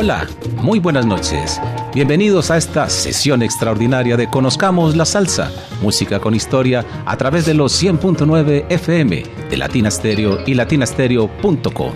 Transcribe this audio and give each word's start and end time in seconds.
Hola, 0.00 0.28
muy 0.62 0.78
buenas 0.78 1.06
noches. 1.06 1.60
Bienvenidos 1.92 2.52
a 2.52 2.56
esta 2.56 2.88
sesión 2.88 3.42
extraordinaria 3.42 4.16
de 4.16 4.30
Conozcamos 4.30 4.94
la 4.94 5.04
Salsa, 5.04 5.50
música 5.82 6.20
con 6.20 6.36
historia 6.36 6.86
a 7.04 7.16
través 7.16 7.46
de 7.46 7.54
los 7.54 7.82
100.9 7.82 8.66
FM 8.68 9.24
de 9.50 9.56
Latina 9.56 9.90
Stereo 9.90 10.38
y 10.46 10.54
latinastereo.com. 10.54 11.92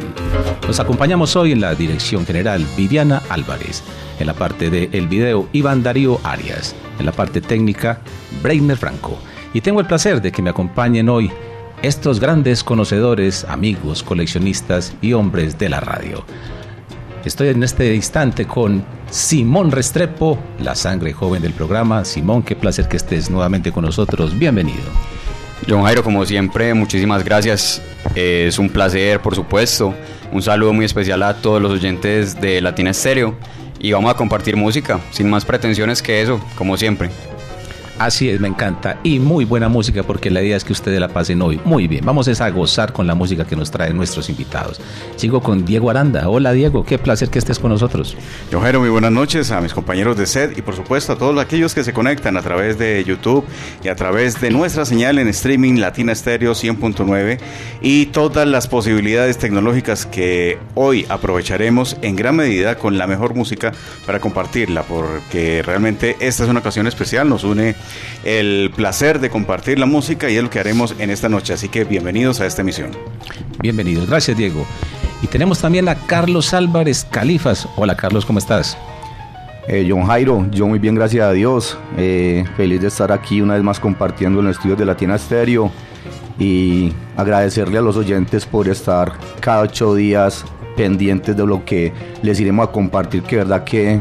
Nos 0.66 0.80
acompañamos 0.80 1.36
hoy 1.36 1.52
en 1.52 1.60
la 1.60 1.76
dirección 1.76 2.26
general 2.26 2.66
Viviana 2.76 3.22
Álvarez, 3.28 3.84
en 4.18 4.26
la 4.26 4.34
parte 4.34 4.68
de 4.68 4.90
el 4.90 5.06
video 5.06 5.48
Iván 5.52 5.84
Darío 5.84 6.18
Arias, 6.24 6.74
en 6.98 7.06
la 7.06 7.12
parte 7.12 7.40
técnica 7.40 8.00
Breiner 8.42 8.78
Franco. 8.78 9.16
Y 9.54 9.60
tengo 9.60 9.78
el 9.78 9.86
placer 9.86 10.20
de 10.20 10.32
que 10.32 10.42
me 10.42 10.50
acompañen 10.50 11.08
hoy 11.08 11.30
estos 11.82 12.18
grandes 12.18 12.64
conocedores, 12.64 13.44
amigos, 13.44 14.02
coleccionistas 14.02 14.92
y 15.00 15.12
hombres 15.12 15.56
de 15.56 15.68
la 15.68 15.78
radio. 15.78 16.24
Estoy 17.24 17.48
en 17.48 17.62
este 17.62 17.94
instante 17.94 18.46
con 18.46 18.84
Simón 19.08 19.70
Restrepo, 19.70 20.40
la 20.58 20.74
sangre 20.74 21.12
joven 21.12 21.40
del 21.40 21.52
programa. 21.52 22.04
Simón, 22.04 22.42
qué 22.42 22.56
placer 22.56 22.88
que 22.88 22.96
estés 22.96 23.30
nuevamente 23.30 23.70
con 23.70 23.84
nosotros. 23.84 24.36
Bienvenido. 24.36 24.82
John 25.68 25.84
Jairo, 25.84 26.02
como 26.02 26.26
siempre, 26.26 26.74
muchísimas 26.74 27.24
gracias. 27.24 27.80
Es 28.16 28.58
un 28.58 28.68
placer, 28.68 29.20
por 29.20 29.36
supuesto. 29.36 29.94
Un 30.32 30.42
saludo 30.42 30.72
muy 30.72 30.84
especial 30.84 31.22
a 31.22 31.34
todos 31.34 31.62
los 31.62 31.70
oyentes 31.70 32.40
de 32.40 32.60
Latina 32.60 32.90
Estéreo. 32.90 33.36
Y 33.78 33.92
vamos 33.92 34.10
a 34.10 34.16
compartir 34.16 34.56
música, 34.56 34.98
sin 35.12 35.30
más 35.30 35.44
pretensiones 35.44 36.02
que 36.02 36.22
eso, 36.22 36.40
como 36.56 36.76
siempre. 36.76 37.10
Así 38.02 38.28
es, 38.28 38.40
me 38.40 38.48
encanta. 38.48 38.98
Y 39.04 39.20
muy 39.20 39.44
buena 39.44 39.68
música 39.68 40.02
porque 40.02 40.28
la 40.28 40.42
idea 40.42 40.56
es 40.56 40.64
que 40.64 40.72
ustedes 40.72 40.98
la 40.98 41.06
pasen 41.06 41.40
hoy. 41.40 41.60
Muy 41.64 41.86
bien, 41.86 42.04
vamos 42.04 42.26
a 42.40 42.50
gozar 42.50 42.92
con 42.92 43.06
la 43.06 43.14
música 43.14 43.44
que 43.44 43.54
nos 43.54 43.70
traen 43.70 43.96
nuestros 43.96 44.28
invitados. 44.28 44.80
Sigo 45.14 45.40
con 45.40 45.64
Diego 45.64 45.88
Aranda. 45.88 46.28
Hola 46.28 46.50
Diego, 46.50 46.84
qué 46.84 46.98
placer 46.98 47.28
que 47.30 47.38
estés 47.38 47.60
con 47.60 47.70
nosotros. 47.70 48.16
Jero, 48.50 48.80
muy 48.80 48.88
buenas 48.88 49.12
noches 49.12 49.52
a 49.52 49.60
mis 49.60 49.72
compañeros 49.72 50.16
de 50.16 50.26
SED 50.26 50.56
y 50.56 50.62
por 50.62 50.74
supuesto 50.74 51.12
a 51.12 51.16
todos 51.16 51.38
aquellos 51.38 51.76
que 51.76 51.84
se 51.84 51.92
conectan 51.92 52.36
a 52.36 52.42
través 52.42 52.76
de 52.76 53.04
YouTube 53.04 53.44
y 53.84 53.88
a 53.88 53.94
través 53.94 54.40
de 54.40 54.50
nuestra 54.50 54.84
señal 54.84 55.20
en 55.20 55.28
streaming 55.28 55.78
Latina 55.78 56.12
Stereo 56.12 56.54
100.9 56.54 57.38
y 57.82 58.06
todas 58.06 58.48
las 58.48 58.66
posibilidades 58.66 59.38
tecnológicas 59.38 60.06
que 60.06 60.58
hoy 60.74 61.06
aprovecharemos 61.08 61.96
en 62.02 62.16
gran 62.16 62.34
medida 62.34 62.74
con 62.74 62.98
la 62.98 63.06
mejor 63.06 63.36
música 63.36 63.70
para 64.06 64.18
compartirla 64.18 64.82
porque 64.82 65.62
realmente 65.62 66.16
esta 66.18 66.42
es 66.42 66.50
una 66.50 66.58
ocasión 66.58 66.88
especial, 66.88 67.28
nos 67.28 67.44
une 67.44 67.76
el 68.24 68.70
placer 68.74 69.20
de 69.20 69.30
compartir 69.30 69.78
la 69.78 69.86
música 69.86 70.30
y 70.30 70.36
es 70.36 70.42
lo 70.42 70.50
que 70.50 70.60
haremos 70.60 70.94
en 70.98 71.10
esta 71.10 71.28
noche. 71.28 71.52
Así 71.52 71.68
que 71.68 71.84
bienvenidos 71.84 72.40
a 72.40 72.46
esta 72.46 72.62
emisión. 72.62 72.90
Bienvenidos, 73.60 74.08
gracias 74.08 74.36
Diego. 74.36 74.66
Y 75.22 75.26
tenemos 75.28 75.60
también 75.60 75.88
a 75.88 75.94
Carlos 75.94 76.52
Álvarez 76.52 77.06
Califas. 77.08 77.68
Hola 77.76 77.96
Carlos, 77.96 78.26
¿cómo 78.26 78.38
estás? 78.38 78.76
Eh, 79.68 79.86
John 79.88 80.06
Jairo, 80.06 80.44
yo 80.50 80.66
muy 80.66 80.80
bien, 80.80 80.96
gracias 80.96 81.24
a 81.24 81.32
Dios. 81.32 81.78
Eh, 81.96 82.44
feliz 82.56 82.80
de 82.80 82.88
estar 82.88 83.12
aquí 83.12 83.40
una 83.40 83.54
vez 83.54 83.62
más 83.62 83.78
compartiendo 83.78 84.40
en 84.40 84.46
los 84.46 84.56
estudios 84.56 84.78
de 84.78 84.84
Latina 84.84 85.16
Stereo 85.16 85.70
y 86.38 86.92
agradecerle 87.16 87.78
a 87.78 87.82
los 87.82 87.96
oyentes 87.96 88.44
por 88.44 88.68
estar 88.68 89.12
cada 89.40 89.60
ocho 89.60 89.94
días 89.94 90.44
pendientes 90.76 91.36
de 91.36 91.46
lo 91.46 91.64
que 91.64 91.92
les 92.22 92.40
iremos 92.40 92.68
a 92.68 92.72
compartir, 92.72 93.22
que 93.22 93.36
verdad 93.36 93.62
que 93.62 94.00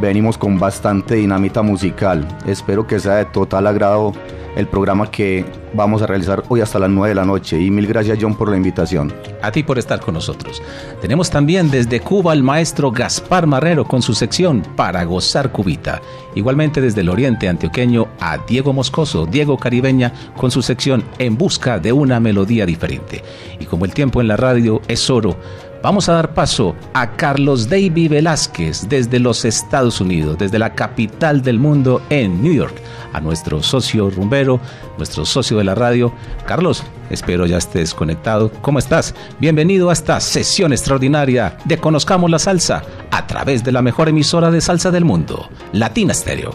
venimos 0.00 0.38
con 0.38 0.58
bastante 0.58 1.16
dinamita 1.16 1.62
musical. 1.62 2.26
Espero 2.46 2.86
que 2.86 3.00
sea 3.00 3.16
de 3.16 3.24
total 3.26 3.66
agrado 3.66 4.12
el 4.56 4.66
programa 4.66 5.10
que 5.10 5.44
vamos 5.72 6.02
a 6.02 6.06
realizar 6.06 6.42
hoy 6.48 6.60
hasta 6.60 6.78
las 6.78 6.90
9 6.90 7.10
de 7.10 7.14
la 7.14 7.24
noche. 7.24 7.60
Y 7.60 7.70
mil 7.70 7.86
gracias 7.86 8.18
John 8.20 8.34
por 8.34 8.50
la 8.50 8.56
invitación. 8.56 9.12
A 9.42 9.52
ti 9.52 9.62
por 9.62 9.78
estar 9.78 10.00
con 10.00 10.14
nosotros. 10.14 10.62
Tenemos 11.00 11.30
también 11.30 11.70
desde 11.70 12.00
Cuba 12.00 12.32
al 12.32 12.42
maestro 12.42 12.90
Gaspar 12.90 13.46
Marrero 13.46 13.84
con 13.84 14.02
su 14.02 14.14
sección 14.14 14.62
Para 14.76 15.04
gozar 15.04 15.52
cubita. 15.52 16.00
Igualmente 16.34 16.80
desde 16.80 17.00
el 17.00 17.08
oriente 17.08 17.48
antioqueño 17.48 18.08
a 18.20 18.38
Diego 18.38 18.72
Moscoso, 18.72 19.26
Diego 19.26 19.56
Caribeña 19.56 20.12
con 20.36 20.50
su 20.50 20.62
sección 20.62 21.04
En 21.18 21.36
busca 21.36 21.78
de 21.78 21.92
una 21.92 22.20
melodía 22.20 22.66
diferente. 22.66 23.22
Y 23.58 23.66
como 23.66 23.84
el 23.84 23.94
tiempo 23.94 24.20
en 24.20 24.28
la 24.28 24.36
radio 24.36 24.80
es 24.88 25.08
oro, 25.10 25.36
Vamos 25.82 26.10
a 26.10 26.12
dar 26.12 26.34
paso 26.34 26.76
a 26.92 27.16
Carlos 27.16 27.70
David 27.70 28.10
Velázquez 28.10 28.86
desde 28.86 29.18
los 29.18 29.46
Estados 29.46 29.98
Unidos, 30.02 30.36
desde 30.36 30.58
la 30.58 30.74
capital 30.74 31.40
del 31.40 31.58
mundo 31.58 32.02
en 32.10 32.42
New 32.42 32.52
York, 32.52 32.74
a 33.14 33.20
nuestro 33.20 33.62
socio 33.62 34.10
rumbero, 34.10 34.60
nuestro 34.98 35.24
socio 35.24 35.56
de 35.56 35.64
la 35.64 35.74
radio. 35.74 36.12
Carlos, 36.46 36.84
espero 37.08 37.46
ya 37.46 37.56
estés 37.56 37.94
conectado. 37.94 38.52
¿Cómo 38.60 38.78
estás? 38.78 39.14
Bienvenido 39.38 39.88
a 39.88 39.94
esta 39.94 40.20
sesión 40.20 40.74
extraordinaria 40.74 41.56
de 41.64 41.78
Conozcamos 41.78 42.30
la 42.30 42.38
Salsa 42.38 42.82
a 43.10 43.26
través 43.26 43.64
de 43.64 43.72
la 43.72 43.80
mejor 43.80 44.10
emisora 44.10 44.50
de 44.50 44.60
salsa 44.60 44.90
del 44.90 45.06
mundo, 45.06 45.48
Latina 45.72 46.12
Stereo. 46.12 46.54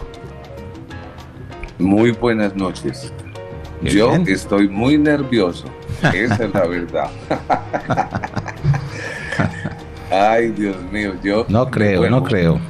Muy 1.80 2.12
buenas 2.12 2.54
noches. 2.54 3.12
Yo 3.82 4.14
estoy 4.26 4.68
muy 4.68 4.96
nervioso, 4.98 5.64
esa 6.14 6.44
es 6.44 6.54
la 6.54 6.66
verdad. 6.68 7.10
Ay, 10.10 10.48
Dios 10.48 10.76
mío, 10.92 11.14
yo... 11.22 11.46
No 11.48 11.70
creo, 11.70 12.08
no 12.08 12.22
creo. 12.22 12.60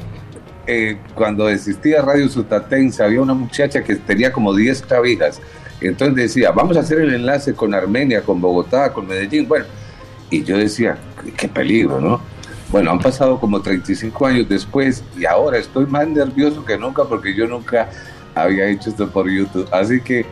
Eh, 0.67 0.99
cuando 1.15 1.49
existía 1.49 2.03
Radio 2.03 2.29
Sutatense, 2.29 3.03
había 3.03 3.21
una 3.21 3.35
muchacha 3.35 3.83
que 3.85 3.97
tenía 3.97 4.33
como 4.33 4.55
10 4.55 4.83
clavijas. 4.83 5.41
Entonces 5.81 6.17
decía, 6.17 6.51
vamos 6.51 6.77
a 6.77 6.81
hacer 6.81 7.01
el 7.01 7.15
enlace 7.15 7.55
con 7.55 7.75
Armenia, 7.75 8.23
con 8.23 8.41
Bogotá, 8.41 8.93
con 8.93 9.07
Medellín. 9.07 9.47
Bueno, 9.47 9.67
y 10.31 10.43
yo 10.43 10.57
decía, 10.57 10.97
qué 11.37 11.47
peligro, 11.47 12.01
¿no? 12.01 12.21
Bueno, 12.71 12.91
han 12.91 12.99
pasado 12.99 13.39
como 13.39 13.61
35 13.61 14.27
años 14.27 14.49
después 14.49 15.05
y 15.17 15.25
ahora 15.25 15.59
estoy 15.59 15.87
más 15.87 16.09
nervioso 16.09 16.65
que 16.65 16.77
nunca 16.77 17.05
porque 17.05 17.33
yo 17.33 17.47
nunca 17.47 17.89
había 18.35 18.67
hecho 18.67 18.91
esto 18.91 19.09
por 19.09 19.31
YouTube. 19.31 19.69
Así 19.71 20.01
que 20.01 20.27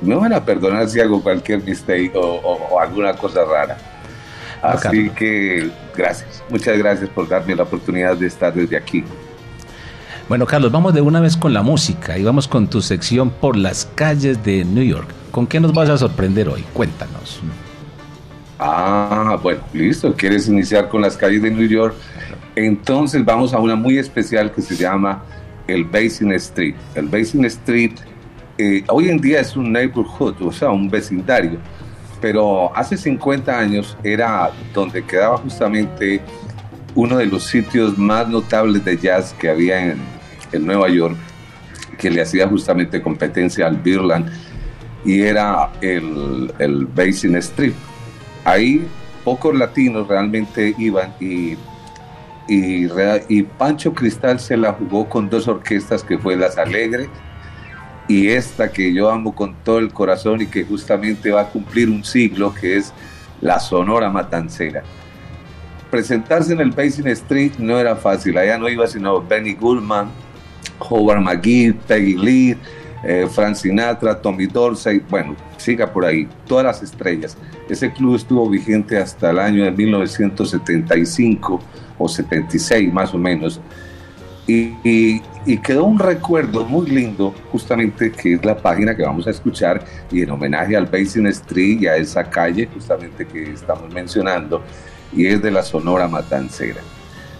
me 0.00 0.16
van 0.16 0.32
a 0.32 0.44
perdonar 0.44 0.88
si 0.88 1.00
hago 1.00 1.22
cualquier 1.22 1.62
mistake 1.62 2.12
o 2.14 2.80
alguna 2.80 3.14
cosa 3.14 3.44
rara. 3.44 3.78
Así 4.62 5.10
que 5.10 5.70
gracias, 5.96 6.42
muchas 6.48 6.78
gracias 6.78 7.08
por 7.10 7.28
darme 7.28 7.54
la 7.54 7.64
oportunidad 7.64 8.16
de 8.16 8.26
estar 8.26 8.52
desde 8.52 8.76
aquí. 8.76 9.04
Bueno, 10.28 10.44
Carlos, 10.44 10.72
vamos 10.72 10.92
de 10.92 11.00
una 11.00 11.20
vez 11.20 11.36
con 11.36 11.54
la 11.54 11.62
música 11.62 12.18
y 12.18 12.24
vamos 12.24 12.48
con 12.48 12.66
tu 12.66 12.82
sección 12.82 13.30
por 13.30 13.56
las 13.56 13.86
calles 13.94 14.42
de 14.42 14.64
New 14.64 14.82
York. 14.82 15.08
¿Con 15.30 15.46
qué 15.46 15.60
nos 15.60 15.72
vas 15.72 15.88
a 15.88 15.98
sorprender 15.98 16.48
hoy? 16.48 16.64
Cuéntanos. 16.72 17.40
Ah, 18.58 19.38
bueno, 19.40 19.60
listo. 19.72 20.14
¿Quieres 20.14 20.48
iniciar 20.48 20.88
con 20.88 21.02
las 21.02 21.16
calles 21.16 21.42
de 21.42 21.50
New 21.50 21.68
York? 21.68 21.94
Entonces 22.56 23.24
vamos 23.24 23.52
a 23.54 23.58
una 23.58 23.76
muy 23.76 23.98
especial 23.98 24.50
que 24.50 24.62
se 24.62 24.74
llama 24.74 25.22
el 25.68 25.84
Basin 25.84 26.32
Street. 26.32 26.74
El 26.94 27.06
Basin 27.06 27.44
Street 27.44 27.92
eh, 28.58 28.82
hoy 28.88 29.10
en 29.10 29.18
día 29.20 29.40
es 29.40 29.54
un 29.54 29.70
neighborhood, 29.70 30.40
o 30.40 30.50
sea, 30.50 30.70
un 30.70 30.88
vecindario 30.88 31.58
pero 32.20 32.74
hace 32.76 32.96
50 32.96 33.58
años 33.58 33.96
era 34.02 34.50
donde 34.72 35.04
quedaba 35.04 35.38
justamente 35.38 36.20
uno 36.94 37.18
de 37.18 37.26
los 37.26 37.44
sitios 37.44 37.98
más 37.98 38.28
notables 38.28 38.84
de 38.84 38.96
jazz 38.96 39.34
que 39.38 39.50
había 39.50 39.92
en, 39.92 40.16
Nueva 40.58 40.88
York, 40.88 41.16
que 41.98 42.08
le 42.08 42.22
hacía 42.22 42.48
justamente 42.48 43.02
competencia 43.02 43.66
al 43.66 43.76
Birland, 43.76 44.32
y 45.04 45.20
era 45.20 45.70
el, 45.82 46.50
el 46.58 46.86
Basin 46.86 47.36
Street. 47.36 47.74
Ahí 48.44 48.86
pocos 49.22 49.54
latinos 49.54 50.08
realmente 50.08 50.74
iban 50.78 51.12
y, 51.20 51.56
y, 52.48 52.88
y 53.28 53.42
Pancho 53.42 53.92
Cristal 53.92 54.38
se 54.38 54.56
la 54.56 54.72
jugó 54.72 55.08
con 55.08 55.28
dos 55.28 55.48
orquestas 55.48 56.04
que 56.04 56.16
fue 56.16 56.36
Las 56.36 56.56
Alegre 56.56 57.10
y 58.08 58.28
esta 58.28 58.70
que 58.70 58.92
yo 58.92 59.10
amo 59.10 59.34
con 59.34 59.54
todo 59.64 59.78
el 59.78 59.92
corazón 59.92 60.42
y 60.42 60.46
que 60.46 60.64
justamente 60.64 61.30
va 61.30 61.42
a 61.42 61.48
cumplir 61.48 61.88
un 61.88 62.04
siglo, 62.04 62.54
que 62.54 62.76
es 62.76 62.92
la 63.40 63.58
Sonora 63.58 64.10
Matancera. 64.10 64.82
Presentarse 65.90 66.52
en 66.52 66.60
el 66.60 66.70
Basin 66.70 67.06
Street 67.08 67.52
no 67.58 67.78
era 67.78 67.96
fácil, 67.96 68.36
allá 68.38 68.58
no 68.58 68.68
iba 68.68 68.86
sino 68.86 69.20
Benny 69.22 69.54
Goodman, 69.54 70.10
Howard 70.78 71.20
McGee, 71.20 71.72
Peggy 71.86 72.16
Lee, 72.16 72.56
eh, 73.04 73.26
Frank 73.30 73.54
Sinatra, 73.54 74.20
Tommy 74.20 74.46
Dorsey, 74.46 75.00
bueno, 75.08 75.36
siga 75.56 75.92
por 75.92 76.04
ahí, 76.04 76.28
todas 76.46 76.64
las 76.64 76.82
estrellas. 76.82 77.36
Ese 77.68 77.92
club 77.92 78.16
estuvo 78.16 78.48
vigente 78.48 78.98
hasta 78.98 79.30
el 79.30 79.38
año 79.38 79.64
de 79.64 79.70
1975 79.70 81.60
o 81.98 82.08
76 82.08 82.92
más 82.92 83.14
o 83.14 83.18
menos. 83.18 83.60
Y, 84.46 85.20
quedó 85.62 85.84
un 85.84 85.98
recuerdo 85.98 86.64
muy 86.64 86.86
lindo, 86.86 87.34
justamente 87.50 88.12
que 88.12 88.34
es 88.34 88.44
la 88.44 88.56
página 88.56 88.96
que 88.96 89.02
vamos 89.02 89.26
a 89.26 89.30
escuchar 89.30 89.84
y 90.10 90.22
en 90.22 90.30
homenaje 90.30 90.76
al 90.76 90.86
Basin 90.86 91.26
Street 91.28 91.80
y 91.80 91.86
a 91.86 91.96
esa 91.96 92.24
calle 92.24 92.68
justamente 92.72 93.26
que 93.26 93.52
estamos 93.52 93.92
mencionando, 93.92 94.62
y 95.12 95.26
es 95.26 95.42
de 95.42 95.50
la 95.50 95.62
Sonora 95.62 96.08
Matancera. 96.08 96.80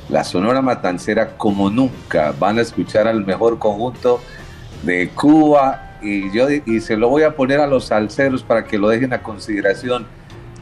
La 0.08 0.25
Sonora 0.25 0.62
Matancera 0.62 1.37
como 1.37 1.69
nunca 1.69 2.32
van 2.38 2.58
a 2.58 2.62
escuchar 2.62 3.08
al 3.08 3.25
mejor 3.26 3.58
conjunto 3.58 4.20
de 4.85 5.08
Cuba 5.08 5.99
y 6.00 6.31
yo 6.32 6.49
y 6.50 6.81
se 6.81 6.97
lo 6.97 7.08
voy 7.08 7.25
a 7.25 7.35
poner 7.35 7.61
a 7.61 7.67
los 7.67 7.87
salseros 7.87 8.43
para 8.43 8.64
que 8.64 8.79
lo 8.79 8.88
dejen 8.88 9.12
a 9.12 9.23
consideración 9.23 10.06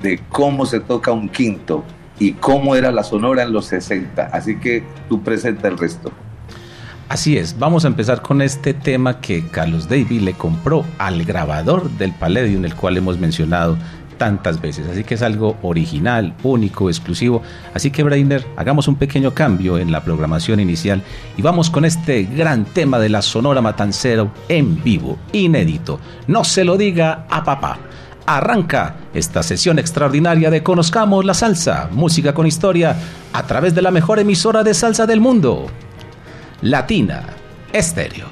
de 0.03 0.21
cómo 0.31 0.65
se 0.65 0.81
toca 0.81 1.13
un 1.13 1.29
quinto 1.29 1.85
y 2.19 2.33
cómo 2.33 2.77
era 2.77 2.93
la 2.93 3.03
Sonora 3.03 3.43
en 3.43 3.53
los 3.53 3.67
60. 3.67 4.31
Así 4.33 4.57
que 4.57 4.83
tú 5.09 5.23
presenta 5.23 5.69
el 5.69 5.77
resto. 5.79 6.13
Así 7.09 7.37
es, 7.37 7.59
vamos 7.59 7.85
a 7.85 7.89
empezar 7.89 8.23
con 8.23 8.41
este 8.41 8.73
tema 8.73 9.21
que 9.21 9.47
Carlos 9.49 9.89
David 9.89 10.23
le 10.23 10.33
compró 10.33 10.85
al 10.99 11.25
grabador 11.25 11.91
del 11.91 12.13
Palladium, 12.13 12.65
el 12.65 12.75
cual 12.75 12.97
hemos 12.97 13.19
mencionado 13.19 13.77
tantas 14.17 14.61
veces. 14.61 14.87
Así 14.89 15.05
que 15.05 15.15
es 15.15 15.23
algo 15.23 15.57
original, 15.63 16.35
único, 16.43 16.89
exclusivo. 16.89 17.43
Así 17.75 17.91
que 17.91 18.03
Brainer, 18.03 18.47
hagamos 18.57 18.89
un 18.89 18.97
pequeño 18.97 19.35
cambio 19.35 19.79
en 19.79 19.93
la 19.93 20.03
programación 20.03 20.61
inicial 20.61 21.03
y 21.37 21.43
vamos 21.43 21.69
con 21.69 21.85
este 21.85 22.25
gran 22.25 22.65
tema 22.65 22.99
de 22.99 23.11
la 23.11 23.21
Sonora 23.21 23.61
Matancero 23.61 24.31
en 24.49 24.83
vivo, 24.83 25.19
inédito. 25.33 26.01
No 26.27 26.43
se 26.43 26.65
lo 26.65 26.79
diga 26.79 27.27
a 27.29 27.45
papá. 27.45 27.79
Arranca 28.27 28.97
esta 29.13 29.43
sesión 29.43 29.79
extraordinaria 29.79 30.51
de 30.51 30.63
Conozcamos 30.63 31.27
la 31.27 31.35
Salsa, 31.35 31.91
música 31.93 32.33
con 32.33 32.47
historia, 32.47 32.97
a 33.35 33.43
través 33.43 33.75
de 33.75 33.83
la 33.83 33.91
mejor 33.91 34.19
emisora 34.19 34.63
de 34.63 34.73
salsa 34.73 35.05
del 35.05 35.21
mundo. 35.21 35.67
Latina 36.65 37.23
Estéreo. 37.75 38.25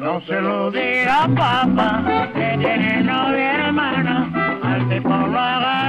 No 0.00 0.20
se 0.22 0.40
lo 0.40 0.72
diga 0.72 1.28
papá, 1.36 2.28
que 2.34 2.58
tiene 2.58 3.04
novia 3.04 3.66
hermana, 3.66 4.58
al 4.64 4.88
tipo 4.88 5.10
lo 5.10 5.38
agarraron 5.38 5.79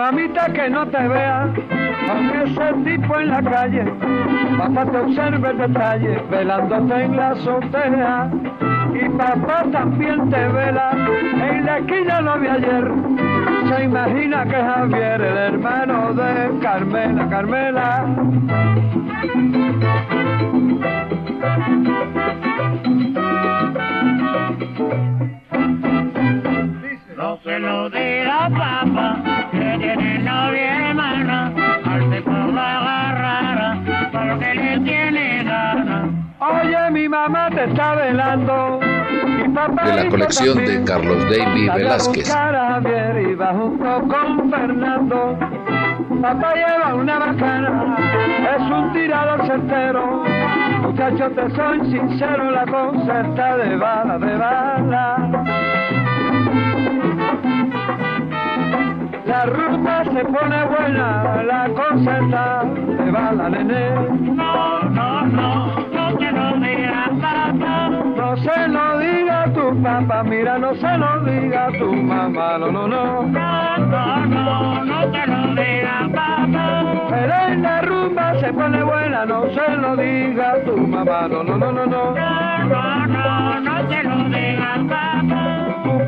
Mamita 0.00 0.50
que 0.54 0.70
no 0.70 0.86
te 0.86 1.08
vea 1.08 1.46
con 2.08 2.30
ese 2.30 2.72
tipo 2.90 3.20
en 3.20 3.28
la 3.28 3.42
calle, 3.42 3.84
papá 4.56 4.86
te 4.86 4.96
observe 4.96 5.50
el 5.50 5.58
detalle 5.58 6.24
velándote 6.30 7.04
en 7.04 7.16
la 7.16 7.32
azotea 7.32 8.30
y 8.94 9.08
papá 9.10 9.62
también 9.70 10.30
te 10.30 10.48
vela 10.48 10.92
en 10.94 11.66
la 11.66 11.78
esquina 11.80 12.22
lo 12.22 12.38
vi 12.38 12.46
ayer. 12.48 12.90
Se 13.68 13.84
imagina 13.84 14.46
que 14.46 14.56
Javier, 14.56 15.20
el 15.20 15.36
hermano 15.36 16.14
de 16.14 16.58
Carmela, 16.62 17.28
Carmela. 17.28 18.06
No 27.20 27.38
se 27.44 27.58
lo 27.58 27.90
diga 27.90 28.48
papá, 28.48 29.18
que 29.52 29.76
tiene 29.78 30.20
novia 30.20 30.88
hermana, 30.88 31.52
al 31.84 32.10
tipo 32.10 32.30
lo 32.30 32.58
agarrara, 32.58 33.78
porque 34.10 34.54
le 34.54 34.80
tiene 34.80 35.44
ganas. 35.44 36.08
Oye, 36.40 36.90
mi 36.92 37.10
mamá 37.10 37.50
te 37.50 37.64
está 37.64 37.94
velando. 37.96 38.80
Mi 39.36 39.54
papá 39.54 39.84
De 39.84 40.04
la 40.04 40.08
colección 40.08 40.64
de. 40.64 40.82
Carlos 40.84 41.22
David 41.24 41.70
Velázquez. 41.74 42.34
con 44.08 44.50
Fernando. 44.50 45.38
Papá 46.22 46.54
lleva 46.54 46.94
una 46.94 47.18
bacana, 47.18 47.96
es 48.56 48.62
un 48.62 48.92
tirador 48.94 49.46
certero. 49.46 50.24
Muchachos, 50.80 51.34
te 51.34 51.50
soy 51.54 51.80
sincero, 51.90 52.50
la 52.50 52.64
cosa 52.64 53.20
está 53.20 53.58
de 53.58 53.76
bala, 53.76 54.16
de 54.16 54.36
bala. 54.36 55.69
La 59.40 59.46
rumba 59.46 60.04
se 60.04 60.22
pone 60.22 60.64
buena, 60.66 61.42
la 61.44 61.70
cosa 61.70 62.18
está 62.18 62.62
de 62.62 63.10
bala, 63.10 63.48
nene. 63.48 63.90
No, 64.34 64.82
no, 64.82 65.26
no, 65.28 65.76
no 65.94 66.18
te 66.18 66.30
lo 66.30 66.60
diga 66.60 67.08
papá. 67.22 67.88
No 67.88 68.36
se 68.36 68.68
lo 68.68 68.98
diga 68.98 69.44
a 69.44 69.52
tu 69.54 69.82
papá, 69.82 70.22
mira, 70.24 70.58
no 70.58 70.74
se 70.74 70.98
lo 70.98 71.20
diga 71.24 71.68
a 71.68 71.72
tu 71.72 71.90
mamá, 71.90 72.58
no, 72.58 72.70
no, 72.70 72.86
no. 72.86 73.22
No, 73.22 73.78
no, 73.78 74.26
no, 74.26 74.84
no 74.84 75.10
te 75.10 75.26
lo 75.26 75.54
diga 75.54 76.10
papá. 76.14 77.06
Pero 77.08 77.34
en 77.48 77.62
la 77.62 77.80
rumba 77.80 78.38
se 78.40 78.52
pone 78.52 78.82
buena, 78.82 79.24
no 79.24 79.44
se 79.54 79.76
lo 79.78 79.96
diga 79.96 80.52
a 80.52 80.64
tu 80.64 80.76
mamá, 80.76 81.28
no, 81.28 81.42
no, 81.42 81.56
no, 81.56 81.72
no, 81.72 81.86
no. 81.86 82.14
No, 82.14 82.58
no, 82.68 83.06
no, 83.06 83.60
no 83.60 83.88
te 83.88 84.02
lo 84.02 84.16
diga 84.28 84.74
papá 84.86 85.09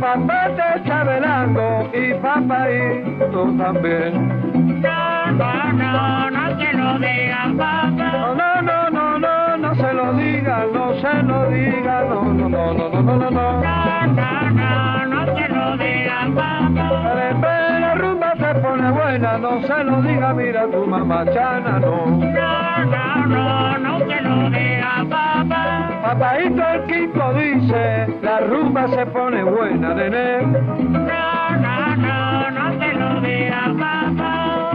papá 0.02 0.50
te 0.56 0.78
está 0.81 1.04
velando 1.04 1.88
y 1.94 2.12
papaito 2.14 3.44
también. 3.56 4.82
No, 4.82 5.31
no, 5.31 5.72
no, 5.72 6.31
no 6.31 6.58
se 6.58 6.72
lo 6.72 6.99
digan, 6.99 7.56
papá. 7.56 8.34
No, 8.34 8.62
no, 8.62 8.90
no, 8.90 9.19
no, 9.20 9.56
no 9.58 9.75
se 9.76 9.93
lo 9.94 10.12
digan, 10.14 10.72
no 10.72 10.94
se 10.94 11.22
lo 11.22 11.50
digan, 11.50 12.08
no, 12.08 12.25
no, 12.25 12.49
no, 12.49 12.75
no, 12.75 12.88
no, 12.88 13.02
no, 13.02 13.31
no. 13.31 13.31
No, 13.31 14.06
no, 14.08 14.50
no, 14.50 15.06
no 15.06 15.37
se 15.37 15.49
lo 15.49 15.76
digan, 15.76 16.34
papá. 16.34 17.14
Pero 17.40 17.78
la 17.78 17.94
rumba 17.94 18.32
se 18.34 18.54
pone 18.60 18.90
buena, 18.90 19.38
no 19.38 19.62
se 19.62 19.84
lo 19.84 20.02
diga, 20.02 20.34
mira 20.34 20.66
tu 20.66 20.84
mamachana, 20.84 21.78
no. 21.78 22.06
No, 22.06 22.84
no, 22.87 23.26
no, 23.26 23.78
no 23.78 23.99
se 24.00 24.20
lo 24.20 24.50
digan, 24.50 25.08
papá. 25.08 25.71
Papaito 26.12 26.62
el 26.62 26.85
quinto 26.88 27.33
dice, 27.33 28.07
la 28.21 28.40
rumba 28.40 28.87
se 28.87 29.07
pone 29.07 29.42
buena, 29.45 29.95
nene. 29.95 30.42
No, 30.42 31.57
no, 31.57 31.97
no, 31.97 32.50
no 32.50 32.78
te 32.78 32.92
lo 32.92 33.21
diga 33.23 33.75
papá. 33.81 34.73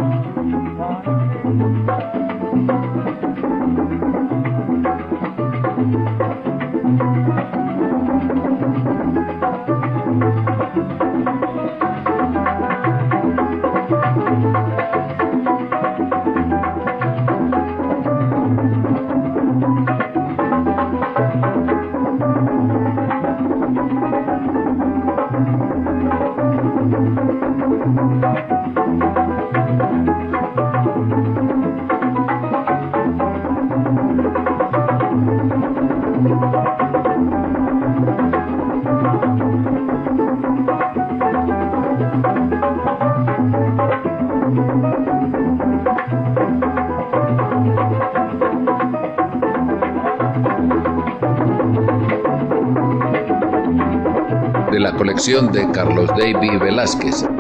De 54.71 54.79
la 54.79 54.93
colección 54.93 55.51
de 55.51 55.69
Carlos 55.71 56.09
David 56.09 56.59
Velázquez. 56.59 57.36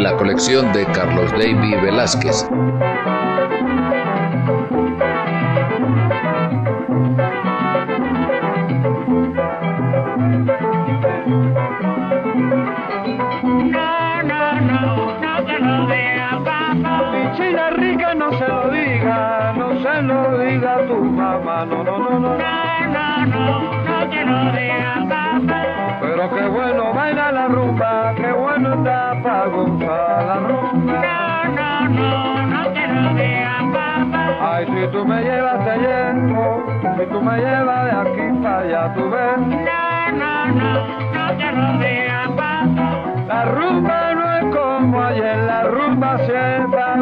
La 0.00 0.16
colección 0.16 0.72
de 0.72 0.86
Carlos 0.86 1.30
Davy 1.32 1.74
Velázquez. 1.82 2.46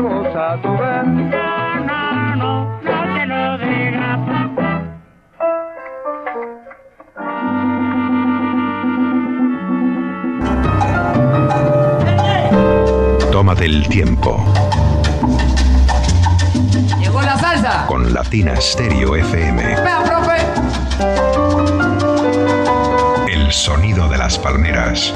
Siempre 0.03 0.41
a 0.41 0.57
ves. 0.57 1.07
No, 1.07 1.85
no, 1.85 2.37
no, 2.37 2.81
no 2.83 3.15
te 3.15 3.27
lo 3.27 3.59
digas, 3.59 4.19
papá. 4.27 4.85
Tómate 13.31 13.65
el 13.67 13.89
tiempo 13.89 14.45
Llegó 16.99 17.23
la 17.23 17.37
salsa. 17.39 17.87
con 17.87 18.13
Latina 18.13 18.55
Stereo 18.61 19.17
FM. 19.17 19.63
Vea, 19.63 20.03
profe. 20.05 20.39
El 23.33 23.53
sonido 23.53 24.09
de 24.09 24.19
las 24.19 24.39
palmeras. 24.39 25.15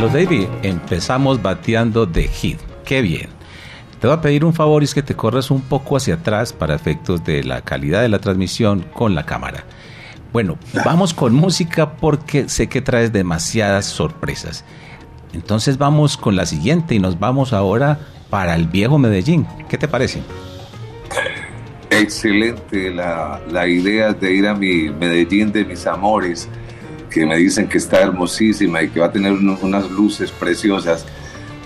Carlos 0.00 0.14
David, 0.14 0.48
empezamos 0.62 1.42
bateando 1.42 2.06
de 2.06 2.26
hit. 2.26 2.58
Qué 2.86 3.02
bien. 3.02 3.28
Te 4.00 4.06
voy 4.06 4.16
a 4.16 4.22
pedir 4.22 4.46
un 4.46 4.54
favor 4.54 4.80
y 4.80 4.86
es 4.86 4.94
que 4.94 5.02
te 5.02 5.14
corres 5.14 5.50
un 5.50 5.60
poco 5.60 5.94
hacia 5.94 6.14
atrás 6.14 6.54
para 6.54 6.74
efectos 6.74 7.22
de 7.22 7.44
la 7.44 7.60
calidad 7.60 8.00
de 8.00 8.08
la 8.08 8.18
transmisión 8.18 8.86
con 8.94 9.14
la 9.14 9.26
cámara. 9.26 9.64
Bueno, 10.32 10.56
vamos 10.86 11.12
con 11.12 11.34
música 11.34 11.96
porque 11.98 12.48
sé 12.48 12.66
que 12.66 12.80
traes 12.80 13.12
demasiadas 13.12 13.84
sorpresas. 13.84 14.64
Entonces 15.34 15.76
vamos 15.76 16.16
con 16.16 16.34
la 16.34 16.46
siguiente 16.46 16.94
y 16.94 16.98
nos 16.98 17.18
vamos 17.18 17.52
ahora 17.52 17.98
para 18.30 18.54
el 18.54 18.68
viejo 18.68 18.96
Medellín. 18.96 19.46
¿Qué 19.68 19.76
te 19.76 19.86
parece? 19.86 20.22
Excelente 21.90 22.90
la, 22.90 23.38
la 23.50 23.68
idea 23.68 24.14
de 24.14 24.32
ir 24.32 24.46
a 24.46 24.54
mi 24.54 24.88
Medellín 24.88 25.52
de 25.52 25.62
mis 25.66 25.86
amores, 25.86 26.48
que 27.10 27.26
me 27.26 27.36
dicen 27.36 27.68
que 27.68 27.78
está 27.78 28.00
hermosísima 28.00 28.82
y 28.82 28.88
que 28.88 29.00
va 29.00 29.06
a 29.06 29.12
tener 29.12 29.32
unas 29.32 29.90
luces 29.90 30.30
preciosas. 30.30 31.04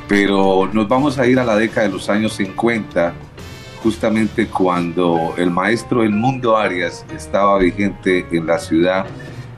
Pero 0.08 0.68
nos 0.72 0.88
vamos 0.88 1.18
a 1.18 1.26
ir 1.26 1.38
a 1.38 1.44
la 1.44 1.56
década 1.56 1.86
de 1.86 1.92
los 1.92 2.08
años 2.10 2.34
50, 2.34 3.12
justamente 3.82 4.46
cuando 4.46 5.34
el 5.36 5.50
maestro 5.50 6.02
El 6.02 6.10
Mundo 6.10 6.56
Arias 6.56 7.04
estaba 7.14 7.58
vigente 7.58 8.26
en 8.32 8.46
la 8.46 8.58
ciudad 8.58 9.06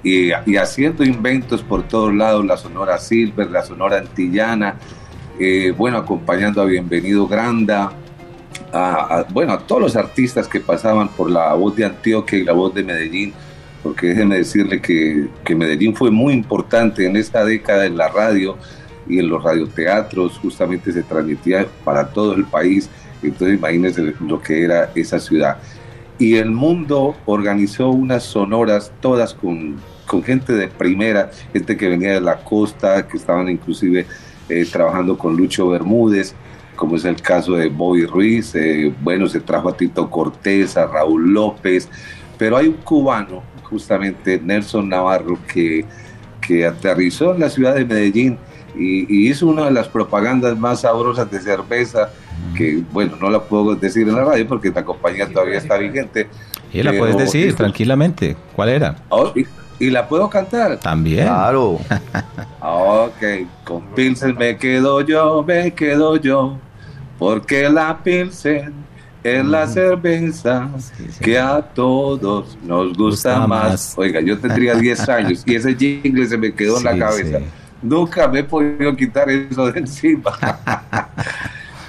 y, 0.02 0.30
y 0.46 0.56
haciendo 0.56 1.04
inventos 1.04 1.62
por 1.62 1.82
todos 1.84 2.14
lados, 2.14 2.44
la 2.44 2.56
Sonora 2.56 2.98
Silver, 2.98 3.50
la 3.50 3.62
Sonora 3.64 3.98
Antillana, 3.98 4.76
eh, 5.38 5.72
bueno, 5.76 5.98
acompañando 5.98 6.62
a 6.62 6.64
Bienvenido 6.64 7.26
Granda, 7.26 7.92
a, 8.72 9.18
a- 9.18 9.22
bueno, 9.30 9.52
a 9.52 9.58
todos 9.58 9.82
los 9.82 9.96
artistas 9.96 10.46
que 10.48 10.60
pasaban 10.60 11.08
por 11.08 11.30
la 11.30 11.52
voz 11.54 11.74
de 11.76 11.84
Antioquia 11.86 12.38
y 12.38 12.44
la 12.44 12.52
voz 12.52 12.72
de 12.74 12.84
Medellín, 12.84 13.32
porque 13.86 14.08
déjenme 14.08 14.38
decirle 14.38 14.80
que, 14.80 15.28
que 15.44 15.54
Medellín 15.54 15.94
fue 15.94 16.10
muy 16.10 16.34
importante 16.34 17.06
en 17.06 17.14
esta 17.16 17.44
década 17.44 17.86
en 17.86 17.96
la 17.96 18.08
radio 18.08 18.56
y 19.08 19.20
en 19.20 19.28
los 19.28 19.44
radioteatros, 19.44 20.38
justamente 20.38 20.90
se 20.90 21.04
transmitía 21.04 21.68
para 21.84 22.08
todo 22.08 22.34
el 22.34 22.44
país, 22.46 22.90
entonces 23.22 23.56
imagínense 23.56 24.12
lo 24.26 24.42
que 24.42 24.64
era 24.64 24.90
esa 24.96 25.20
ciudad. 25.20 25.58
Y 26.18 26.34
el 26.34 26.50
mundo 26.50 27.14
organizó 27.26 27.90
unas 27.90 28.24
sonoras, 28.24 28.90
todas 29.00 29.34
con, 29.34 29.76
con 30.04 30.24
gente 30.24 30.54
de 30.54 30.66
primera, 30.66 31.30
gente 31.52 31.76
que 31.76 31.88
venía 31.88 32.14
de 32.14 32.20
la 32.20 32.38
costa, 32.42 33.06
que 33.06 33.18
estaban 33.18 33.48
inclusive 33.48 34.04
eh, 34.48 34.66
trabajando 34.68 35.16
con 35.16 35.36
Lucho 35.36 35.68
Bermúdez, 35.68 36.34
como 36.74 36.96
es 36.96 37.04
el 37.04 37.22
caso 37.22 37.52
de 37.52 37.68
Bobby 37.68 38.04
Ruiz, 38.04 38.52
eh, 38.56 38.92
bueno, 39.00 39.28
se 39.28 39.38
trajo 39.38 39.68
a 39.68 39.76
Tito 39.76 40.10
Cortés, 40.10 40.76
a 40.76 40.88
Raúl 40.88 41.32
López, 41.32 41.88
pero 42.36 42.56
hay 42.56 42.66
un 42.66 42.74
cubano, 42.74 43.42
justamente 43.68 44.40
Nelson 44.42 44.88
Navarro, 44.88 45.38
que, 45.52 45.84
que 46.40 46.66
aterrizó 46.66 47.34
en 47.34 47.40
la 47.40 47.50
ciudad 47.50 47.74
de 47.74 47.84
Medellín 47.84 48.38
y, 48.78 49.00
y 49.12 49.28
hizo 49.30 49.46
una 49.46 49.64
de 49.66 49.70
las 49.72 49.88
propagandas 49.88 50.56
más 50.58 50.80
sabrosas 50.82 51.30
de 51.30 51.40
cerveza, 51.40 52.10
que 52.56 52.82
bueno, 52.92 53.16
no 53.20 53.30
la 53.30 53.40
puedo 53.42 53.74
decir 53.74 54.08
en 54.08 54.14
la 54.14 54.24
radio 54.24 54.46
porque 54.46 54.70
la 54.70 54.84
compañía 54.84 55.26
todavía 55.30 55.58
está 55.58 55.76
vigente. 55.78 56.28
Y 56.72 56.82
la 56.82 56.92
puedes 56.92 57.16
decir 57.16 57.54
tranquilamente. 57.54 58.36
¿Cuál 58.54 58.68
era? 58.70 58.96
Oh, 59.08 59.32
y- 59.34 59.46
¿Y 59.78 59.90
la 59.90 60.08
puedo 60.08 60.28
cantar? 60.30 60.78
También. 60.78 61.26
Claro. 61.26 61.78
Ok, 62.62 63.22
con 63.64 63.82
Pilsen 63.94 64.34
me 64.36 64.56
quedo 64.56 65.02
yo, 65.02 65.44
me 65.46 65.72
quedo 65.74 66.16
yo, 66.16 66.56
porque 67.18 67.68
la 67.68 67.98
Pilsen 68.02 68.72
es 69.26 69.44
la 69.44 69.66
cerveza 69.66 70.68
que 71.20 71.38
a 71.38 71.60
todos 71.62 72.56
nos 72.64 72.88
gusta, 72.96 73.34
Gusta 73.38 73.46
más. 73.46 73.48
más. 73.70 73.94
Oiga, 73.96 74.20
yo 74.20 74.38
tendría 74.38 74.74
10 74.80 75.08
años 75.08 75.42
y 75.46 75.54
ese 75.54 75.74
jingle 75.74 76.26
se 76.26 76.36
me 76.38 76.52
quedó 76.54 76.78
en 76.78 76.84
la 76.84 76.98
cabeza. 76.98 77.38
Nunca 77.82 78.26
me 78.28 78.40
he 78.40 78.44
podido 78.44 78.94
quitar 78.96 79.28
eso 79.30 79.70
de 79.70 79.80
encima. 79.80 80.32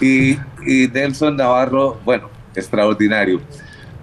y, 0.01 0.31
y 0.65 0.87
Nelson 0.93 1.35
Navarro, 1.37 1.99
bueno, 2.05 2.29
extraordinario. 2.55 3.41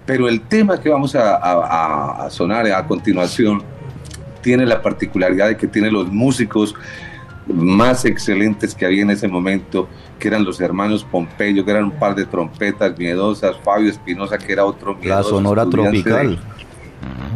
Pero 0.05 0.27
el 0.29 0.41
tema 0.41 0.79
que 0.79 0.89
vamos 0.89 1.15
a, 1.15 1.35
a- 1.35 2.25
a 2.25 2.29
sonar 2.29 2.67
a 2.71 2.85
continuación 2.85 3.63
tiene 4.41 4.65
la 4.65 4.81
particularidad 4.81 5.47
de 5.47 5.57
que 5.57 5.67
tiene 5.67 5.89
los 5.89 6.11
músicos 6.11 6.75
más 7.47 8.05
excelentes 8.05 8.75
que 8.75 8.85
había 8.85 9.01
en 9.03 9.11
ese 9.11 9.27
momento, 9.27 9.87
que 10.19 10.27
eran 10.29 10.43
los 10.45 10.59
hermanos 10.61 11.03
Pompeyo, 11.03 11.63
que 11.65 11.71
eran 11.71 11.85
un 11.85 11.91
par 11.91 12.15
de 12.15 12.25
trompetas 12.25 12.97
miedosas, 12.97 13.55
Fabio 13.63 13.89
Espinosa, 13.89 14.37
que 14.37 14.53
era 14.53 14.65
otro 14.65 14.93
La 14.93 14.99
miedoso 14.99 15.29
Sonora 15.29 15.63
estudiante 15.63 15.97
de- 15.97 16.03
Tropical. 16.03 16.39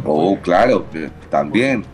Oh, 0.04 0.38
claro, 0.40 0.86
eh, 0.94 1.10
también. 1.30 1.84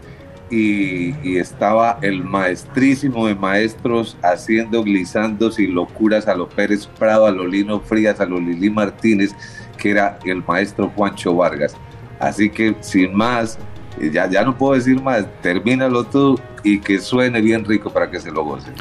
Y, 0.49 1.15
y 1.29 1.39
estaba 1.39 1.99
el 2.03 2.23
maestrísimo 2.23 3.27
de 3.27 3.35
maestros 3.35 4.17
haciendo 4.23 4.85
glissandos 4.85 5.59
y 5.59 5.67
locuras 5.67 6.29
a 6.29 6.37
lo 6.37 6.49
Pérez 6.49 6.87
Prado, 6.87 7.27
a 7.27 7.33
lo 7.33 7.47
Lino 7.49 7.81
Frías, 7.81 8.21
a 8.21 8.27
lo 8.27 8.39
Lili 8.39 8.71
Martínez, 8.71 9.35
que 9.77 9.91
era 9.91 10.19
el 10.25 10.45
maestro 10.47 10.89
Juancho 10.95 11.35
Vargas. 11.35 11.75
Así 12.21 12.49
que 12.49 12.77
sin 12.81 13.13
más, 13.13 13.59
eh, 14.01 14.09
ya, 14.13 14.31
ya 14.31 14.45
no 14.45 14.57
puedo 14.57 14.75
decir 14.75 15.03
más, 15.03 15.27
termínalo 15.43 16.05
tú 16.05 16.39
y 16.63 16.79
que 16.79 17.01
suene 17.01 17.41
bien 17.41 17.65
rico 17.65 17.91
para 17.91 18.09
que 18.09 18.21
se 18.21 18.31
lo 18.31 18.45
gocen. 18.45 18.73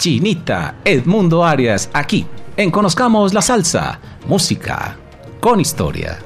Chinita, 0.00 0.76
Edmundo 0.82 1.44
Arias, 1.44 1.90
aquí, 1.92 2.24
en 2.56 2.70
Conozcamos 2.70 3.34
la 3.34 3.42
Salsa, 3.42 4.00
música 4.26 4.96
con 5.40 5.60
historia. 5.60 6.18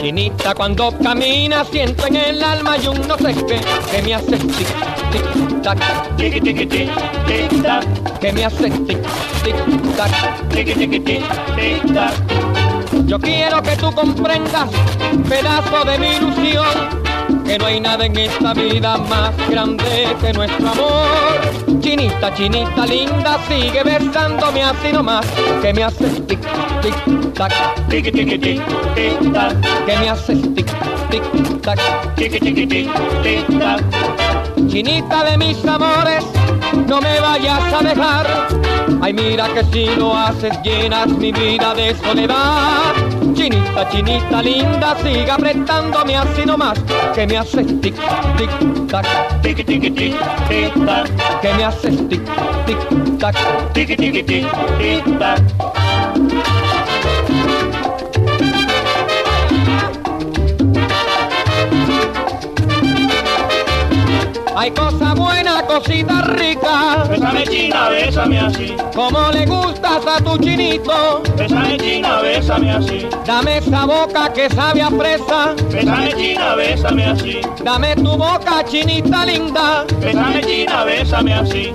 Chinita 0.00 0.54
cuando 0.54 0.96
camina 1.02 1.64
siento 1.64 2.06
en 2.06 2.14
el 2.14 2.40
alma 2.40 2.76
y 2.78 2.86
un 2.86 3.08
no 3.08 3.18
sé 3.18 3.34
qué 3.48 3.60
que 3.90 4.02
me 4.02 4.14
hace 4.14 4.38
tic 4.38 4.68
tic 5.10 5.62
tac 5.62 6.16
tic 6.16 6.40
tic 6.44 6.70
tic 6.70 7.62
tac 7.64 8.20
que 8.20 8.32
me 8.32 8.44
hace 8.44 8.70
Yo 13.08 13.18
quiero 13.18 13.62
que 13.62 13.74
tú 13.76 13.90
comprendas 13.90 14.68
pedazo 15.26 15.82
de 15.86 15.98
mi 15.98 16.08
ilusión 16.16 16.66
que 17.46 17.58
no 17.58 17.64
hay 17.64 17.80
nada 17.80 18.04
en 18.04 18.14
esta 18.18 18.52
vida 18.52 18.98
más 18.98 19.32
grande 19.48 20.14
que 20.20 20.32
nuestro 20.34 20.68
amor. 20.68 21.80
Chinita, 21.80 22.34
chinita 22.34 22.84
linda, 22.84 23.38
sigue 23.48 23.82
besándome 23.82 24.62
así 24.62 24.92
nomás, 24.92 25.24
que 25.62 25.72
me 25.72 25.84
haces 25.84 26.26
tic, 26.26 26.38
tic, 26.82 27.32
tac, 27.32 27.52
tic, 27.88 28.12
tic, 28.12 28.28
tic, 28.28 28.42
tic, 28.42 29.32
tac, 29.32 29.86
que 29.86 29.98
me 29.98 30.10
haces 30.10 30.42
tic, 30.54 30.66
tic, 31.10 31.62
tac, 31.62 31.80
tic, 32.16 32.32
tic, 32.32 32.68
tic, 32.68 32.90
tic, 33.22 33.58
tac. 33.58 33.82
Chinita 34.68 35.24
de 35.24 35.38
mis 35.38 35.64
amores, 35.64 36.26
no 36.72 37.00
me 37.00 37.20
vayas 37.20 37.72
a 37.72 37.82
dejar. 37.82 38.26
Ay, 39.00 39.12
mira 39.12 39.48
que 39.54 39.64
si 39.72 39.86
lo 39.96 40.16
haces 40.16 40.60
llenas 40.62 41.08
mi 41.08 41.32
vida 41.32 41.74
de 41.74 41.94
soledad. 41.96 42.94
Chinita, 43.34 43.88
chinita 43.90 44.42
linda, 44.42 44.96
siga 45.02 45.34
apretándome 45.34 46.16
así 46.16 46.44
nomás, 46.44 46.78
que 47.14 47.26
me 47.26 47.36
haces 47.38 47.66
tic, 47.80 47.94
tic, 48.36 48.50
tac, 48.88 49.06
tic, 49.42 49.64
tic, 49.64 49.94
tic, 49.94 50.16
tic, 50.48 50.86
tac, 50.86 51.40
que 51.40 51.54
me 51.54 51.64
haces 51.64 52.08
tic, 52.08 52.22
tic, 52.66 53.18
tac, 53.18 53.36
tic, 53.72 53.96
tic, 53.96 54.26
tic, 54.26 54.46
tic, 54.78 55.18
tac. 55.18 55.42
Hay 64.56 64.72
cosa 64.72 65.14
buena, 65.14 65.27
cosita 65.78 66.22
rica. 66.22 67.04
Bésame 67.08 67.44
china, 67.44 67.88
bésame 67.88 68.38
así. 68.38 68.76
Como 68.94 69.30
le 69.30 69.46
gustas 69.46 70.06
a 70.06 70.20
tu 70.22 70.36
chinito. 70.38 71.22
Bésame 71.36 71.76
china, 71.78 72.20
bésame 72.20 72.70
así. 72.72 73.08
Dame 73.24 73.58
esa 73.58 73.86
boca 73.86 74.32
que 74.32 74.48
sabe 74.50 74.82
a 74.82 74.90
fresa. 74.90 75.54
Bésame 75.70 76.12
china, 76.14 76.54
bésame 76.56 77.04
así. 77.04 77.40
Dame 77.62 77.94
tu 77.96 78.16
boca, 78.16 78.64
chinita 78.64 79.26
linda. 79.26 79.84
Bésame 80.00 80.40
china, 80.42 80.84
bésame 80.84 81.34
así. 81.34 81.72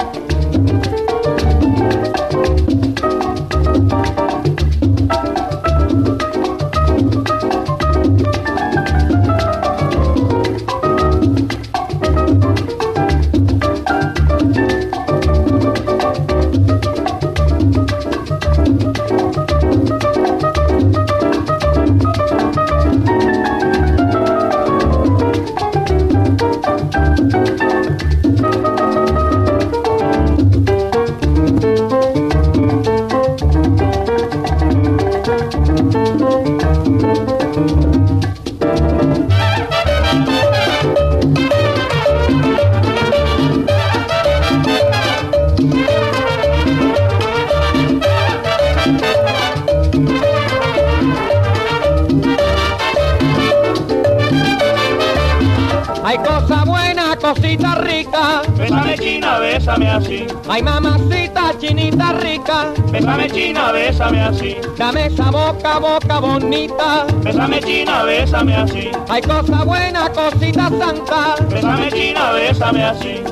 Ay 60.54 60.62
mamacita, 60.62 61.52
chinita 61.60 62.14
rica. 62.14 62.72
Bésame 62.92 63.28
china, 63.28 63.72
bésame 63.72 64.22
así. 64.22 64.56
Dame 64.78 65.08
esa 65.08 65.32
boca, 65.32 65.80
boca 65.80 66.20
bonita. 66.20 67.08
Bésame 67.24 67.60
china, 67.60 68.04
bésame 68.04 68.56
así. 68.56 68.92
Hay 69.10 69.24
cosa 69.24 69.64
buena, 69.64 70.12
cosita 70.12 70.70
santa. 70.70 71.38
Bésame 71.50 71.92
china, 71.92 72.34
bésame 72.34 72.84
así. 72.84 73.24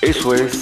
Eso 0.00 0.34
es 0.34 0.61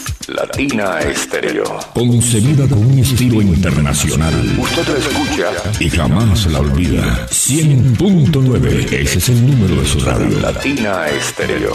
Latina 0.61 1.01
Estéreo. 1.01 1.65
Concebida 1.95 2.69
con 2.69 2.85
un 2.85 2.99
estilo 2.99 3.41
internacional. 3.41 4.35
Usted 4.59 4.89
la 4.89 4.99
escucha 4.99 5.81
Y 5.81 5.89
jamás 5.89 6.45
la 6.53 6.59
olvida. 6.59 7.27
100.9. 7.29 8.93
Ese 8.93 9.19
es 9.21 9.29
el 9.31 9.47
número 9.47 9.81
de 9.81 9.87
su 9.87 10.01
radio. 10.01 10.39
Latina 10.39 11.09
Estéreo. 11.09 11.73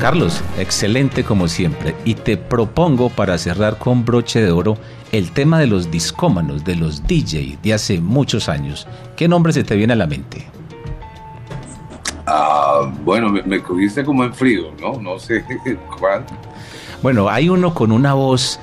Carlos, 0.00 0.42
excelente 0.58 1.22
como 1.22 1.46
siempre. 1.46 1.94
Y 2.04 2.14
te 2.14 2.36
propongo 2.36 3.10
para 3.10 3.38
cerrar 3.38 3.78
con 3.78 4.04
broche 4.04 4.40
de 4.40 4.50
oro 4.50 4.76
el 5.12 5.30
tema 5.30 5.60
de 5.60 5.68
los 5.68 5.92
discómanos, 5.92 6.64
de 6.64 6.74
los 6.74 7.06
DJ 7.06 7.58
de 7.62 7.74
hace 7.74 8.00
muchos 8.00 8.48
años. 8.48 8.88
¿Qué 9.16 9.28
nombre 9.28 9.52
se 9.52 9.62
te 9.62 9.76
viene 9.76 9.92
a 9.92 9.96
la 9.96 10.08
mente? 10.08 10.57
Ah, 12.86 12.92
bueno, 13.04 13.28
me, 13.30 13.42
me 13.42 13.60
cogiste 13.62 14.04
como 14.04 14.24
en 14.24 14.34
frío, 14.34 14.72
¿no? 14.80 15.00
No 15.00 15.18
sé 15.18 15.44
cuál. 15.98 16.24
Bueno, 17.02 17.28
hay 17.28 17.48
uno 17.48 17.74
con 17.74 17.92
una 17.92 18.14
voz, 18.14 18.58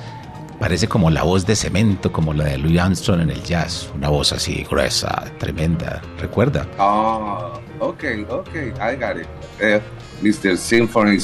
parece 0.59 0.87
como 0.87 1.09
la 1.09 1.23
voz 1.23 1.45
de 1.45 1.55
cemento, 1.55 2.11
como 2.11 2.33
la 2.33 2.43
de 2.45 2.57
Louis 2.57 2.79
Armstrong 2.79 3.21
en 3.21 3.29
el 3.29 3.43
jazz. 3.43 3.89
Una 3.95 4.09
voz 4.09 4.33
así 4.33 4.65
gruesa, 4.69 5.25
tremenda. 5.37 6.01
¿Recuerda? 6.19 6.67
Ah, 6.77 7.53
ok, 7.79 8.03
ok, 8.29 8.49
I 8.55 8.95
got 8.95 9.17
it. 9.21 9.27
Eh, 9.59 9.81
Mr. 10.21 10.57
Symphony. 10.57 11.17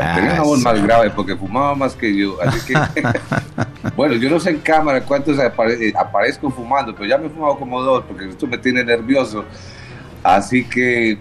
Ah, 0.00 0.14
Tenía 0.16 0.32
una 0.34 0.42
voz 0.42 0.60
más 0.60 0.82
grave 0.82 1.10
porque 1.10 1.36
fumaba 1.36 1.74
más 1.74 1.94
que 1.94 2.14
yo. 2.16 2.36
Así 2.42 2.60
que, 2.66 2.74
bueno, 3.96 4.14
yo 4.14 4.28
no 4.30 4.38
sé 4.40 4.50
en 4.50 4.58
cámara 4.58 5.02
cuántos 5.02 5.38
apare- 5.38 5.80
eh, 5.80 5.92
aparezco 5.98 6.50
fumando, 6.50 6.94
pero 6.94 7.06
ya 7.06 7.16
me 7.18 7.26
he 7.26 7.30
fumado 7.30 7.58
como 7.58 7.80
dos 7.82 8.04
porque 8.06 8.28
esto 8.28 8.46
me 8.46 8.58
tiene 8.58 8.84
nervioso. 8.84 9.44
Así 10.22 10.64
que, 10.64 11.16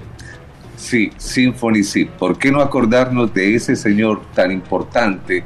sí, 0.78 1.12
Symphony 1.18 1.84
C. 1.84 2.10
¿Por 2.18 2.38
qué 2.38 2.50
no 2.52 2.62
acordarnos 2.62 3.34
de 3.34 3.56
ese 3.56 3.76
señor 3.76 4.22
tan 4.34 4.52
importante 4.52 5.44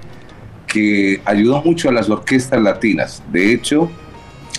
que 0.67 1.19
ayudó 1.25 1.63
mucho 1.63 1.89
a 1.89 1.91
las 1.91 2.09
orquestas 2.09 2.61
latinas? 2.61 3.23
De 3.31 3.51
hecho, 3.51 3.89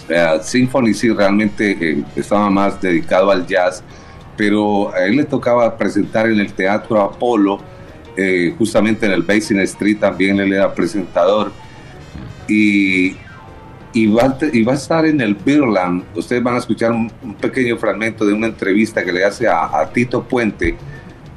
eh, 0.08 0.38
Symphony 0.42 0.94
C 0.94 1.12
realmente 1.12 1.76
eh, 1.80 2.04
estaba 2.16 2.50
más 2.50 2.80
dedicado 2.80 3.30
al 3.30 3.46
jazz, 3.46 3.84
pero 4.36 4.92
a 4.92 5.04
él 5.04 5.16
le 5.16 5.24
tocaba 5.24 5.76
presentar 5.76 6.26
en 6.26 6.40
el 6.40 6.52
Teatro 6.52 7.00
Apolo, 7.00 7.60
eh, 8.16 8.54
justamente 8.58 9.06
en 9.06 9.12
el 9.12 9.22
Basin 9.22 9.60
Street 9.60 9.98
también 10.00 10.40
él 10.40 10.52
era 10.52 10.74
presentador. 10.74 11.52
Y, 12.48 13.16
y, 13.92 14.06
va, 14.06 14.36
y 14.52 14.62
va 14.62 14.72
a 14.72 14.76
estar 14.76 15.04
en 15.04 15.20
el 15.20 15.34
Birland. 15.34 16.04
Ustedes 16.16 16.42
van 16.42 16.54
a 16.54 16.58
escuchar 16.58 16.92
un, 16.92 17.10
un 17.22 17.34
pequeño 17.34 17.76
fragmento 17.76 18.24
de 18.24 18.32
una 18.32 18.46
entrevista 18.46 19.04
que 19.04 19.12
le 19.12 19.24
hace 19.24 19.46
a, 19.46 19.64
a 19.64 19.90
Tito 19.92 20.22
Puente. 20.22 20.74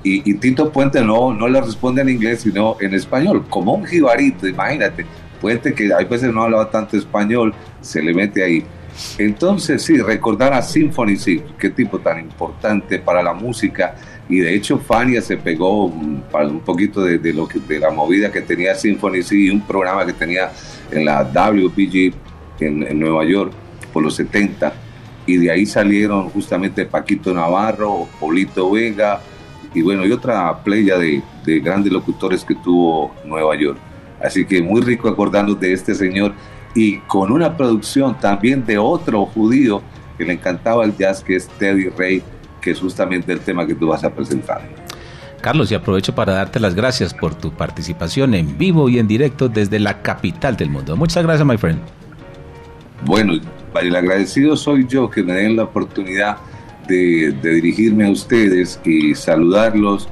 Y, 0.03 0.29
y 0.29 0.35
Tito 0.35 0.71
Puente 0.71 1.01
no, 1.01 1.33
no 1.33 1.47
le 1.47 1.59
responde 1.61 2.01
en 2.01 2.09
inglés, 2.09 2.41
sino 2.41 2.77
en 2.79 2.93
español, 2.93 3.45
como 3.49 3.73
un 3.73 3.85
jibarito, 3.85 4.47
imagínate. 4.47 5.05
Puente 5.41 5.73
que 5.73 5.91
a 5.93 5.97
veces 5.97 6.33
no 6.33 6.43
hablaba 6.43 6.69
tanto 6.69 6.95
español, 6.95 7.53
se 7.81 8.01
le 8.01 8.13
mete 8.13 8.43
ahí. 8.43 8.63
Entonces, 9.17 9.81
sí, 9.81 9.97
recordar 9.97 10.53
a 10.53 10.61
Symphony 10.61 11.17
C, 11.17 11.43
qué 11.59 11.69
tipo 11.69 11.99
tan 11.99 12.19
importante 12.19 12.99
para 12.99 13.21
la 13.21 13.33
música. 13.33 13.95
Y 14.29 14.39
de 14.39 14.55
hecho, 14.55 14.79
Fania 14.79 15.21
se 15.21 15.35
pegó 15.37 15.89
mm, 15.89 16.31
para 16.31 16.47
un 16.47 16.61
poquito 16.61 17.03
de, 17.03 17.17
de 17.17 17.33
lo 17.33 17.47
que, 17.47 17.59
de 17.59 17.79
la 17.79 17.91
movida 17.91 18.31
que 18.31 18.41
tenía 18.41 18.73
Symphony 18.73 19.21
C 19.21 19.35
y 19.35 19.49
un 19.49 19.61
programa 19.61 20.05
que 20.05 20.13
tenía 20.13 20.51
en 20.91 21.03
la 21.03 21.23
WPG 21.23 22.24
en, 22.59 22.99
Nueva 22.99 23.25
York 23.25 23.51
por 23.93 24.03
los 24.03 24.15
70. 24.15 24.73
Y 25.27 25.37
de 25.37 25.51
ahí 25.51 25.65
salieron 25.65 26.29
justamente 26.29 26.85
Paquito 26.85 27.33
Navarro, 27.33 28.07
Polito 28.19 28.71
Vega 28.71 29.21
y 29.73 29.81
bueno, 29.81 30.05
y 30.05 30.11
otra 30.11 30.63
playa 30.63 30.97
de, 30.97 31.21
de 31.43 31.59
grandes 31.59 31.91
locutores 31.91 32.43
que 32.43 32.55
tuvo 32.55 33.13
Nueva 33.25 33.55
York. 33.55 33.77
Así 34.23 34.45
que 34.45 34.61
muy 34.61 34.81
rico 34.81 35.09
acordarnos 35.09 35.59
de 35.59 35.73
este 35.73 35.93
señor 35.93 36.33
y 36.73 36.97
con 36.99 37.31
una 37.31 37.55
producción 37.55 38.19
también 38.19 38.65
de 38.65 38.77
otro 38.77 39.25
judío 39.25 39.81
que 40.17 40.25
le 40.25 40.33
encantaba 40.33 40.85
el 40.85 40.95
jazz, 40.95 41.23
que 41.23 41.35
es 41.35 41.47
Teddy 41.47 41.89
Ray, 41.89 42.23
que 42.61 42.71
es 42.71 42.79
justamente 42.79 43.31
el 43.31 43.39
tema 43.39 43.65
que 43.65 43.75
tú 43.75 43.87
vas 43.87 44.03
a 44.03 44.13
presentar. 44.13 44.61
Carlos, 45.41 45.71
y 45.71 45.75
aprovecho 45.75 46.15
para 46.15 46.33
darte 46.33 46.59
las 46.59 46.73
gracias 46.73 47.13
por 47.13 47.35
tu 47.35 47.51
participación 47.51 48.33
en 48.33 48.57
vivo 48.57 48.89
y 48.89 48.97
en 48.97 49.07
directo 49.07 49.47
desde 49.47 49.79
la 49.79 50.01
capital 50.01 50.57
del 50.57 50.69
mundo. 50.69 50.95
Muchas 50.95 51.23
gracias, 51.23 51.47
my 51.47 51.57
friend. 51.57 51.79
Bueno, 53.03 53.33
el 53.81 53.95
agradecido 53.95 54.55
soy 54.55 54.85
yo 54.87 55.09
que 55.09 55.23
me 55.23 55.33
den 55.33 55.55
la 55.55 55.63
oportunidad 55.63 56.37
de, 56.87 57.31
dirigirme 57.41 58.05
a 58.07 58.11
ustedes 58.11 58.79
y 58.85 59.13
saludarlos. 59.15 60.07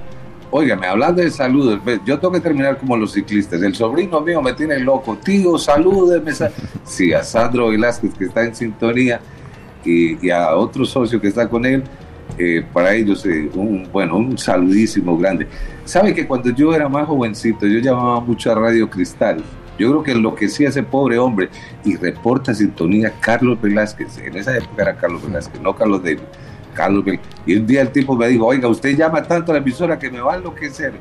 Óigame, 0.51 0.85
hablando 0.87 1.21
de 1.21 1.31
saludos, 1.31 1.83
ve, 1.83 1.99
yo 2.05 2.19
tengo 2.19 2.33
que 2.33 2.39
terminar 2.41 2.77
como 2.77 2.95
los 2.97 3.13
ciclistas. 3.13 3.61
El 3.61 3.73
sobrino 3.75 4.21
mío 4.21 4.41
me 4.41 4.53
tiene 4.53 4.79
loco. 4.79 5.17
Tío, 5.23 5.57
salúdeme. 5.57 6.31
sa-". 6.33 6.51
Sí, 6.83 7.11
a 7.13 7.23
Sandro 7.23 7.69
Velázquez, 7.69 8.13
que 8.15 8.25
está 8.25 8.43
en 8.43 8.55
sintonía, 8.55 9.19
y, 9.83 10.25
y 10.25 10.29
a 10.31 10.55
otro 10.55 10.85
socio 10.85 11.19
que 11.21 11.27
está 11.29 11.49
con 11.49 11.65
él. 11.65 11.83
eh, 12.37 12.65
para 12.73 12.93
ellos, 12.95 13.25
eh, 13.25 13.49
un, 13.53 13.89
bueno, 13.91 14.17
un 14.17 14.37
saludísimo 14.37 15.17
grande. 15.17 15.47
¿Sabe 15.83 16.13
que 16.13 16.25
cuando 16.27 16.49
yo 16.51 16.73
era 16.73 16.89
más 16.89 17.07
jovencito, 17.07 17.67
yo 17.67 17.79
llamaba 17.79 18.19
mucho 18.21 18.51
a 18.51 18.55
Radio 18.55 18.89
Cristal? 18.89 19.43
Yo 19.77 19.89
creo 19.89 20.03
que 20.03 20.11
enloquecía 20.11 20.67
a 20.67 20.69
ese 20.69 20.83
pobre 20.83 21.17
hombre 21.17 21.49
y 21.83 21.95
reporta 21.95 22.53
sintonía 22.53 23.13
Carlos 23.19 23.59
Velázquez. 23.61 24.17
En 24.19 24.37
esa 24.37 24.57
época 24.57 24.83
era 24.83 24.95
Carlos 24.95 25.23
Velázquez, 25.25 25.61
no 25.61 25.75
Carlos 25.75 26.03
David. 26.03 26.19
Carlos 26.73 27.05
Velázquez. 27.05 27.29
Y 27.45 27.55
un 27.55 27.67
día 27.67 27.81
el 27.81 27.89
tipo 27.89 28.15
me 28.15 28.27
dijo, 28.27 28.45
oiga, 28.45 28.67
usted 28.67 28.95
llama 28.95 29.23
tanto 29.23 29.51
a 29.51 29.55
la 29.55 29.61
emisora 29.61 29.97
que 29.97 30.09
me 30.09 30.19
va 30.21 30.33
a 30.33 30.37
enloquecer. 30.37 30.93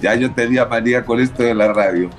Ya 0.00 0.14
yo 0.14 0.30
tenía 0.32 0.66
manía 0.66 1.04
con 1.04 1.20
esto 1.20 1.42
de 1.42 1.54
la 1.54 1.72
radio. 1.72 2.10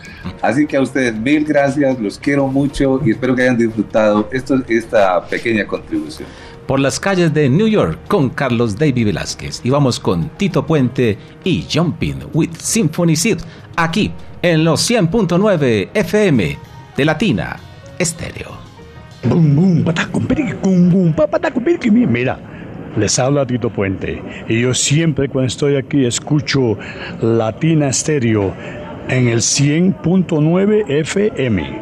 Así 0.41 0.65
que 0.65 0.77
a 0.77 0.81
ustedes 0.81 1.15
mil 1.15 1.45
gracias, 1.45 1.99
los 1.99 2.17
quiero 2.17 2.47
mucho 2.47 2.99
y 3.05 3.11
espero 3.11 3.35
que 3.35 3.43
hayan 3.43 3.57
disfrutado 3.57 4.27
esta 4.31 5.23
pequeña 5.27 5.65
contribución. 5.67 6.27
Por 6.67 6.79
las 6.81 6.99
calles 6.99 7.33
de 7.33 7.49
New 7.49 7.67
York 7.67 7.97
con 8.07 8.29
Carlos 8.29 8.77
David 8.77 9.05
Velázquez. 9.05 9.61
Y 9.63 9.69
vamos 9.69 9.99
con 9.99 10.29
Tito 10.37 10.65
Puente 10.65 11.17
y 11.43 11.65
Jumping 11.71 12.25
with 12.33 12.51
Symphony 12.57 13.15
Sid 13.15 13.37
aquí 13.77 14.11
en 14.41 14.63
los 14.65 14.89
100.9 14.89 15.89
FM 15.93 16.57
de 16.97 17.05
Latina 17.05 17.57
Estéreo. 17.97 18.51
Mira, 22.07 22.39
les 22.97 23.19
habla 23.19 23.45
Tito 23.45 23.69
Puente 23.69 24.21
y 24.49 24.61
yo 24.61 24.73
siempre 24.73 25.29
cuando 25.29 25.47
estoy 25.47 25.75
aquí 25.75 26.05
escucho 26.05 26.77
Latina 27.21 27.93
Stereo 27.93 28.53
en 29.07 29.29
el 29.29 29.39
100.9 29.39 30.85
FM. 30.89 31.81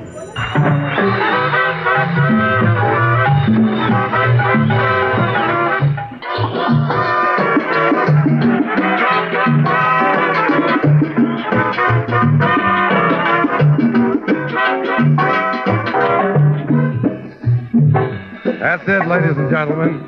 That's 18.76 18.90
it, 18.90 19.08
ladies 19.08 19.38
and 19.38 19.50
gentlemen. 19.50 20.04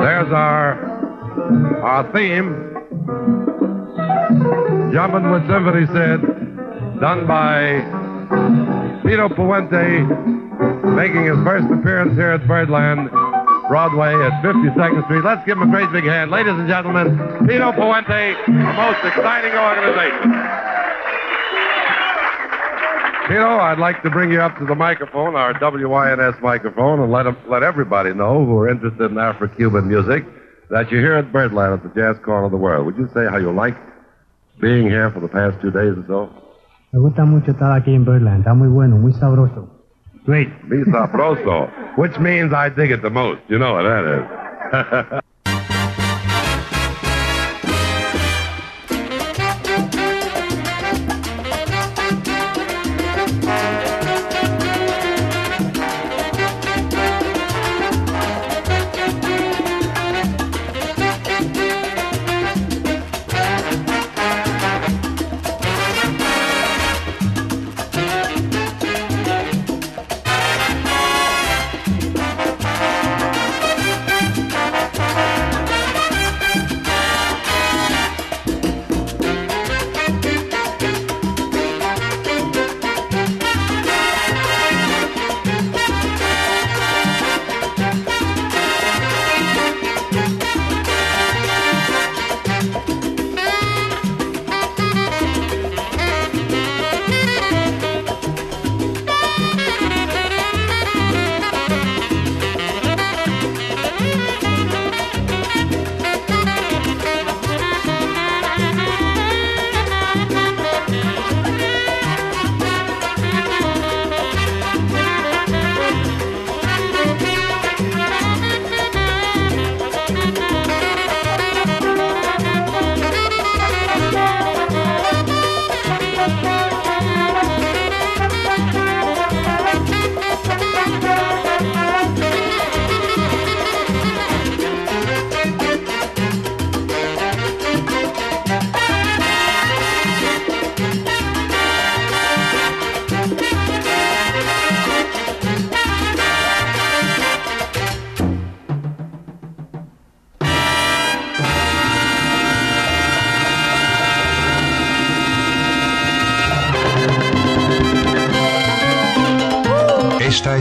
There's 0.00 0.32
our 0.32 0.80
our 1.84 2.10
theme. 2.10 2.72
Jumping 4.94 5.30
with 5.30 5.44
Symphony 5.44 5.84
said, 5.92 6.24
done 6.98 7.26
by 7.26 7.84
Tito 9.04 9.28
Puente, 9.28 10.08
making 10.96 11.26
his 11.26 11.36
first 11.44 11.68
appearance 11.68 12.16
here 12.16 12.30
at 12.30 12.48
Birdland 12.48 13.10
Broadway 13.68 14.14
at 14.14 14.32
52nd 14.40 15.04
Street. 15.04 15.22
Let's 15.22 15.44
give 15.44 15.58
him 15.58 15.68
a 15.68 15.70
great 15.70 15.92
big 15.92 16.04
hand. 16.04 16.30
Ladies 16.30 16.54
and 16.54 16.66
gentlemen, 16.66 17.12
Tito 17.46 17.72
Puente, 17.72 18.40
the 18.46 18.72
most 18.72 19.04
exciting 19.04 19.52
organization. 19.52 20.32
Tito, 23.28 23.58
I'd 23.58 23.78
like 23.80 24.02
to 24.04 24.10
bring 24.10 24.30
you 24.30 24.40
up 24.40 24.56
to 24.58 24.64
the 24.64 24.76
microphone, 24.76 25.34
our 25.34 25.52
WYNS 25.54 26.40
microphone, 26.40 27.00
and 27.00 27.10
let 27.10 27.26
let 27.48 27.64
everybody 27.64 28.14
know 28.14 28.44
who 28.44 28.56
are 28.58 28.68
interested 28.68 29.10
in 29.10 29.18
Afro-Cuban 29.18 29.88
music 29.88 30.24
that 30.70 30.92
you're 30.92 31.00
here 31.00 31.14
at 31.14 31.32
Birdland 31.32 31.74
at 31.74 31.82
the 31.82 32.00
Jazz 32.00 32.22
Corner 32.24 32.44
of 32.44 32.52
the 32.52 32.56
World. 32.56 32.86
Would 32.86 32.96
you 32.96 33.08
say 33.12 33.26
how 33.28 33.38
you 33.38 33.52
like 33.52 33.76
being 34.60 34.88
here 34.88 35.10
for 35.10 35.18
the 35.18 35.28
past 35.28 35.60
two 35.60 35.72
days 35.72 35.98
or 35.98 36.04
so? 36.06 36.30
Me 36.92 37.00
gusta 37.00 37.24
mucho 37.24 37.50
estar 37.50 37.72
aquí 37.72 37.94
en 37.96 38.04
Birdland, 38.04 38.44
está 38.44 38.54
muy 38.54 38.68
bueno, 38.68 38.96
muy 38.96 39.12
sabroso. 39.12 39.68
Great. 40.24 40.48
Mi 40.64 40.84
sabroso, 40.84 41.68
which 41.98 42.16
means 42.20 42.52
I 42.52 42.68
dig 42.68 42.92
it 42.92 43.02
the 43.02 43.10
most. 43.10 43.40
You 43.48 43.58
know 43.58 43.74
what 43.74 43.82
that 43.82 45.14
is. 45.16 45.20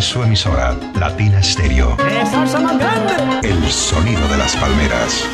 su 0.06 0.22
emisora, 0.22 0.78
Latina 1.00 1.42
Stereo. 1.42 1.98
El 3.42 3.72
sonido 3.72 4.28
de 4.28 4.38
las 4.38 4.56
palmeras. 4.56 5.26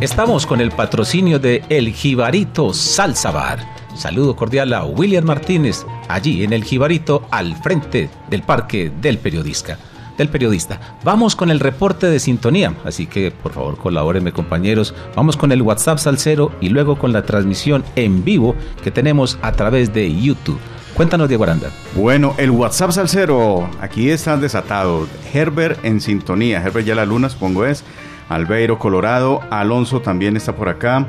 Estamos 0.00 0.44
con 0.44 0.60
el 0.60 0.72
patrocinio 0.72 1.38
de 1.38 1.62
El 1.68 1.92
Jibarito 1.92 2.74
Salsa 2.74 3.30
Bar. 3.30 3.60
Saludo 3.94 4.34
cordial 4.34 4.72
a 4.72 4.84
William 4.84 5.24
Martínez, 5.24 5.86
allí 6.08 6.44
en 6.44 6.52
El 6.52 6.64
Jibarito, 6.64 7.26
al 7.30 7.56
frente 7.56 8.10
del 8.28 8.42
Parque 8.42 8.90
del 9.00 9.18
Periodista. 9.18 9.78
Del 10.16 10.28
periodista. 10.30 10.80
Vamos 11.04 11.36
con 11.36 11.48
el 11.48 11.60
reporte 11.60 12.08
de 12.08 12.18
sintonía, 12.18 12.74
así 12.84 13.06
que 13.06 13.30
por 13.30 13.52
favor 13.52 13.76
colabórenme 13.76 14.32
compañeros. 14.32 14.92
Vamos 15.14 15.36
con 15.36 15.52
el 15.52 15.62
WhatsApp 15.62 15.98
Salcero 15.98 16.50
y 16.60 16.70
luego 16.70 16.98
con 16.98 17.12
la 17.12 17.22
transmisión 17.22 17.84
en 17.94 18.24
vivo 18.24 18.56
que 18.82 18.90
tenemos 18.90 19.38
a 19.42 19.52
través 19.52 19.94
de 19.94 20.12
YouTube. 20.20 20.58
Cuéntanos, 20.94 21.28
Diego 21.28 21.44
Aranda. 21.44 21.70
Bueno, 21.94 22.34
el 22.38 22.50
WhatsApp 22.50 22.90
Salcero, 22.90 23.70
aquí 23.80 24.10
está 24.10 24.36
desatado. 24.36 25.06
Herbert 25.32 25.84
en 25.84 26.00
sintonía. 26.00 26.60
Herbert 26.60 26.84
ya 26.84 26.96
la 26.96 27.06
luna, 27.06 27.28
supongo 27.28 27.64
es. 27.64 27.84
Albeiro, 28.28 28.80
Colorado. 28.80 29.40
Alonso 29.50 30.00
también 30.00 30.36
está 30.36 30.56
por 30.56 30.68
acá. 30.68 31.06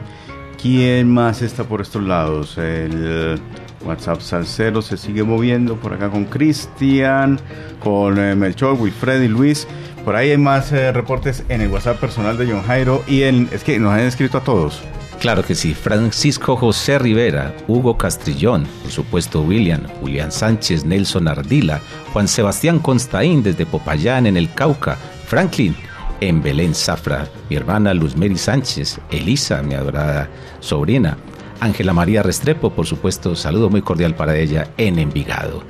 ¿Quién 0.62 1.12
más 1.12 1.42
está 1.42 1.64
por 1.64 1.82
estos 1.82 2.04
lados? 2.04 2.60
El 2.60 3.42
WhatsApp 3.84 4.22
Salcero 4.22 4.82
se 4.82 4.98
sigue 4.98 5.24
moviendo 5.24 5.76
por 5.76 5.94
acá 5.94 6.10
con 6.10 6.26
Cristian, 6.26 7.40
con 7.80 8.18
eh, 8.18 8.36
Melchor, 8.36 8.76
Wilfred 8.80 9.22
y 9.22 9.28
Luis. 9.28 9.68
Por 10.06 10.16
ahí 10.16 10.32
hay 10.32 10.38
más 10.38 10.72
eh, 10.72 10.92
reportes 10.92 11.44
en 11.50 11.62
el 11.62 11.70
WhatsApp 11.70 12.00
personal 12.00 12.38
de 12.38 12.48
John 12.48 12.64
Jairo 12.64 13.04
y 13.08 13.24
en, 13.24 13.50
es 13.52 13.64
que 13.64 13.80
nos 13.80 13.94
han 13.94 14.02
escrito 14.02 14.38
a 14.38 14.44
todos. 14.44 14.82
Claro 15.20 15.44
que 15.44 15.54
sí. 15.54 15.74
Francisco 15.74 16.56
José 16.56 16.98
Rivera, 16.98 17.54
Hugo 17.68 17.98
Castrillón, 17.98 18.66
por 18.82 18.92
supuesto 18.92 19.42
William, 19.42 19.86
Julián 20.00 20.32
Sánchez, 20.32 20.86
Nelson 20.86 21.28
Ardila, 21.28 21.82
Juan 22.14 22.28
Sebastián 22.28 22.80
Constaín 22.80 23.44
desde 23.44 23.66
Popayán 23.66 24.28
en 24.28 24.38
el 24.38 24.54
Cauca, 24.54 24.98
Franklin 25.28 25.76
en 26.22 26.42
Belén 26.42 26.74
Zafra, 26.74 27.28
mi 27.50 27.58
hermana 27.58 27.94
Luz 27.94 28.16
Mary 28.16 28.38
Sánchez, 28.38 29.00
Elisa, 29.12 29.62
mi 29.62 29.74
adorada 29.74 30.30
sobrina, 30.62 31.18
Ángela 31.60 31.94
María 31.94 32.24
Restrepo, 32.24 32.72
por 32.72 32.86
supuesto, 32.86 33.36
saludo 33.36 33.70
muy 33.70 33.82
cordial 33.82 34.16
para 34.16 34.38
ella 34.38 34.72
en 34.78 35.00
Envigado. 35.00 35.64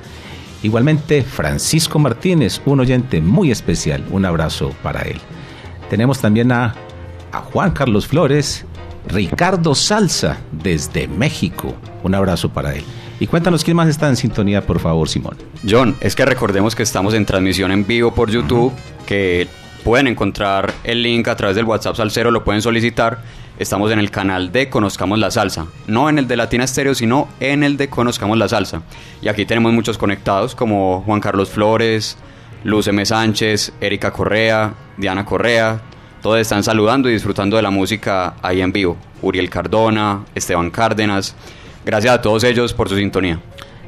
Igualmente, 0.62 1.22
Francisco 1.22 1.98
Martínez, 1.98 2.60
un 2.66 2.80
oyente 2.80 3.20
muy 3.20 3.50
especial, 3.50 4.04
un 4.10 4.24
abrazo 4.24 4.74
para 4.82 5.02
él. 5.02 5.18
Tenemos 5.88 6.20
también 6.20 6.52
a, 6.52 6.74
a 7.32 7.38
Juan 7.38 7.70
Carlos 7.72 8.06
Flores, 8.06 8.64
Ricardo 9.08 9.74
Salsa, 9.74 10.38
desde 10.52 11.08
México, 11.08 11.74
un 12.02 12.14
abrazo 12.14 12.50
para 12.50 12.74
él. 12.74 12.84
Y 13.18 13.26
cuéntanos 13.26 13.64
quién 13.64 13.76
más 13.76 13.88
está 13.88 14.08
en 14.08 14.16
sintonía, 14.16 14.66
por 14.66 14.80
favor, 14.80 15.08
Simón. 15.08 15.36
John, 15.68 15.94
es 16.00 16.14
que 16.14 16.24
recordemos 16.24 16.74
que 16.74 16.82
estamos 16.82 17.12
en 17.14 17.26
transmisión 17.26 17.70
en 17.70 17.86
vivo 17.86 18.14
por 18.14 18.30
YouTube, 18.30 18.72
que 19.06 19.46
pueden 19.84 20.06
encontrar 20.06 20.72
el 20.84 21.02
link 21.02 21.28
a 21.28 21.36
través 21.36 21.56
del 21.56 21.64
WhatsApp 21.64 21.96
Salcero, 21.96 22.30
lo 22.30 22.44
pueden 22.44 22.62
solicitar. 22.62 23.18
Estamos 23.58 23.90
en 23.90 23.98
el 23.98 24.10
canal 24.10 24.52
de 24.52 24.70
Conozcamos 24.70 25.18
la 25.18 25.30
Salsa, 25.30 25.66
no 25.86 26.08
en 26.08 26.18
el 26.18 26.26
de 26.26 26.36
Latina 26.36 26.64
Estéreo, 26.64 26.94
sino 26.94 27.28
en 27.40 27.62
el 27.62 27.76
de 27.76 27.90
Conozcamos 27.90 28.38
la 28.38 28.48
Salsa. 28.48 28.82
Y 29.20 29.28
aquí 29.28 29.44
tenemos 29.44 29.72
muchos 29.72 29.98
conectados 29.98 30.54
como 30.54 31.02
Juan 31.02 31.20
Carlos 31.20 31.50
Flores, 31.50 32.16
Luz 32.64 32.88
M. 32.88 33.04
Sánchez, 33.04 33.72
Erika 33.80 34.12
Correa, 34.12 34.74
Diana 34.96 35.24
Correa. 35.24 35.80
Todos 36.22 36.38
están 36.40 36.62
saludando 36.62 37.10
y 37.10 37.12
disfrutando 37.12 37.56
de 37.56 37.62
la 37.62 37.70
música 37.70 38.34
ahí 38.42 38.62
en 38.62 38.72
vivo. 38.72 38.96
Uriel 39.20 39.50
Cardona, 39.50 40.24
Esteban 40.34 40.70
Cárdenas. 40.70 41.34
Gracias 41.84 42.14
a 42.14 42.22
todos 42.22 42.44
ellos 42.44 42.72
por 42.72 42.88
su 42.88 42.96
sintonía. 42.96 43.40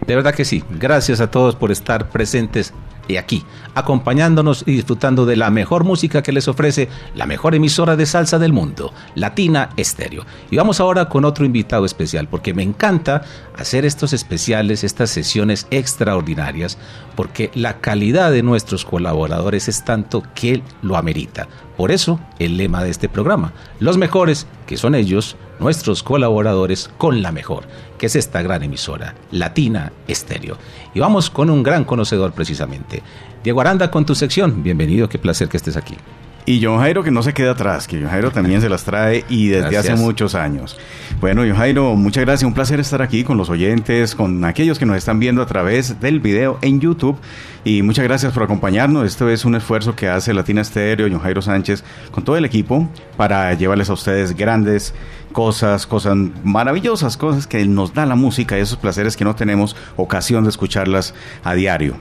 De 0.07 0.17
verdad 0.17 0.35
que 0.35 0.45
sí. 0.45 0.63
Gracias 0.71 1.21
a 1.21 1.31
todos 1.31 1.57
por 1.57 1.71
estar 1.71 2.11
presentes 2.11 2.75
aquí, 3.19 3.45
acompañándonos 3.75 4.65
y 4.67 4.73
disfrutando 4.73 5.27
de 5.27 5.37
la 5.37 5.51
mejor 5.51 5.85
música 5.85 6.23
que 6.23 6.33
les 6.33 6.49
ofrece 6.49 6.89
la 7.15 7.27
mejor 7.27 7.55
emisora 7.55 7.97
de 7.97 8.07
salsa 8.07 8.39
del 8.39 8.53
mundo, 8.53 8.93
Latina 9.15 9.71
Estéreo. 9.77 10.25
Y 10.51 10.57
vamos 10.57 10.81
ahora 10.81 11.09
con 11.09 11.25
otro 11.25 11.45
invitado 11.45 11.85
especial, 11.85 12.29
porque 12.29 12.55
me 12.55 12.63
encanta 12.63 13.23
hacer 13.57 13.85
estos 13.85 14.13
especiales, 14.13 14.85
estas 14.85 15.11
sesiones 15.11 15.67
extraordinarias, 15.71 16.79
porque 17.17 17.51
la 17.55 17.81
calidad 17.81 18.31
de 18.31 18.43
nuestros 18.43 18.85
colaboradores 18.85 19.69
es 19.69 19.85
tanto 19.85 20.23
que 20.35 20.63
lo 20.83 20.97
amerita. 20.97 21.49
Por 21.77 21.91
eso, 21.91 22.21
el 22.39 22.57
lema 22.57 22.85
de 22.85 22.91
este 22.91 23.09
programa, 23.09 23.53
los 23.81 23.97
mejores, 23.97 24.47
que 24.67 24.77
son 24.77 24.95
ellos, 24.95 25.37
nuestros 25.59 26.03
colaboradores 26.03 26.91
con 26.99 27.23
la 27.23 27.33
mejor, 27.33 27.65
que 27.99 28.07
es 28.07 28.17
esta 28.17 28.43
gran 28.43 28.63
emisora, 28.63 29.15
Latina 29.31 29.93
Estéreo. 30.09 30.57
Y 30.95 31.01
vamos 31.01 31.31
con 31.31 31.51
un 31.51 31.63
gran 31.63 31.85
conocedor 31.85 32.33
precisamente. 32.33 33.03
Diego 33.45 33.61
Aranda 33.61 33.91
con 33.91 34.07
tu 34.07 34.15
sección. 34.15 34.63
Bienvenido, 34.63 35.09
qué 35.09 35.19
placer 35.19 35.49
que 35.49 35.57
estés 35.57 35.77
aquí. 35.77 35.97
Y 36.45 36.65
John 36.65 36.81
Jairo 36.81 37.05
que 37.05 37.13
no 37.13 37.23
se 37.23 37.35
queda 37.35 37.53
atrás, 37.53 37.87
que 37.87 38.01
John 38.01 38.11
Jairo 38.11 38.33
también 38.33 38.61
se 38.61 38.69
las 38.69 38.83
trae 38.83 39.25
y 39.29 39.49
desde 39.49 39.71
Gracias. 39.71 39.95
hace 39.95 40.03
muchos 40.03 40.35
años. 40.35 40.77
Bueno, 41.21 41.43
John 41.47 41.57
Jairo, 41.57 41.95
muchas 41.95 42.25
gracias, 42.25 42.47
un 42.47 42.55
placer 42.55 42.81
estar 42.81 43.01
aquí 43.01 43.23
con 43.23 43.39
los 43.39 43.49
oyentes, 43.49 44.17
con 44.17 44.45
aquellos 44.45 44.79
que 44.81 44.85
nos 44.87 44.97
están 44.97 45.21
viendo 45.21 45.41
a 45.41 45.47
través 45.47 46.01
del 46.01 46.19
video 46.19 46.59
en 46.61 46.81
YouTube 46.81 47.17
y 47.65 47.83
muchas 47.83 48.05
gracias 48.05 48.33
por 48.33 48.43
acompañarnos. 48.43 49.07
Esto 49.07 49.31
es 49.31 49.45
un 49.45 49.55
esfuerzo 49.55 49.95
que 49.95 50.09
hace 50.09 50.35
Latina 50.35 50.63
Estéreo, 50.63 51.07
John 51.09 51.21
Jairo 51.21 51.43
Sánchez, 51.43 51.85
con 52.11 52.25
todo 52.25 52.37
el 52.37 52.45
equipo 52.45 52.89
para 53.17 53.55
llevarles 53.55 53.89
a 53.89 53.93
ustedes 53.93 54.37
grandes 54.37 54.95
cosas, 55.33 55.87
cosas 55.87 56.17
maravillosas, 56.43 57.17
cosas 57.17 57.47
que 57.47 57.65
nos 57.67 57.95
da 57.95 58.05
la 58.05 58.17
música 58.17 58.59
y 58.59 58.63
esos 58.63 58.79
placeres 58.79 59.17
que 59.17 59.25
no 59.25 59.37
tenemos 59.37 59.77
ocasión 59.97 60.43
de 60.43 60.51
escucharlas 60.51 61.15
a 61.45 61.55
diario. 61.55 61.97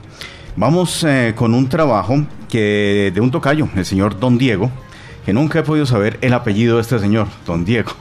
Vamos 0.54 1.02
eh, 1.04 1.32
con 1.34 1.54
un 1.54 1.68
trabajo 1.68 2.26
que 2.50 3.10
de 3.14 3.20
un 3.22 3.30
tocayo, 3.30 3.68
el 3.74 3.86
señor 3.86 4.20
Don 4.20 4.36
Diego, 4.36 4.70
que 5.24 5.32
nunca 5.32 5.60
he 5.60 5.62
podido 5.62 5.86
saber 5.86 6.18
el 6.20 6.34
apellido 6.34 6.76
de 6.76 6.82
este 6.82 6.98
señor, 6.98 7.28
Don 7.46 7.64
Diego. 7.64 7.92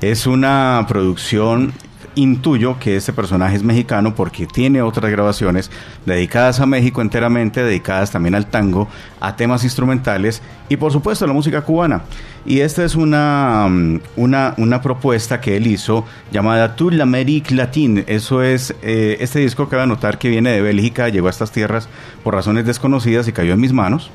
Es 0.00 0.26
una 0.26 0.84
producción, 0.88 1.72
intuyo 2.16 2.78
que 2.80 2.96
este 2.96 3.12
personaje 3.12 3.56
es 3.56 3.62
mexicano 3.62 4.14
porque 4.14 4.46
tiene 4.46 4.82
otras 4.82 5.10
grabaciones 5.10 5.70
dedicadas 6.04 6.58
a 6.58 6.66
México 6.66 7.00
enteramente, 7.00 7.62
dedicadas 7.62 8.10
también 8.10 8.34
al 8.34 8.46
tango, 8.46 8.88
a 9.20 9.36
temas 9.36 9.62
instrumentales 9.62 10.42
y 10.68 10.76
por 10.76 10.90
supuesto 10.90 11.24
a 11.24 11.28
la 11.28 11.34
música 11.34 11.62
cubana. 11.62 12.02
Y 12.44 12.60
esta 12.60 12.84
es 12.84 12.94
una, 12.94 13.66
mm, 13.68 14.00
una, 14.16 14.54
una 14.56 14.80
propuesta 14.82 15.40
que 15.40 15.56
él 15.56 15.66
hizo 15.66 16.04
llamada 16.32 16.74
Tout 16.74 16.92
l'Amérique 16.92 17.54
Latine. 17.54 18.04
Eso 18.06 18.42
es 18.42 18.74
eh, 18.82 19.18
este 19.20 19.40
disco 19.40 19.68
a 19.70 19.86
notar 19.86 20.18
que 20.18 20.28
viene 20.28 20.50
de 20.50 20.62
Bélgica, 20.62 21.08
llegó 21.08 21.26
a 21.26 21.30
estas 21.30 21.52
tierras 21.52 21.88
por 22.24 22.34
razones 22.34 22.64
desconocidas 22.64 23.28
y 23.28 23.32
cayó 23.32 23.52
en 23.52 23.60
mis 23.60 23.72
manos. 23.72 24.10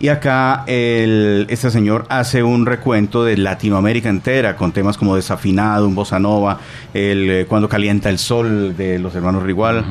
Y 0.00 0.08
acá 0.08 0.62
el, 0.68 1.46
este 1.50 1.70
señor 1.70 2.06
hace 2.08 2.44
un 2.44 2.66
recuento 2.66 3.24
de 3.24 3.36
Latinoamérica 3.36 4.08
entera 4.08 4.54
con 4.54 4.70
temas 4.70 4.96
como 4.96 5.16
Desafinado, 5.16 5.88
un 5.88 5.96
bossa 5.96 6.20
nova, 6.20 6.60
el 6.94 7.30
eh, 7.30 7.46
Cuando 7.48 7.68
calienta 7.68 8.08
el 8.08 8.18
sol 8.18 8.76
de 8.76 9.00
los 9.00 9.14
hermanos 9.16 9.42
Rigual. 9.42 9.84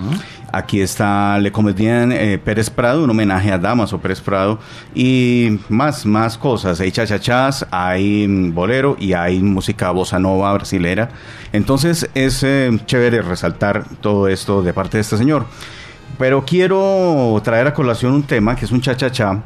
Aquí 0.53 0.79
está 0.79 1.37
Le 1.39 1.51
Comédien 1.51 2.13
eh, 2.13 2.39
Pérez 2.41 2.69
Prado, 2.69 3.03
un 3.03 3.09
homenaje 3.09 3.51
a 3.51 3.57
Damaso 3.57 3.99
Pérez 3.99 4.21
Prado 4.21 4.59
y 4.95 5.59
más, 5.67 6.05
más 6.05 6.37
cosas. 6.37 6.79
Hay 6.79 6.89
chachachás, 6.89 7.67
hay 7.69 8.25
mm, 8.25 8.53
bolero 8.53 8.95
y 8.97 9.11
hay 9.11 9.39
música 9.41 9.91
bossa 9.91 10.19
nova 10.19 10.53
brasilera. 10.53 11.09
Entonces 11.51 12.09
es 12.13 12.43
eh, 12.43 12.71
chévere 12.85 13.21
resaltar 13.21 13.83
todo 13.99 14.29
esto 14.29 14.63
de 14.63 14.71
parte 14.71 14.97
de 14.97 15.01
este 15.01 15.17
señor. 15.17 15.45
Pero 16.17 16.45
quiero 16.45 17.39
traer 17.43 17.67
a 17.67 17.73
colación 17.73 18.13
un 18.13 18.23
tema 18.23 18.55
que 18.55 18.63
es 18.63 18.71
un 18.71 18.79
cha-cha-cha 18.79 19.43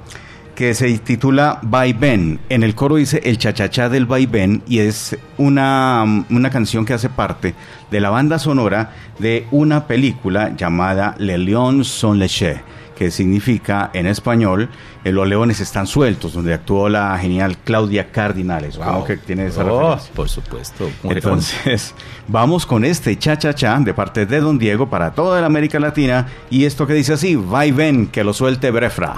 que 0.62 0.76
se 0.76 0.96
titula 1.00 1.58
Vaivén. 1.64 2.40
En 2.50 2.62
el 2.62 2.76
coro 2.76 2.98
dice 2.98 3.20
el 3.24 3.40
chachachá 3.40 3.90
del 3.90 4.06
Vaivén 4.06 4.62
y 4.68 4.78
es 4.78 5.18
una, 5.40 6.06
una 6.30 6.52
canción 6.52 6.86
que 6.86 6.94
hace 6.94 7.10
parte 7.10 7.56
de 7.90 8.00
la 8.00 8.12
banda 8.12 8.38
sonora 8.38 8.92
de 9.18 9.48
una 9.50 9.88
película 9.88 10.56
llamada 10.56 11.16
Le 11.18 11.40
Lion 11.40 11.84
son 11.84 12.20
léchés, 12.20 12.60
que 12.96 13.10
significa 13.10 13.90
en 13.96 14.06
español 14.06 14.70
eh, 15.04 15.12
Los 15.12 15.28
leones 15.28 15.60
están 15.62 15.88
sueltos, 15.88 16.34
donde 16.34 16.54
actuó 16.54 16.90
la 16.90 17.18
genial 17.18 17.58
Claudia 17.64 18.12
Cardinales. 18.12 18.78
Wow. 18.78 19.04
que 19.04 19.18
tiene 19.18 19.48
esa 19.48 19.64
Oh, 19.66 19.80
referencia. 19.80 20.14
por 20.14 20.30
supuesto. 20.30 20.92
Entonces, 21.06 21.96
vamos 22.28 22.68
con 22.68 22.86
este 22.86 23.18
cha-cha-cha 23.18 23.80
de 23.80 23.96
parte 23.96 24.28
de 24.28 24.40
Don 24.40 24.60
Diego 24.60 24.88
para 24.92 25.10
toda 25.10 25.42
la 25.42 25.48
América 25.48 25.80
Latina 25.80 26.28
y 26.52 26.66
esto 26.66 26.86
que 26.86 26.94
dice 26.94 27.14
así, 27.14 27.34
va 27.36 27.66
y 27.66 27.72
ven, 27.72 28.06
que 28.06 28.24
lo 28.24 28.32
suelte 28.32 28.70
Brefra. 28.70 29.16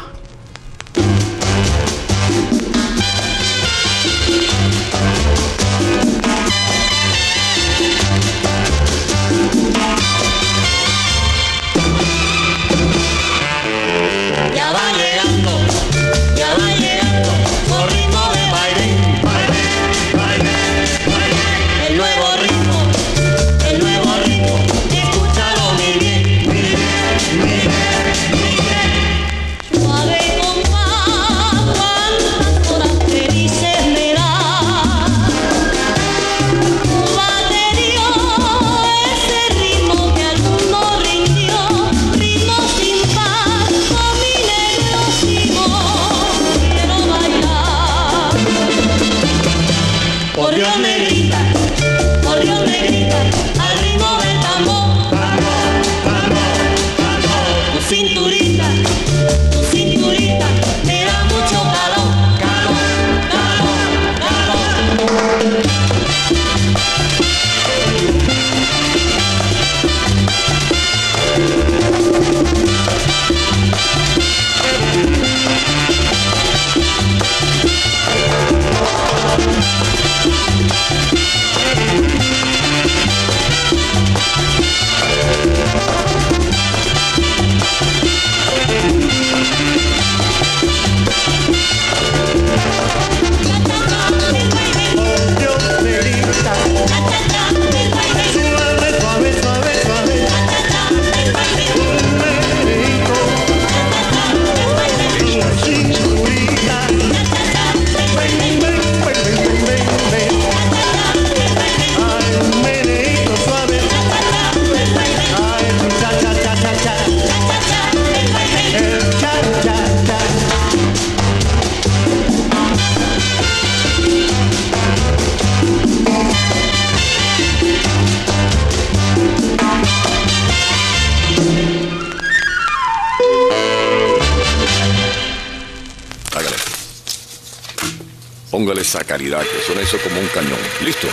Suena 139.65 139.81
eso 139.81 139.97
como 140.03 140.19
un 140.19 140.27
cañón. 140.27 140.59
¿Listo? 140.83 141.07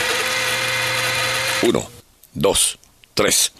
Uno, 1.62 1.88
dos, 2.34 2.78
tres. 3.14 3.52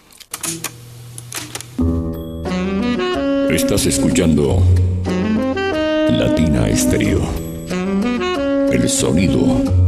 Estás 3.51 3.87
escuchando 3.87 4.63
Latina 6.11 6.69
Estéreo. 6.69 7.21
El 8.73 8.89
sonido 8.89 9.80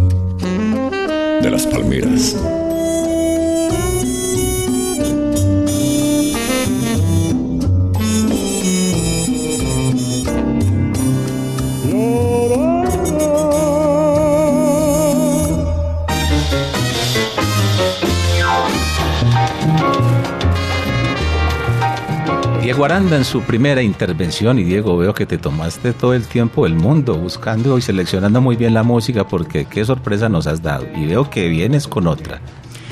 En 23.13 23.27
su 23.27 23.43
primera 23.43 23.83
intervención 23.83 24.59
y 24.59 24.65
Diego 24.65 24.97
veo 24.97 25.13
que 25.13 25.27
te 25.27 25.37
tomaste 25.37 25.93
todo 25.93 26.15
el 26.15 26.27
tiempo 26.27 26.65
del 26.65 26.75
mundo 26.75 27.15
buscando 27.15 27.77
y 27.77 27.83
seleccionando 27.83 28.41
muy 28.41 28.57
bien 28.57 28.73
la 28.73 28.85
música 28.85 29.29
porque 29.29 29.67
qué 29.67 29.85
sorpresa 29.85 30.31
nos 30.31 30.47
has 30.47 30.63
dado 30.63 30.87
y 30.97 31.05
veo 31.05 31.29
que 31.29 31.49
vienes 31.49 31.87
con 31.87 32.07
otra. 32.07 32.41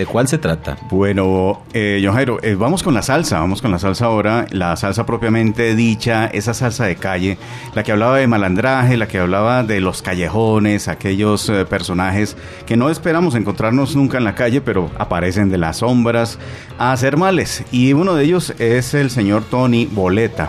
¿De 0.01 0.07
cuál 0.07 0.29
se 0.29 0.39
trata? 0.39 0.79
Bueno, 0.89 1.61
eh, 1.75 2.03
Jairo, 2.11 2.39
eh, 2.43 2.55
vamos 2.55 2.83
con 2.83 2.95
la 2.95 3.03
salsa, 3.03 3.39
vamos 3.39 3.61
con 3.61 3.71
la 3.71 3.79
salsa 3.79 4.07
ahora, 4.07 4.47
la 4.51 4.75
salsa 4.77 5.05
propiamente 5.05 5.75
dicha, 5.75 6.25
esa 6.25 6.55
salsa 6.55 6.87
de 6.87 6.97
calle, 6.97 7.37
la 7.75 7.83
que 7.83 7.93
hablaba 7.93 8.17
de 8.17 8.27
malandraje, 8.27 8.97
la 8.97 9.09
que 9.09 9.19
hablaba 9.19 9.63
de 9.63 9.83
los 9.83 10.01
callejones, 10.01 10.89
aquellos 10.89 11.51
eh, 11.51 11.67
personajes 11.67 12.39
que 12.65 12.79
no 12.79 12.89
esperamos 12.89 13.35
encontrarnos 13.35 13.95
nunca 13.95 14.17
en 14.17 14.25
la 14.25 14.35
calle, 14.35 14.63
pero 14.63 14.91
aparecen 14.97 15.51
de 15.51 15.59
las 15.59 15.77
sombras 15.81 16.39
a 16.79 16.93
hacer 16.93 17.19
males. 17.19 17.63
Y 17.71 17.93
uno 17.93 18.15
de 18.15 18.25
ellos 18.25 18.55
es 18.59 18.95
el 18.95 19.11
señor 19.11 19.45
Tony 19.51 19.85
Boleta. 19.85 20.49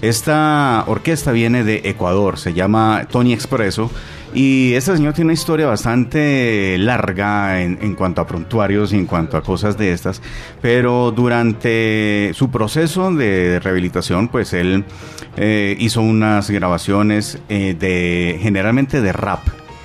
Esta 0.00 0.84
orquesta 0.86 1.32
viene 1.32 1.64
de 1.64 1.82
Ecuador, 1.84 2.38
se 2.38 2.54
llama 2.54 3.06
Tony 3.10 3.34
Expreso. 3.34 3.90
Y 4.36 4.74
este 4.74 4.94
señor 4.94 5.14
tiene 5.14 5.28
una 5.28 5.32
historia 5.32 5.66
bastante 5.66 6.76
larga 6.76 7.62
en, 7.62 7.78
en, 7.80 7.94
cuanto 7.94 8.20
a 8.20 8.26
prontuarios 8.26 8.92
y 8.92 8.96
en 8.96 9.06
cuanto 9.06 9.38
a 9.38 9.42
cosas 9.42 9.78
de 9.78 9.92
estas, 9.92 10.20
pero 10.60 11.10
durante 11.10 12.32
su 12.34 12.50
proceso 12.50 13.10
de 13.14 13.60
rehabilitación, 13.60 14.28
pues 14.28 14.52
él 14.52 14.84
eh, 15.38 15.74
hizo 15.80 16.02
unas 16.02 16.50
grabaciones 16.50 17.38
eh, 17.48 17.74
de 17.80 18.38
generalmente 18.42 19.00
de 19.00 19.10
rap 19.10 19.40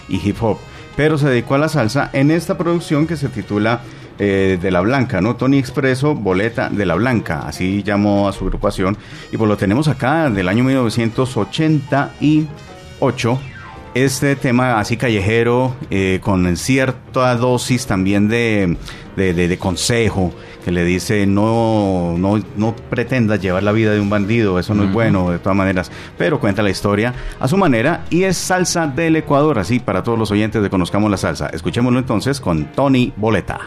y 0.09 0.17
hip 0.17 0.43
hop, 0.43 0.57
pero 0.97 1.17
se 1.17 1.29
dedicó 1.29 1.55
a 1.55 1.59
la 1.59 1.69
salsa 1.69 2.09
en 2.11 2.29
esta 2.29 2.57
producción 2.57 3.07
que 3.07 3.15
se 3.15 3.29
titula 3.29 3.79
eh, 4.19 4.59
de 4.61 4.69
la 4.69 4.81
Blanca, 4.81 5.21
¿no? 5.21 5.37
Tony 5.37 5.59
Expreso, 5.59 6.13
Boleta 6.13 6.69
de 6.69 6.85
la 6.85 6.95
Blanca, 6.95 7.43
así 7.47 7.83
llamó 7.83 8.27
a 8.27 8.33
su 8.33 8.43
agrupación, 8.43 8.97
y 9.31 9.37
pues 9.37 9.47
lo 9.47 9.55
tenemos 9.55 9.87
acá 9.87 10.29
del 10.29 10.49
año 10.49 10.65
1988 10.65 13.39
este 13.93 14.35
tema 14.35 14.79
así 14.79 14.97
callejero, 14.97 15.75
eh, 15.89 16.19
con 16.21 16.55
cierta 16.55 17.35
dosis 17.35 17.85
también 17.85 18.27
de, 18.29 18.77
de, 19.15 19.33
de, 19.33 19.47
de, 19.47 19.57
consejo, 19.57 20.33
que 20.63 20.71
le 20.71 20.85
dice 20.85 21.25
no, 21.25 22.15
no, 22.17 22.41
no 22.55 22.75
pretendas 22.89 23.41
llevar 23.41 23.63
la 23.63 23.71
vida 23.71 23.91
de 23.93 23.99
un 23.99 24.09
bandido, 24.09 24.59
eso 24.59 24.73
no 24.73 24.83
uh 24.83 24.85
-huh. 24.85 24.89
es 24.89 24.93
bueno 24.93 25.31
de 25.31 25.39
todas 25.39 25.57
maneras, 25.57 25.91
pero 26.17 26.39
cuenta 26.39 26.61
la 26.61 26.69
historia 26.69 27.13
a 27.39 27.47
su 27.47 27.57
manera 27.57 28.05
y 28.09 28.23
es 28.23 28.37
salsa 28.37 28.87
del 28.87 29.15
Ecuador, 29.15 29.59
así 29.59 29.79
para 29.79 30.03
todos 30.03 30.17
los 30.17 30.31
oyentes 30.31 30.61
de 30.61 30.69
Conozcamos 30.69 31.11
la 31.11 31.17
Salsa. 31.17 31.47
Escuchémoslo 31.47 31.99
entonces 31.99 32.39
con 32.39 32.65
Tony 32.71 33.11
Boleta. 33.17 33.59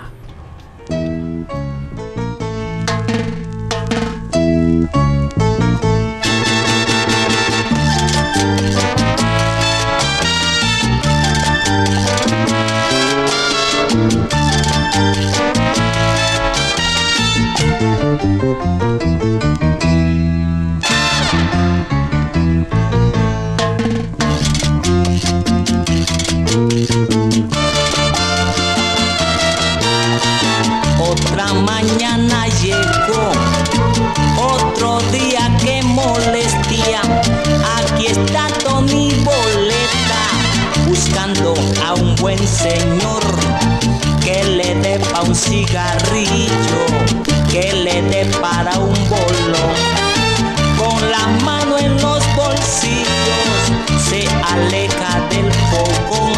Del 55.31 55.53
fogón, 55.71 56.33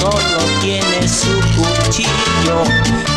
solo 0.00 0.38
tiene 0.60 1.08
su 1.08 1.32
cuchillo 1.56 2.64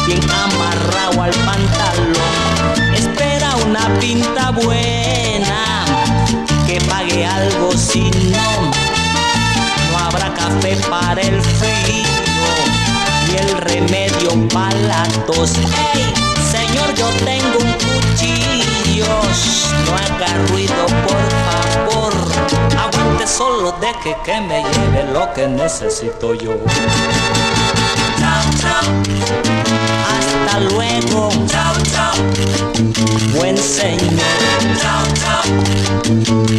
bien 0.06 0.22
amarrado 0.30 1.24
al 1.24 1.32
pantalón. 1.32 2.94
Espera 2.96 3.56
una 3.66 3.88
pinta 4.00 4.52
buena 4.52 5.86
que 6.68 6.82
pague 6.82 7.26
algo 7.26 7.72
si 7.78 8.12
no. 8.12 8.72
No 9.92 9.98
habrá 9.98 10.34
café 10.34 10.76
para 10.90 11.22
el 11.22 11.42
frío 11.42 12.06
ni 13.28 13.38
el 13.38 13.58
remedio 13.58 14.48
para 14.50 14.80
la 14.80 15.04
tos. 15.26 15.54
¡Ey! 15.96 16.19
Solo, 23.70 23.80
deje 23.80 24.16
que 24.24 24.42
me 24.42 24.64
lleve 24.64 25.12
lo 25.12 25.32
que 25.34 25.48
necesito 25.48 26.34
yo. 26.34 26.58
Chao, 28.18 28.44
chao. 28.62 28.84
Hasta 30.10 30.60
luego. 30.60 31.30
Chao, 31.48 31.76
chao. 31.92 32.16
Buen 33.36 33.58
señor. 33.58 34.24
Chao, 34.82 35.04
chao. 35.22 35.44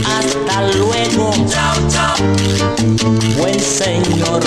Hasta 0.06 0.62
luego. 0.76 1.32
Chao, 1.48 1.76
chao. 1.88 2.16
Buen 3.38 3.58
señor. 3.60 4.42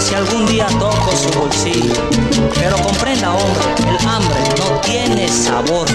Si 0.00 0.14
algún 0.14 0.46
día 0.46 0.66
toco 0.78 1.12
su 1.14 1.38
bolsillo, 1.38 2.08
pero 2.54 2.76
comprenda 2.78 3.36
tiene 3.76 3.99
sabor. 5.30 5.86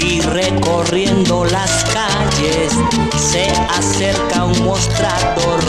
Y 0.00 0.20
recorriendo 0.20 1.44
las 1.46 1.84
calles 1.84 2.72
se 3.16 3.50
acerca 3.76 4.44
un 4.44 4.64
mostrador. 4.64 5.60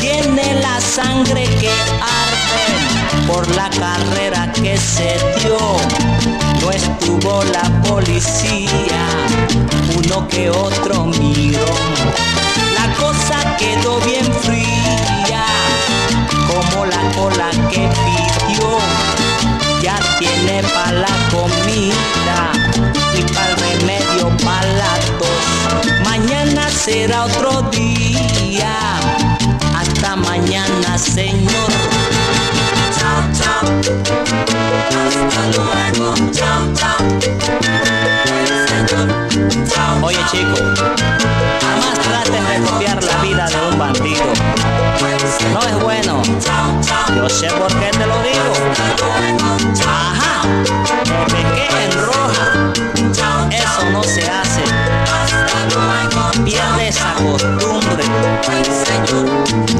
Tiene 0.00 0.60
la 0.60 0.80
sangre 0.80 1.44
que 1.60 1.70
arde 1.70 3.26
por 3.26 3.48
la 3.56 3.68
carrera 3.70 4.52
que 4.52 4.76
se 4.76 5.16
dio. 5.40 5.58
No 6.60 6.70
estuvo 6.70 7.42
la 7.44 7.82
policía, 7.82 9.06
uno 9.98 10.28
que 10.28 10.50
otro 10.50 11.06
miró. 11.06 11.93
Quedó 13.64 13.98
bien 14.00 14.26
fría, 14.42 15.46
como 16.46 16.84
la 16.84 17.00
cola 17.16 17.50
que 17.70 17.88
pidió. 17.88 18.78
Ya 19.82 19.98
tiene 20.18 20.62
pa' 20.62 20.92
la 20.92 21.14
comida 21.32 22.52
y 23.18 23.22
para 23.32 23.48
el 23.48 23.56
remedio 23.56 24.28
pa' 24.44 24.62
la 24.62 24.94
tos. 25.18 25.86
Mañana 26.04 26.68
será 26.68 27.24
otro 27.24 27.62
día. 27.70 28.76
Hasta 29.74 30.14
mañana, 30.16 30.98
señor. 30.98 31.70
Chao, 32.98 33.22
chao. 33.38 33.64
Hasta 35.16 35.42
luego. 35.56 36.14
Chao, 36.32 36.72
chao. 36.74 36.98
Chao, 39.66 40.04
Oye, 40.04 40.18
chico, 40.30 40.93
Yo 47.24 47.30
sé 47.30 47.46
por 47.52 47.68
qué 47.80 47.90
te 47.90 48.06
lo 48.06 48.22
digo. 48.22 48.52
Ajá, 49.86 50.46
me 50.46 51.24
pequé 51.32 51.68
en 51.84 51.92
roja. 52.04 52.70
Eso 53.50 53.90
no 53.90 54.02
se 54.02 54.28
hace. 54.28 54.62
Pierde 56.44 56.88
esa 56.88 57.14
costumbre. 57.14 58.04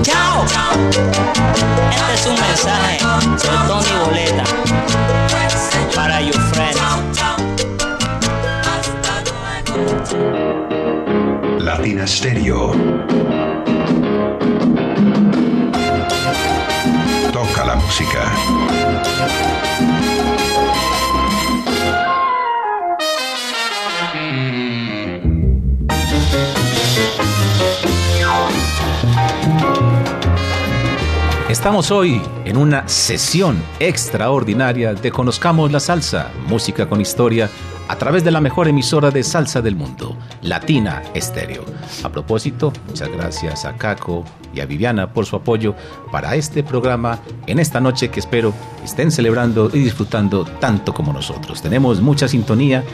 Chao. 0.00 0.46
Este 1.90 2.14
es 2.14 2.26
un 2.26 2.40
mensaje 2.40 2.96
de 2.96 3.68
Tony 3.68 3.92
Boleta 4.06 4.44
para 5.94 6.22
your 6.22 6.40
friends. 6.54 6.80
Latina 11.62 12.06
Stereo. 12.06 13.03
Estamos 31.48 31.92
hoy 31.92 32.20
en 32.44 32.56
una 32.56 32.88
sesión 32.88 33.62
extraordinaria 33.78 34.94
de 34.94 35.12
Conozcamos 35.12 35.70
la 35.70 35.78
Salsa, 35.78 36.32
música 36.48 36.88
con 36.88 37.00
historia, 37.00 37.48
a 37.86 37.96
través 37.96 38.24
de 38.24 38.32
la 38.32 38.40
mejor 38.40 38.66
emisora 38.66 39.12
de 39.12 39.22
salsa 39.22 39.62
del 39.62 39.76
mundo, 39.76 40.16
Latina 40.42 41.02
Estéreo. 41.14 41.73
Propósito, 42.14 42.72
muchas 42.86 43.08
gracias 43.08 43.64
a 43.64 43.76
Caco 43.76 44.24
y 44.54 44.60
a 44.60 44.66
Viviana 44.66 45.12
por 45.12 45.26
su 45.26 45.34
apoyo 45.34 45.74
para 46.12 46.36
este 46.36 46.62
programa 46.62 47.18
en 47.48 47.58
esta 47.58 47.80
noche 47.80 48.08
que 48.08 48.20
espero 48.20 48.54
estén 48.84 49.10
celebrando 49.10 49.68
y 49.72 49.80
disfrutando 49.80 50.44
tanto 50.44 50.94
como 50.94 51.12
nosotros. 51.12 51.60
Tenemos 51.60 52.00
mucha 52.00 52.28
sintonía, 52.28 52.84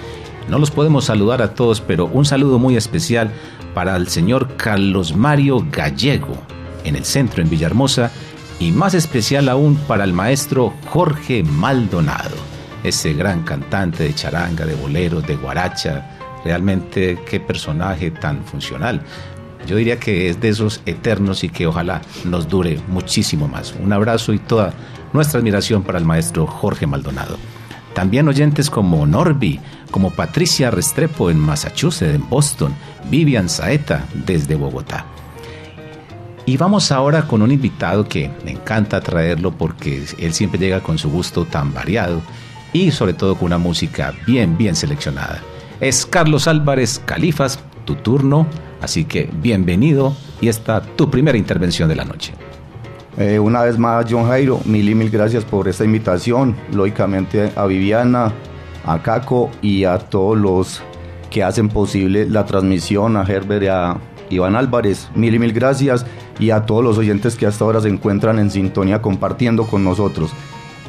no 0.49 0.59
los 0.59 0.71
podemos 0.71 1.05
saludar 1.05 1.43
a 1.43 1.53
todos, 1.53 1.83
pero 1.83 2.07
un 2.07 2.25
saludo 2.25 2.59
muy 2.59 2.79
especial 2.79 3.31
para 3.75 3.95
el 3.97 4.09
señor 4.09 4.57
Carlos 4.57 5.15
Mario 5.15 5.67
Gallego 5.71 6.39
en 6.85 6.97
el 6.97 7.05
centro 7.05 7.43
en 7.43 7.51
Villahermosa 7.51 8.11
y 8.59 8.73
más 8.73 8.95
especial 8.95 9.51
aún 9.51 9.77
para 9.87 10.05
el 10.05 10.15
maestro 10.15 10.73
Jorge 10.89 11.43
Maldonado, 11.43 12.37
ese 12.85 13.13
gran 13.13 13.43
cantante 13.43 14.05
de 14.05 14.15
charanga, 14.15 14.65
de 14.65 14.77
boleros, 14.77 15.27
de 15.27 15.37
guaracha. 15.37 16.20
Realmente 16.45 17.19
qué 17.29 17.41
personaje 17.41 18.11
tan 18.11 18.45
funcional. 18.45 19.03
Yo 19.67 19.77
diría 19.77 20.01
que 20.01 20.29
es 20.29 20.41
de 20.41 20.49
esos 20.49 20.81
eternos 20.87 21.45
y 21.45 21.49
que 21.49 21.67
ojalá 21.67 22.01
nos 22.25 22.49
dure 22.49 22.81
muchísimo 22.89 23.47
más. 23.47 23.75
Un 23.79 23.93
abrazo 23.93 24.33
y 24.33 24.39
toda 24.39 24.73
nuestra 25.13 25.41
admiración 25.41 25.83
para 25.83 25.99
el 25.99 26.05
maestro 26.05 26.47
Jorge 26.47 26.87
Maldonado. 26.87 27.37
También 27.95 28.29
oyentes 28.29 28.71
como 28.71 29.07
Norby, 29.07 29.61
como 29.91 30.11
Patricia 30.11 30.71
Restrepo 30.71 31.31
en 31.31 31.39
Massachusetts, 31.39 32.15
en 32.15 32.29
Boston, 32.29 32.75
Vivian 33.11 33.49
Saeta 33.49 34.07
desde 34.15 34.55
Bogotá. 34.55 35.05
Y 36.47 36.57
vamos 36.57 36.91
ahora 36.91 37.27
con 37.27 37.43
un 37.43 37.51
invitado 37.51 38.09
que 38.09 38.31
me 38.45 38.53
encanta 38.53 39.01
traerlo 39.01 39.53
porque 39.53 40.05
él 40.19 40.33
siempre 40.33 40.59
llega 40.59 40.81
con 40.81 40.99
su 40.99 41.11
gusto 41.11 41.45
tan 41.45 41.75
variado 41.75 42.23
y 42.73 42.91
sobre 42.93 43.13
todo 43.13 43.37
con 43.37 43.47
una 43.47 43.59
música 43.59 44.15
bien, 44.27 44.57
bien 44.57 44.75
seleccionada. 44.75 45.43
Es 45.81 46.05
Carlos 46.05 46.47
Álvarez 46.47 47.01
Califas, 47.07 47.59
tu 47.87 47.95
turno, 47.95 48.47
así 48.83 49.07
que 49.07 49.31
bienvenido 49.33 50.15
y 50.43 50.49
esta 50.49 50.83
tu 50.83 51.11
primera 51.11 51.39
intervención 51.39 51.89
de 51.89 51.97
la 51.97 52.05
noche. 52.05 52.35
Eh, 53.17 53.39
una 53.39 53.63
vez 53.63 53.79
más, 53.79 54.05
John 54.09 54.27
Jairo, 54.27 54.61
mil 54.67 54.87
y 54.87 54.95
mil 54.95 55.09
gracias 55.09 55.43
por 55.43 55.69
esta 55.69 55.87
invitación. 55.87 56.55
Lógicamente 56.75 57.51
a 57.57 57.65
Viviana, 57.65 58.31
a 58.85 59.03
Caco 59.03 59.51
y 59.63 59.85
a 59.85 59.97
todos 59.99 60.37
los 60.37 60.83
que 61.31 61.43
hacen 61.43 61.71
posible 61.71 62.29
la 62.29 62.45
transmisión, 62.45 63.17
a 63.17 63.23
Herbert 63.23 63.63
y 63.63 63.69
a 63.69 63.97
Iván 64.29 64.57
Álvarez, 64.57 65.09
mil 65.15 65.35
y 65.35 65.39
mil 65.39 65.55
gracias. 65.55 66.05
Y 66.39 66.51
a 66.51 66.67
todos 66.67 66.85
los 66.85 66.99
oyentes 66.99 67.37
que 67.37 67.47
hasta 67.47 67.65
ahora 67.65 67.81
se 67.81 67.89
encuentran 67.89 68.39
en 68.39 68.51
sintonía 68.51 69.01
compartiendo 69.01 69.67
con 69.67 69.83
nosotros. 69.83 70.31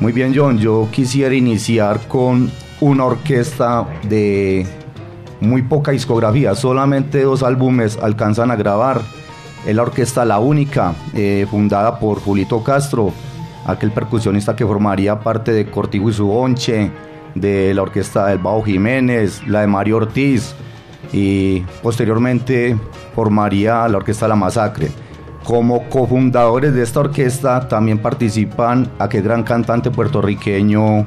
Muy 0.02 0.12
bien, 0.12 0.34
John, 0.36 0.58
yo 0.58 0.90
quisiera 0.92 1.34
iniciar 1.34 2.08
con 2.10 2.52
una 2.82 3.06
orquesta 3.06 3.88
de 4.10 4.66
muy 5.42 5.64
poca 5.64 5.92
discografía, 5.92 6.56
solamente 6.56 7.24
dos 7.24 7.44
álbumes 7.44 7.98
alcanzan 8.02 8.52
a 8.52 8.56
grabar. 8.56 9.02
Es 9.66 9.76
la 9.76 9.82
orquesta 9.82 10.24
La 10.24 10.40
Única, 10.40 10.94
eh, 11.14 11.46
fundada 11.50 12.00
por 12.00 12.20
Julito 12.20 12.64
Castro, 12.64 13.12
aquel 13.66 13.92
percusionista 13.92 14.56
que 14.56 14.66
formaría 14.66 15.20
parte 15.20 15.52
de 15.52 15.66
Cortijo 15.70 16.10
y 16.10 16.14
su 16.14 16.28
Bonche, 16.28 16.92
de 17.36 17.74
la 17.74 17.82
orquesta 17.82 18.28
del 18.28 18.40
Bajo 18.40 18.64
Jiménez, 18.64 19.42
la 19.48 19.62
de 19.62 19.68
Mario 19.68 19.98
Ortiz, 19.98 20.56
y 21.12 21.62
posteriormente 21.82 22.78
formaría 23.16 23.88
la 23.88 23.98
orquesta 23.98 24.28
La 24.28 24.36
Masacre. 24.36 24.90
Como 25.44 25.90
cofundadores 25.90 26.74
de 26.74 26.84
esta 26.84 27.00
orquesta 27.00 27.68
también 27.68 27.98
participan 27.98 28.92
aquel 29.00 29.24
gran 29.24 29.44
cantante 29.44 29.90
puertorriqueño 29.90 31.06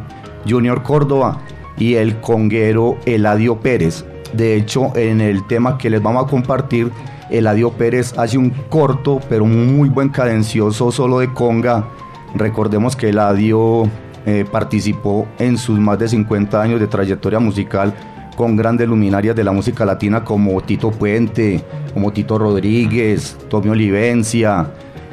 Junior 0.48 0.82
Córdoba 0.82 1.38
y 1.78 1.94
el 1.94 2.20
conguero 2.20 2.98
Eladio 3.06 3.60
Pérez. 3.60 4.04
De 4.32 4.56
hecho, 4.56 4.96
en 4.96 5.20
el 5.20 5.46
tema 5.46 5.78
que 5.78 5.90
les 5.90 6.02
vamos 6.02 6.24
a 6.24 6.28
compartir, 6.28 6.90
Eladio 7.30 7.70
Pérez 7.70 8.16
hace 8.18 8.38
un 8.38 8.50
corto 8.50 9.20
pero 9.28 9.44
muy 9.44 9.88
buen 9.88 10.08
cadencioso 10.08 10.90
solo 10.90 11.20
de 11.20 11.32
conga. 11.32 11.88
Recordemos 12.34 12.96
que 12.96 13.10
Eladio 13.10 13.88
eh, 14.26 14.44
participó 14.50 15.26
en 15.38 15.56
sus 15.56 15.78
más 15.78 15.98
de 15.98 16.08
50 16.08 16.60
años 16.60 16.80
de 16.80 16.86
trayectoria 16.86 17.38
musical 17.38 17.94
con 18.36 18.56
grandes 18.56 18.88
luminarias 18.88 19.36
de 19.36 19.44
la 19.44 19.52
música 19.52 19.84
latina 19.84 20.24
como 20.24 20.60
Tito 20.60 20.90
Puente, 20.90 21.62
como 21.92 22.12
Tito 22.12 22.38
Rodríguez, 22.38 23.38
Tommy 23.48 23.70
Olivencia, 23.70 24.70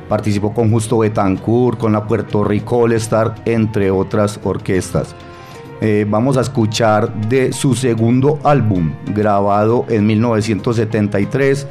participó 0.10 0.54
con 0.54 0.72
Justo 0.72 1.00
Betancourt, 1.00 1.78
con 1.78 1.94
la 1.94 2.06
Puerto 2.06 2.44
Rico 2.44 2.80
All 2.80 2.94
Star, 2.94 3.36
entre 3.46 3.92
otras 3.92 4.40
orquestas. 4.44 5.16
Eh, 5.84 6.06
vamos 6.08 6.38
a 6.38 6.42
escuchar 6.42 7.12
de 7.28 7.52
su 7.52 7.74
segundo 7.74 8.40
álbum, 8.44 8.94
grabado 9.08 9.86
en 9.90 10.06
1973, 10.06 11.68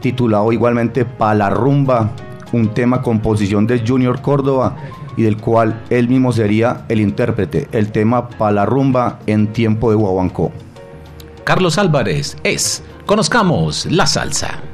titulado 0.00 0.52
igualmente 0.52 1.04
la 1.36 1.48
Rumba, 1.48 2.10
un 2.52 2.74
tema 2.74 3.00
composición 3.00 3.68
de 3.68 3.84
Junior 3.86 4.20
Córdoba 4.22 4.76
y 5.16 5.22
del 5.22 5.36
cual 5.36 5.80
él 5.88 6.08
mismo 6.08 6.32
sería 6.32 6.84
el 6.88 7.00
intérprete, 7.00 7.68
el 7.70 7.92
tema 7.92 8.28
la 8.50 8.66
Rumba 8.66 9.20
en 9.26 9.52
tiempo 9.52 9.90
de 9.90 9.96
Guaguancó. 9.96 10.50
Carlos 11.44 11.78
Álvarez 11.78 12.36
es 12.42 12.82
Conozcamos 13.06 13.86
la 13.86 14.06
Salsa. 14.06 14.67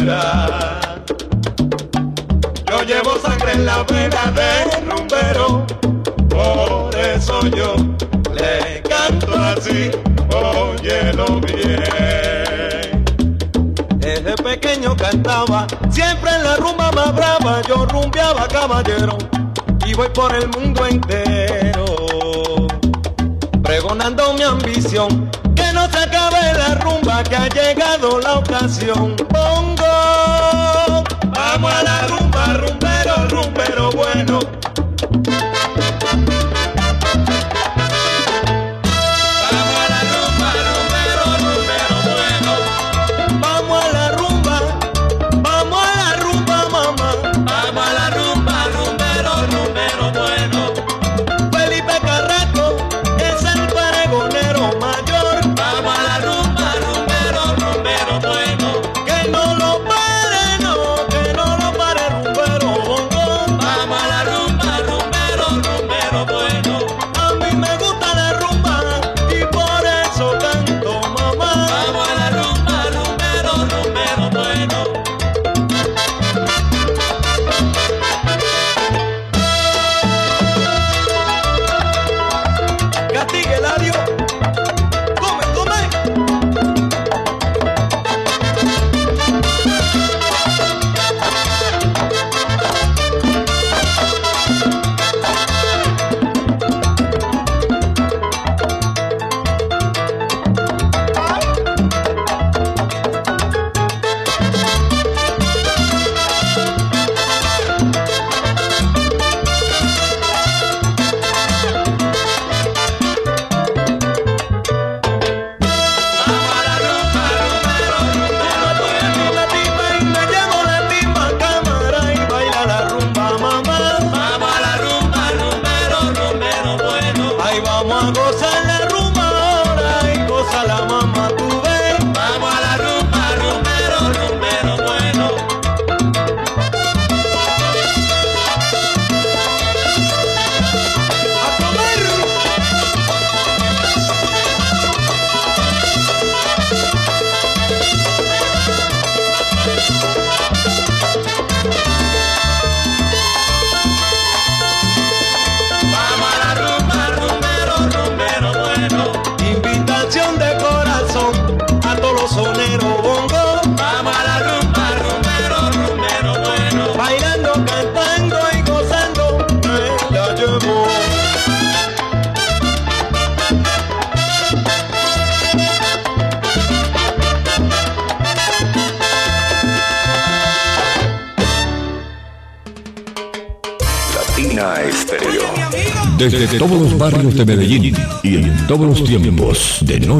Muera. 0.00 0.80
Yo 2.66 2.82
llevo 2.82 3.18
sangre 3.18 3.52
en 3.52 3.66
la 3.66 3.82
vena 3.84 4.32
de 4.32 4.80
rumbero, 4.88 5.66
por 6.28 6.94
eso 6.96 7.46
yo 7.48 7.74
le 8.32 8.82
canto 8.82 9.34
así, 9.34 9.90
óyelo 10.34 11.40
bien. 11.40 13.04
Desde 13.98 14.34
pequeño 14.36 14.96
cantaba, 14.96 15.66
siempre 15.90 16.30
en 16.34 16.44
la 16.44 16.56
rumba 16.56 16.90
más 16.92 17.14
brava, 17.14 17.60
yo 17.68 17.86
rumbeaba 17.86 18.46
caballero, 18.48 19.18
y 19.86 19.94
voy 19.94 20.08
por 20.10 20.34
el 20.34 20.48
mundo 20.48 20.86
entero, 20.86 21.84
pregonando 23.62 24.32
mi 24.34 24.42
ambición, 24.42 25.30
se 25.90 25.98
acabe 25.98 26.52
la 26.56 26.74
rumba, 26.76 27.22
que 27.22 27.36
ha 27.36 27.48
llegado 27.48 28.20
la 28.20 28.38
ocasión. 28.38 29.16
Pongo, 29.16 31.04
vamos 31.34 31.72
a 31.72 31.82
la 31.82 32.06
rumba, 32.08 32.46
rumbero, 32.54 33.28
rumbero 33.28 33.90
bueno. 33.92 34.40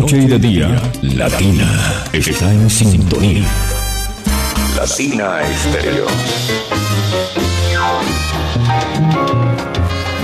Noche 0.00 0.16
y 0.16 0.26
de 0.26 0.38
día, 0.38 0.82
Latina 1.02 1.68
está 2.14 2.50
en 2.50 2.70
sintonía. 2.70 3.44
Latina 4.74 5.42
Estéreo. 5.42 6.06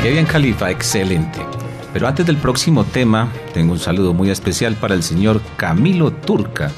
Qué 0.03 0.11
bien, 0.13 0.25
Califa, 0.25 0.71
excelente. 0.71 1.41
Pero 1.93 2.09
antes 2.09 2.25
del 2.25 2.39
próximo 2.39 2.85
tema, 2.85 3.31
tengo 3.53 3.73
un 3.73 3.79
saludo 3.79 4.15
muy 4.15 4.31
especial 4.31 4.77
para 4.77 4.95
el 4.95 5.03
señor 5.03 5.43
Camilo 5.59 6.11
Turca, 6.11 6.71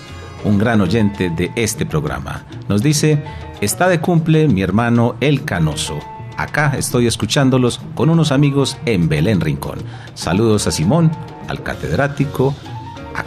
un 0.45 0.59
gran 0.59 0.81
oyente 0.81 1.31
de 1.31 1.53
este 1.55 1.87
programa. 1.87 2.47
Nos 2.69 2.83
dice, 2.83 3.23
está 3.61 3.89
de 3.89 4.01
cumple 4.01 4.49
mi 4.49 4.63
hermano 4.63 5.15
El 5.21 5.45
Canoso. 5.45 6.01
Acá 6.37 6.75
estoy 6.77 7.07
escuchándolos 7.07 7.81
con 7.95 8.11
unos 8.11 8.33
amigos 8.33 8.77
en 8.87 9.09
Belén 9.09 9.41
Rincón. 9.41 9.79
Saludos 10.15 10.67
a 10.67 10.73
Simón, 10.73 11.13
al 11.49 11.63
catedrático, 11.63 12.55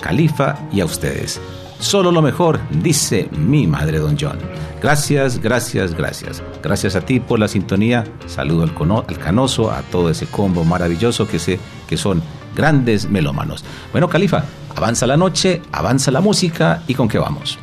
Califa 0.02 0.58
y 0.72 0.82
a 0.82 0.86
ustedes. 0.86 1.40
Solo 1.80 2.12
lo 2.12 2.22
mejor, 2.22 2.60
dice 2.70 3.30
mi 3.32 3.66
madre 3.66 4.00
Don 4.00 4.18
John. 4.20 4.38
Gracias, 4.82 5.40
gracias, 5.40 5.96
gracias. 5.96 6.44
Gracias 6.62 6.96
a 6.96 7.02
ti 7.02 7.20
por 7.20 7.40
la 7.40 7.48
sintonía. 7.48 8.04
Saludo 8.28 8.64
al, 8.64 8.74
cono- 8.74 9.04
al 9.08 9.18
canoso, 9.18 9.72
a 9.72 9.82
todo 9.84 10.10
ese 10.10 10.28
combo 10.28 10.64
maravilloso 10.64 11.28
que 11.28 11.40
sé 11.40 11.60
que 11.88 11.98
son 11.98 12.22
grandes 12.56 13.10
melómanos. 13.10 13.64
Bueno, 13.92 14.10
Califa, 14.10 14.44
avanza 14.76 15.08
la 15.08 15.18
noche, 15.18 15.62
avanza 15.72 16.12
la 16.12 16.22
música 16.22 16.84
y 16.88 16.94
con 16.94 17.08
qué 17.08 17.18
vamos. 17.18 17.58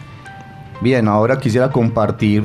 Bien, 0.81 1.07
ahora 1.09 1.39
quisiera 1.39 1.71
compartir 1.71 2.45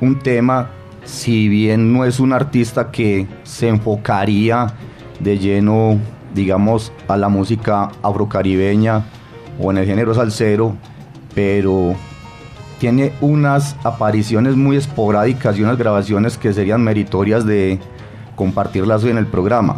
un 0.00 0.18
tema 0.18 0.70
si 1.04 1.48
bien 1.48 1.92
no 1.92 2.04
es 2.04 2.18
un 2.18 2.32
artista 2.32 2.90
que 2.90 3.26
se 3.44 3.68
enfocaría 3.68 4.74
de 5.20 5.38
lleno, 5.38 5.98
digamos, 6.34 6.92
a 7.08 7.16
la 7.16 7.28
música 7.28 7.90
afrocaribeña 8.02 9.04
o 9.58 9.70
en 9.70 9.78
el 9.78 9.86
género 9.86 10.14
salsero, 10.14 10.74
pero 11.34 11.94
tiene 12.78 13.12
unas 13.20 13.76
apariciones 13.84 14.54
muy 14.56 14.76
esporádicas 14.76 15.58
y 15.58 15.62
unas 15.62 15.78
grabaciones 15.78 16.36
que 16.38 16.52
serían 16.52 16.82
meritorias 16.82 17.46
de 17.46 17.78
compartirlas 18.34 19.02
hoy 19.04 19.10
en 19.10 19.18
el 19.18 19.26
programa. 19.26 19.76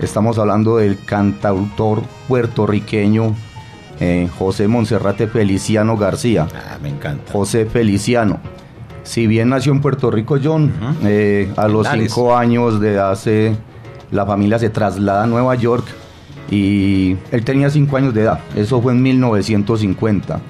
Estamos 0.00 0.38
hablando 0.38 0.78
del 0.78 0.98
cantautor 1.04 2.02
puertorriqueño 2.26 3.34
eh, 4.00 4.28
José 4.38 4.66
Monserrate 4.66 5.28
Feliciano 5.28 5.96
García. 5.96 6.48
Ah, 6.54 6.78
me 6.82 6.88
encanta. 6.88 7.32
José 7.32 7.66
Feliciano. 7.66 8.38
Si 9.04 9.26
bien 9.28 9.50
nació 9.50 9.70
en 9.72 9.80
Puerto 9.80 10.10
Rico, 10.10 10.38
John, 10.42 10.72
eh, 11.04 11.52
a 11.56 11.68
los 11.68 11.84
Lares. 11.84 12.12
cinco 12.12 12.34
años 12.36 12.80
de 12.80 12.94
edad 12.94 13.14
se- 13.14 13.54
la 14.10 14.26
familia 14.26 14.58
se 14.58 14.70
traslada 14.70 15.24
a 15.24 15.26
Nueva 15.26 15.54
York 15.54 15.84
y 16.50 17.16
él 17.30 17.44
tenía 17.44 17.70
cinco 17.70 17.96
años 17.96 18.14
de 18.14 18.22
edad. 18.22 18.40
Eso 18.56 18.80
fue 18.80 18.92
en 18.92 19.02
1950. 19.02 20.40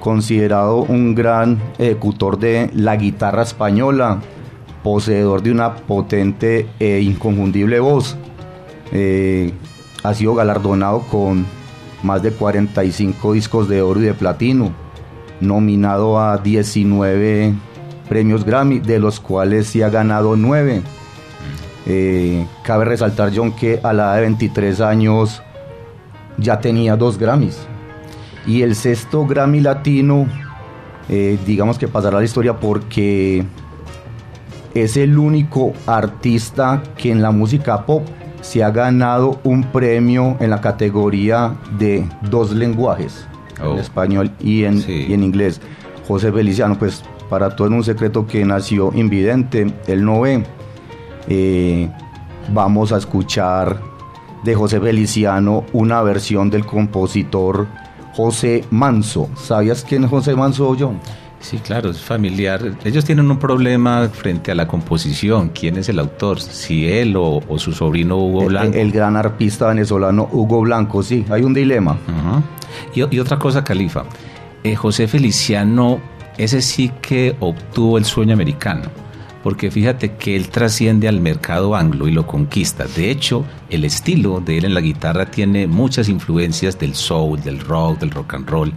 Considerado 0.00 0.82
un 0.82 1.14
gran 1.14 1.58
ejecutor 1.78 2.38
de 2.38 2.70
la 2.74 2.96
guitarra 2.96 3.42
española, 3.42 4.20
poseedor 4.82 5.42
de 5.42 5.50
una 5.50 5.74
potente 5.74 6.68
e 6.78 7.00
inconfundible 7.00 7.80
voz. 7.80 8.16
Eh, 8.92 9.52
ha 10.02 10.14
sido 10.14 10.34
galardonado 10.34 11.00
con 11.00 11.46
más 12.02 12.22
de 12.22 12.30
45 12.30 13.32
discos 13.32 13.68
de 13.68 13.82
oro 13.82 14.00
y 14.00 14.04
de 14.04 14.14
platino, 14.14 14.72
nominado 15.40 16.20
a 16.20 16.38
19 16.38 17.54
premios 18.08 18.44
Grammy, 18.44 18.78
de 18.78 18.98
los 18.98 19.20
cuales 19.20 19.66
sí 19.66 19.82
ha 19.82 19.90
ganado 19.90 20.36
9. 20.36 20.82
Eh, 21.88 22.46
cabe 22.62 22.84
resaltar, 22.84 23.32
John, 23.34 23.52
que 23.52 23.80
a 23.82 23.94
la 23.94 24.04
edad 24.04 24.14
de 24.16 24.20
23 24.22 24.80
años 24.82 25.42
ya 26.36 26.60
tenía 26.60 26.96
dos 26.96 27.18
Grammys. 27.18 27.58
Y 28.46 28.62
el 28.62 28.74
sexto 28.74 29.26
Grammy 29.26 29.60
latino, 29.60 30.26
eh, 31.08 31.38
digamos 31.46 31.78
que 31.78 31.88
pasará 31.88 32.18
a 32.18 32.20
la 32.20 32.26
historia 32.26 32.60
porque 32.60 33.44
es 34.74 34.96
el 34.98 35.18
único 35.18 35.72
artista 35.86 36.82
que 36.96 37.10
en 37.10 37.22
la 37.22 37.30
música 37.30 37.86
pop 37.86 38.06
se 38.42 38.62
ha 38.62 38.70
ganado 38.70 39.40
un 39.42 39.64
premio 39.64 40.36
en 40.40 40.50
la 40.50 40.60
categoría 40.60 41.56
de 41.78 42.06
dos 42.30 42.52
lenguajes, 42.52 43.26
en 43.62 43.78
español 43.78 44.30
y 44.40 44.64
en, 44.64 44.84
y 44.86 45.12
en 45.12 45.24
inglés. 45.24 45.60
José 46.06 46.30
Feliciano, 46.32 46.78
pues 46.78 47.02
para 47.28 47.56
todo 47.56 47.68
es 47.68 47.74
un 47.74 47.84
secreto 47.84 48.26
que 48.26 48.44
nació 48.44 48.92
invidente, 48.94 49.74
él 49.86 50.04
no 50.04 50.20
ve. 50.20 50.44
Eh, 51.28 51.88
vamos 52.52 52.92
a 52.92 52.98
escuchar 52.98 53.80
de 54.44 54.54
José 54.54 54.80
Feliciano 54.80 55.64
una 55.72 56.02
versión 56.02 56.48
del 56.50 56.64
compositor 56.64 57.66
José 58.14 58.64
Manso. 58.70 59.28
¿Sabías 59.36 59.84
quién 59.86 60.04
es 60.04 60.10
José 60.10 60.34
Manso, 60.34 60.74
John? 60.78 60.98
Sí, 61.40 61.58
claro, 61.58 61.90
es 61.90 62.00
familiar. 62.00 62.60
Ellos 62.84 63.04
tienen 63.04 63.30
un 63.30 63.38
problema 63.38 64.08
frente 64.08 64.50
a 64.50 64.56
la 64.56 64.66
composición. 64.66 65.50
¿Quién 65.50 65.76
es 65.76 65.88
el 65.88 66.00
autor? 66.00 66.40
Si 66.40 66.88
él 66.90 67.14
o, 67.16 67.40
o 67.48 67.58
su 67.58 67.72
sobrino 67.72 68.16
Hugo 68.16 68.46
Blanco. 68.46 68.76
el 68.76 68.90
gran 68.90 69.16
arpista 69.16 69.68
venezolano 69.68 70.28
Hugo 70.32 70.60
Blanco, 70.62 71.02
sí, 71.02 71.24
hay 71.30 71.42
un 71.44 71.54
dilema. 71.54 71.96
Y 72.92 73.18
otra 73.20 73.38
cosa, 73.38 73.62
Califa. 73.62 74.04
eh, 74.64 74.74
José 74.74 75.06
Feliciano, 75.06 76.00
ese 76.36 76.60
sí 76.60 76.90
que 77.00 77.36
obtuvo 77.38 77.98
el 77.98 78.04
sueño 78.04 78.34
americano. 78.34 78.82
Porque 79.48 79.70
fíjate 79.70 80.12
que 80.16 80.36
él 80.36 80.50
trasciende 80.50 81.08
al 81.08 81.22
mercado 81.22 81.74
anglo 81.74 82.06
y 82.06 82.12
lo 82.12 82.26
conquista. 82.26 82.84
De 82.84 83.10
hecho, 83.10 83.46
el 83.70 83.82
estilo 83.86 84.42
de 84.44 84.58
él 84.58 84.66
en 84.66 84.74
la 84.74 84.82
guitarra 84.82 85.30
tiene 85.30 85.66
muchas 85.66 86.10
influencias 86.10 86.78
del 86.78 86.94
soul, 86.94 87.40
del 87.40 87.58
rock, 87.60 87.98
del 87.98 88.10
rock 88.10 88.34
and 88.34 88.46
roll. 88.46 88.72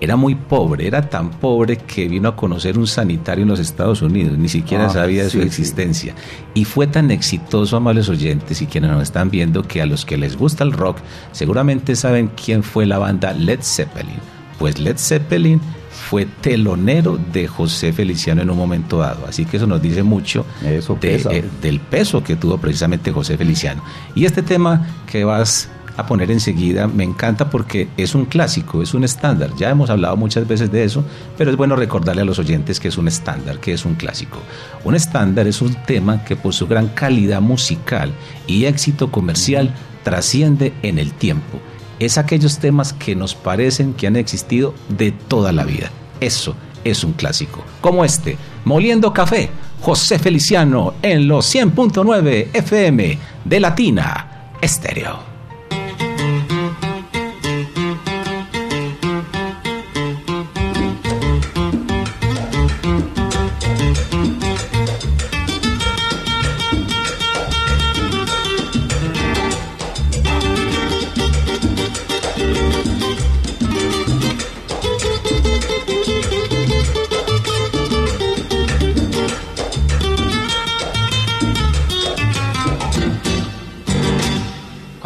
Era 0.00 0.16
muy 0.16 0.34
pobre, 0.34 0.88
era 0.88 1.08
tan 1.08 1.30
pobre 1.30 1.76
que 1.76 2.08
vino 2.08 2.28
a 2.30 2.34
conocer 2.34 2.76
un 2.78 2.88
sanitario 2.88 3.44
en 3.44 3.48
los 3.50 3.60
Estados 3.60 4.02
Unidos, 4.02 4.36
ni 4.36 4.48
siquiera 4.48 4.86
Ah, 4.86 4.90
sabía 4.90 5.22
de 5.22 5.30
su 5.30 5.38
sí. 5.38 5.46
existencia. 5.46 6.16
Y 6.52 6.64
fue 6.64 6.88
tan 6.88 7.12
exitoso, 7.12 7.76
amables 7.76 8.08
oyentes 8.08 8.60
y 8.60 8.66
quienes 8.66 8.90
nos 8.90 9.04
están 9.04 9.30
viendo, 9.30 9.62
que 9.62 9.82
a 9.82 9.86
los 9.86 10.04
que 10.04 10.16
les 10.16 10.36
gusta 10.36 10.64
el 10.64 10.72
rock 10.72 10.96
seguramente 11.30 11.94
saben 11.94 12.32
quién 12.44 12.64
fue 12.64 12.86
la 12.86 12.98
banda 12.98 13.32
Led 13.34 13.60
Zeppelin. 13.62 14.18
Pues 14.58 14.80
Led 14.80 14.96
Zeppelin 14.98 15.60
fue 15.98 16.26
telonero 16.26 17.18
de 17.32 17.46
José 17.46 17.92
Feliciano 17.92 18.40
en 18.40 18.50
un 18.50 18.56
momento 18.56 18.98
dado. 18.98 19.26
Así 19.26 19.44
que 19.44 19.58
eso 19.58 19.66
nos 19.66 19.82
dice 19.82 20.02
mucho 20.02 20.46
de, 20.62 21.16
eh, 21.30 21.44
del 21.60 21.80
peso 21.80 22.22
que 22.22 22.36
tuvo 22.36 22.58
precisamente 22.58 23.12
José 23.12 23.36
Feliciano. 23.36 23.82
Y 24.14 24.24
este 24.24 24.42
tema 24.42 24.86
que 25.10 25.24
vas 25.24 25.68
a 25.98 26.06
poner 26.06 26.30
enseguida 26.30 26.86
me 26.86 27.02
encanta 27.02 27.50
porque 27.50 27.88
es 27.96 28.14
un 28.14 28.24
clásico, 28.24 28.82
es 28.82 28.94
un 28.94 29.02
estándar. 29.02 29.50
Ya 29.58 29.68
hemos 29.68 29.90
hablado 29.90 30.16
muchas 30.16 30.46
veces 30.46 30.70
de 30.70 30.84
eso, 30.84 31.04
pero 31.36 31.50
es 31.50 31.56
bueno 31.56 31.74
recordarle 31.74 32.22
a 32.22 32.24
los 32.24 32.38
oyentes 32.38 32.78
que 32.78 32.88
es 32.88 32.96
un 32.96 33.08
estándar, 33.08 33.58
que 33.58 33.72
es 33.72 33.84
un 33.84 33.96
clásico. 33.96 34.38
Un 34.84 34.94
estándar 34.94 35.48
es 35.48 35.60
un 35.60 35.74
tema 35.86 36.24
que 36.24 36.36
por 36.36 36.54
su 36.54 36.68
gran 36.68 36.88
calidad 36.88 37.40
musical 37.40 38.12
y 38.46 38.66
éxito 38.66 39.10
comercial 39.10 39.74
trasciende 40.04 40.72
en 40.82 40.98
el 40.98 41.12
tiempo 41.12 41.60
es 41.98 42.18
aquellos 42.18 42.58
temas 42.58 42.92
que 42.92 43.14
nos 43.14 43.34
parecen 43.34 43.94
que 43.94 44.06
han 44.06 44.16
existido 44.16 44.74
de 44.88 45.12
toda 45.12 45.52
la 45.52 45.64
vida. 45.64 45.90
Eso 46.20 46.54
es 46.84 47.04
un 47.04 47.12
clásico. 47.12 47.64
Como 47.80 48.04
este, 48.04 48.36
Moliendo 48.64 49.12
Café, 49.12 49.50
José 49.80 50.18
Feliciano 50.18 50.94
en 51.02 51.28
los 51.28 51.54
100.9 51.54 52.48
FM 52.52 53.18
de 53.44 53.60
Latina 53.60 54.52
Estéreo. 54.60 55.27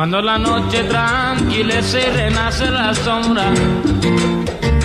Cuando 0.02 0.20
la 0.20 0.36
noche 0.36 0.82
tranquilece 0.82 2.00
y 2.00 2.10
renace 2.10 2.68
la 2.68 2.92
sombra, 2.92 3.54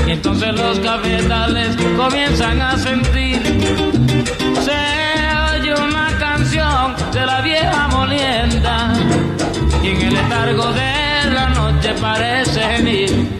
y 0.06 0.12
entonces 0.12 0.54
los 0.54 0.80
cafetales 0.80 1.76
comienzan 1.98 2.62
a 2.62 2.78
sentir. 2.78 3.42
Se 4.62 5.56
oye 5.56 5.74
una 5.74 6.16
canción 6.20 6.94
de 7.12 7.26
la 7.26 7.42
vieja 7.42 7.88
molienda, 7.88 8.94
y 9.82 9.88
en 9.88 10.02
el 10.04 10.14
letargo 10.14 10.72
de 10.74 11.32
la 11.34 11.50
noche 11.50 11.96
parece 12.00 12.62
gemir. 12.62 13.37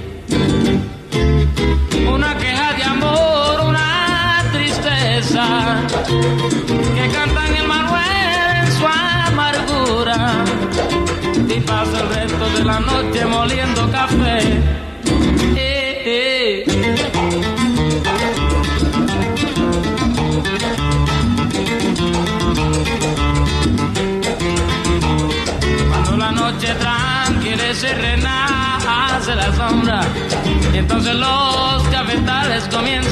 De 12.58 12.64
la 12.66 12.80
noche 12.80 13.26
moliendo 13.26 13.90
café. 13.92 14.40
Cuando 25.90 26.18
la 26.18 26.32
noche 26.32 26.74
tranquila 26.76 27.74
se 27.74 27.94
renace 27.94 29.36
la 29.36 29.54
sombra, 29.56 30.02
y 30.74 30.78
entonces 30.78 31.16
los 31.16 31.84
cafetales 31.90 32.68
comienzan 32.72 33.07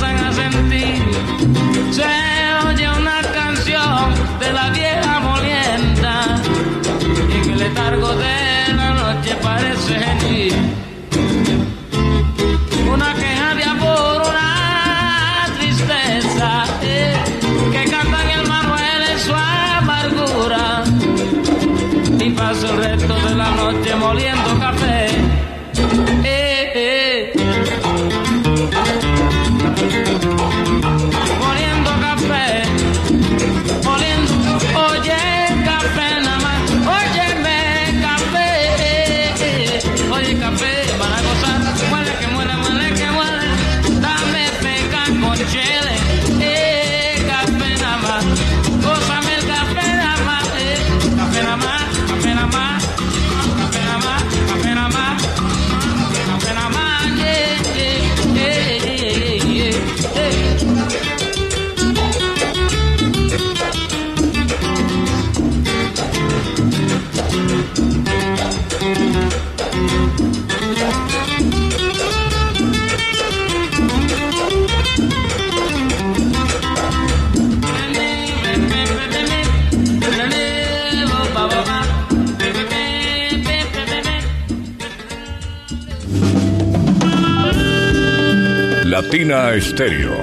Latina 88.95 89.51
Estéreo. 89.53 90.15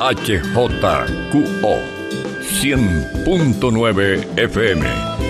HJQO. 0.00 1.78
100.9 2.42 4.36
FM. 4.36 4.84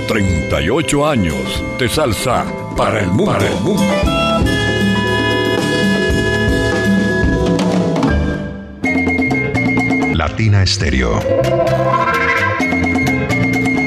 38 0.09 1.07
años 1.07 1.63
de 1.79 1.89
salsa 1.91 2.47
para 2.75 3.01
el 3.01 3.09
mundo. 3.09 3.33
Para 3.33 3.47
el 3.47 3.61
mundo. 3.61 3.83
Latina 10.15 10.63
Estéreo. 10.63 11.21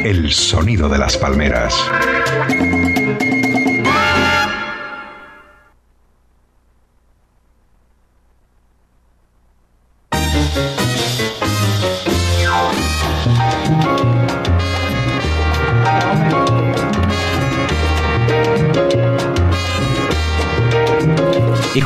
El 0.06 0.32
sonido 0.32 0.88
de 0.88 1.00
las 1.00 1.18
palmeras. 1.18 1.74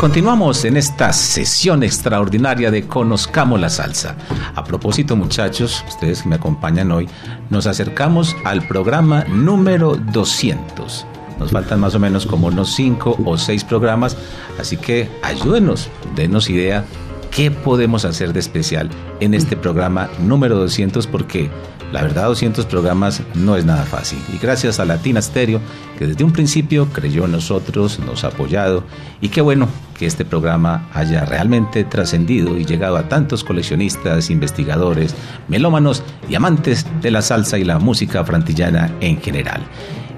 Continuamos 0.01 0.65
en 0.65 0.77
esta 0.77 1.13
sesión 1.13 1.83
extraordinaria 1.83 2.71
de 2.71 2.87
Conozcamos 2.87 3.59
la 3.59 3.69
Salsa. 3.69 4.15
A 4.55 4.63
propósito, 4.63 5.15
muchachos, 5.15 5.85
ustedes 5.87 6.23
que 6.23 6.29
me 6.29 6.37
acompañan 6.37 6.91
hoy, 6.91 7.07
nos 7.51 7.67
acercamos 7.67 8.35
al 8.43 8.67
programa 8.67 9.25
número 9.25 9.95
200. 9.95 11.05
Nos 11.37 11.51
faltan 11.51 11.79
más 11.79 11.93
o 11.93 11.99
menos 11.99 12.25
como 12.25 12.47
unos 12.47 12.73
5 12.73 13.19
o 13.23 13.37
6 13.37 13.63
programas, 13.65 14.17
así 14.59 14.75
que 14.75 15.07
ayúdenos, 15.21 15.87
denos 16.15 16.49
idea 16.49 16.83
qué 17.29 17.51
podemos 17.51 18.03
hacer 18.03 18.33
de 18.33 18.39
especial 18.39 18.89
en 19.19 19.35
este 19.35 19.55
programa 19.55 20.09
número 20.19 20.57
200 20.57 21.05
porque 21.05 21.51
la 21.93 22.01
verdad 22.01 22.25
200 22.25 22.65
programas 22.65 23.21
no 23.35 23.55
es 23.55 23.65
nada 23.65 23.83
fácil 23.83 24.19
y 24.33 24.39
gracias 24.39 24.79
a 24.79 24.85
Latina 24.85 25.21
Stereo 25.21 25.61
que 25.99 26.07
desde 26.07 26.23
un 26.23 26.33
principio 26.33 26.87
creyó 26.91 27.25
en 27.25 27.33
nosotros, 27.33 27.99
nos 27.99 28.23
ha 28.23 28.29
apoyado 28.29 28.83
y 29.21 29.29
qué 29.29 29.41
bueno 29.41 29.67
que 30.01 30.07
este 30.07 30.25
programa 30.25 30.89
haya 30.95 31.25
realmente 31.25 31.83
trascendido 31.83 32.57
y 32.57 32.65
llegado 32.65 32.97
a 32.97 33.07
tantos 33.07 33.43
coleccionistas, 33.43 34.31
investigadores, 34.31 35.13
melómanos 35.47 36.01
y 36.27 36.33
amantes 36.33 36.87
de 37.03 37.11
la 37.11 37.21
salsa 37.21 37.59
y 37.59 37.63
la 37.63 37.77
música 37.77 38.25
frantillana 38.25 38.91
en 38.99 39.21
general. 39.21 39.61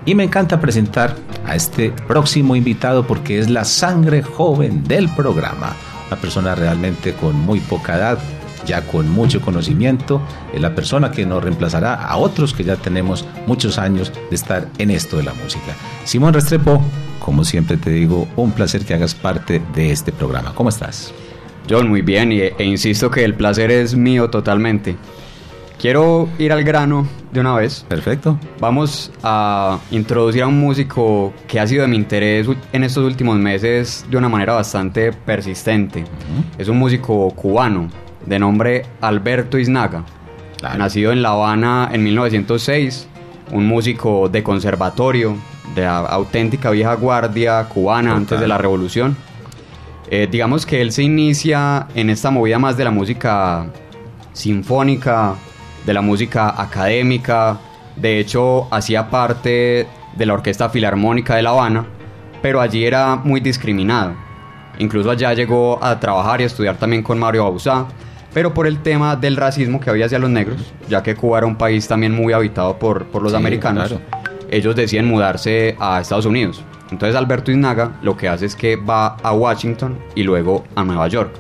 Y 0.05 0.15
me 0.15 0.23
encanta 0.23 0.61
presentar 0.61 1.17
a 1.45 1.57
este 1.57 1.91
próximo 2.07 2.55
invitado 2.55 3.05
porque 3.05 3.39
es 3.39 3.49
la 3.49 3.65
sangre 3.65 4.23
joven 4.23 4.86
del 4.86 5.09
programa. 5.09 5.75
Una 6.07 6.15
persona 6.15 6.55
realmente 6.55 7.11
con 7.15 7.38
muy 7.38 7.59
poca 7.59 7.97
edad, 7.97 8.19
ya 8.65 8.88
con 8.88 9.09
mucho 9.09 9.41
conocimiento, 9.41 10.21
es 10.53 10.61
la 10.61 10.73
persona 10.75 11.11
que 11.11 11.25
nos 11.25 11.43
reemplazará 11.43 11.95
a 11.95 12.15
otros 12.15 12.53
que 12.53 12.63
ya 12.63 12.77
tenemos 12.77 13.25
muchos 13.47 13.77
años 13.77 14.13
de 14.29 14.36
estar 14.38 14.69
en 14.77 14.91
esto 14.91 15.17
de 15.17 15.23
la 15.23 15.34
música. 15.34 15.75
Simón 16.05 16.34
Restrepo, 16.34 16.81
como 17.24 17.45
siempre 17.45 17.78
te 17.78 17.89
digo, 17.89 18.28
un 18.36 18.51
placer 18.51 18.84
que 18.84 18.93
hagas 18.93 19.15
parte 19.15 19.61
de 19.74 19.91
este 19.91 20.11
programa. 20.11 20.53
¿Cómo 20.53 20.67
estás? 20.67 21.13
John, 21.69 21.88
muy 21.88 22.01
bien, 22.01 22.34
e 22.34 22.53
insisto 22.65 23.09
que 23.09 23.24
el 23.24 23.34
placer 23.34 23.71
es 23.71 23.95
mío 23.95 24.30
totalmente. 24.30 24.97
Quiero 25.80 26.28
ir 26.38 26.51
al 26.51 26.65
grano 26.65 27.07
de 27.32 27.39
una 27.39 27.55
vez. 27.55 27.86
Perfecto. 27.88 28.38
Vamos 28.59 29.09
a 29.24 29.80
introducir 29.91 30.43
a 30.43 30.47
un 30.47 30.59
músico 30.59 31.34
que 31.47 31.61
ha 31.61 31.65
sido 31.65 31.84
de 31.84 31.88
mi 31.88 31.95
interés 31.95 32.47
en 32.74 32.84
estos 32.84 33.05
últimos 33.05 33.38
meses 33.38 34.05
de 34.09 34.17
una 34.17 34.28
manera 34.28 34.53
bastante 34.53 35.13
persistente. 35.13 36.03
Es 36.57 36.67
un 36.67 36.78
músico 36.78 37.30
cubano 37.32 37.88
de 38.26 38.38
nombre 38.38 38.86
Alberto 38.99 39.57
Iznaga, 39.57 40.03
nacido 40.78 41.13
en 41.13 41.21
La 41.21 41.30
Habana 41.30 41.89
en 41.93 42.03
1906, 42.03 43.07
un 43.53 43.65
músico 43.65 44.28
de 44.28 44.43
conservatorio, 44.43 45.38
de 45.76 45.86
a- 45.86 45.97
auténtica 45.99 46.69
vieja 46.71 46.93
guardia 46.95 47.63
cubana 47.69 48.15
antes 48.15 48.39
de 48.39 48.47
la 48.47 48.57
revolución. 48.57 49.15
Eh, 50.09 50.28
digamos 50.30 50.65
que 50.65 50.82
él 50.82 50.91
se 50.91 51.03
inicia 51.03 51.88
en 51.95 52.09
esta 52.09 52.30
movida 52.30 52.59
más 52.59 52.78
de 52.78 52.84
la 52.84 52.91
música 52.91 53.65
sinfónica, 54.34 55.36
de 55.86 55.93
la 55.93 56.01
música 56.01 56.61
académica. 56.61 57.57
De 57.95 58.19
hecho, 58.19 58.67
hacía 58.74 59.09
parte 59.09 59.88
de 60.15 60.26
la 60.26 60.34
Orquesta 60.34 60.69
Filarmónica 60.69 61.36
de 61.36 61.41
La 61.43 61.51
Habana, 61.51 61.86
pero 62.41 62.59
allí 62.61 62.86
era 62.86 63.15
muy 63.15 63.39
discriminado. 63.39 64.13
Incluso 64.80 65.11
allá 65.11 65.34
llegó 65.34 65.84
a 65.84 65.99
trabajar 65.99 66.41
y 66.41 66.43
a 66.43 66.47
estudiar 66.47 66.78
también 66.78 67.03
con 67.03 67.19
Mario 67.19 67.43
Bauzá, 67.43 67.86
pero 68.34 68.53
por 68.53 68.65
el 68.65 68.80
tema 68.82 69.15
del 69.15 69.36
racismo 69.38 69.80
que 69.80 69.89
había 69.91 70.07
hacia 70.07 70.17
los 70.17 70.30
negros, 70.32 70.74
ya 70.89 71.03
que 71.03 71.15
Cuba 71.15 71.38
era 71.38 71.47
un 71.47 71.55
país 71.55 71.88
también 71.88 72.13
muy 72.15 72.34
habitado 72.34 72.78
por, 72.80 73.05
por 73.05 73.21
los 73.21 73.32
Sí, 73.32 73.38
americanos, 73.38 73.89
claro. 73.89 74.03
Ellos 74.50 74.76
deciden 74.76 75.08
mudarse 75.08 75.76
a 75.80 76.00
Estados 76.02 76.26
Unidos. 76.26 76.64
Entonces 76.91 77.16
Alberto 77.16 77.52
Iznaga 77.52 77.98
lo 78.02 78.16
que 78.16 78.28
hace 78.28 78.46
es 78.46 78.56
que 78.56 78.76
va 78.76 79.18
a 79.24 79.34
Washington 79.34 79.98
y 80.16 80.24
luego 80.24 80.64
a 80.76 80.84
Nueva 80.84 81.08
York. 81.08 81.32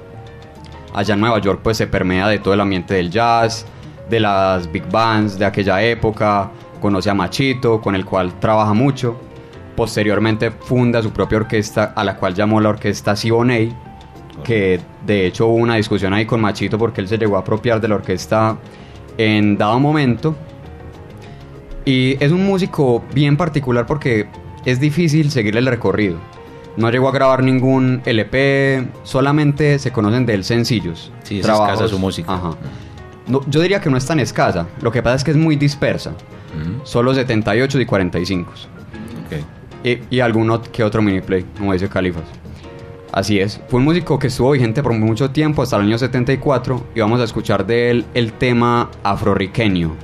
Allá 0.93 1.13
en 1.13 1.19
Nueva 1.19 1.39
York 1.39 1.61
pues 1.63 1.77
se 1.77 1.87
permea 1.87 2.27
de 2.27 2.39
todo 2.39 2.53
el 2.53 2.61
ambiente 2.61 2.95
del 2.95 3.09
jazz, 3.09 3.65
de 4.09 4.19
las 4.19 4.71
big 4.71 4.89
bands 4.89 5.37
de 5.37 5.45
aquella 5.45 5.81
época, 5.81 6.51
conoce 6.79 7.09
a 7.09 7.13
Machito, 7.13 7.79
con 7.81 7.95
el 7.95 8.05
cual 8.05 8.39
trabaja 8.39 8.73
mucho. 8.73 9.19
Posteriormente 9.75 10.51
funda 10.51 11.01
su 11.01 11.11
propia 11.11 11.39
orquesta, 11.39 11.93
a 11.95 12.03
la 12.03 12.17
cual 12.17 12.35
llamó 12.35 12.59
la 12.59 12.69
orquesta 12.69 13.15
Siboney, 13.15 13.73
que 14.43 14.79
de 15.05 15.25
hecho 15.25 15.47
hubo 15.47 15.55
una 15.55 15.75
discusión 15.75 16.13
ahí 16.13 16.25
con 16.25 16.41
Machito 16.41 16.77
porque 16.77 17.01
él 17.01 17.07
se 17.07 17.17
llegó 17.17 17.37
a 17.37 17.39
apropiar 17.39 17.79
de 17.79 17.87
la 17.87 17.95
orquesta 17.95 18.57
en 19.17 19.57
dado 19.57 19.79
momento. 19.79 20.35
Y 21.85 22.17
es 22.23 22.31
un 22.31 22.45
músico 22.45 23.03
bien 23.13 23.37
particular 23.37 23.85
porque 23.85 24.27
es 24.65 24.79
difícil 24.79 25.31
seguirle 25.31 25.59
el 25.59 25.65
recorrido. 25.67 26.17
No 26.77 26.89
llegó 26.89 27.09
a 27.09 27.11
grabar 27.11 27.43
ningún 27.43 28.01
LP, 28.05 28.87
solamente 29.03 29.77
se 29.77 29.91
conocen 29.91 30.25
de 30.25 30.33
él 30.33 30.43
sencillos. 30.43 31.11
Sí, 31.23 31.39
es 31.39 31.47
escasa 31.47 31.87
su 31.87 31.99
música. 31.99 32.33
Ajá. 32.33 32.51
No, 33.27 33.41
yo 33.47 33.61
diría 33.61 33.79
que 33.79 33.89
no 33.89 33.97
es 33.97 34.05
tan 34.05 34.19
escasa, 34.19 34.67
lo 34.81 34.91
que 34.91 35.01
pasa 35.01 35.17
es 35.17 35.23
que 35.23 35.31
es 35.31 35.37
muy 35.37 35.55
dispersa. 35.55 36.13
Solo 36.83 37.13
78 37.13 37.79
y 37.79 37.85
45. 37.85 38.51
Y, 39.83 39.99
y 40.09 40.19
alguno 40.21 40.61
que 40.61 40.83
otro 40.83 41.01
mini 41.01 41.19
play, 41.19 41.45
como 41.57 41.73
dice 41.73 41.89
Califas. 41.89 42.23
Así 43.11 43.39
es, 43.39 43.61
fue 43.67 43.79
un 43.79 43.85
músico 43.85 44.17
que 44.17 44.27
estuvo 44.27 44.51
vigente 44.51 44.81
por 44.81 44.93
mucho 44.93 45.29
tiempo, 45.31 45.61
hasta 45.61 45.75
el 45.75 45.83
año 45.83 45.97
74, 45.97 46.83
y 46.95 46.99
vamos 46.99 47.19
a 47.19 47.25
escuchar 47.25 47.65
de 47.65 47.91
él 47.91 48.05
el 48.13 48.33
tema 48.33 48.89
afroriqueño. 49.03 49.95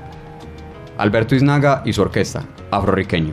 Alberto 1.00 1.34
Iznaga 1.34 1.82
y 1.86 1.94
su 1.94 2.02
orquesta, 2.02 2.44
afroriqueño. 2.72 3.32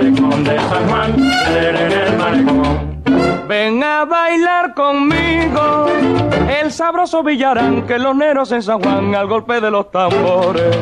De 0.00 0.58
San 0.58 0.88
Juan, 0.88 1.14
en 1.48 1.92
el 1.92 2.16
malecón. 2.16 2.98
Ven 3.48 3.82
a 3.82 4.04
bailar 4.04 4.74
conmigo 4.74 5.88
el 6.68 6.70
sabroso 6.70 7.22
villarán 7.22 7.86
que 7.86 7.98
los 7.98 8.14
neros 8.14 8.52
en 8.52 8.62
San 8.62 8.82
Juan 8.82 9.14
al 9.14 9.26
golpe 9.26 9.58
de 9.60 9.70
los 9.70 9.90
tambores 9.90 10.76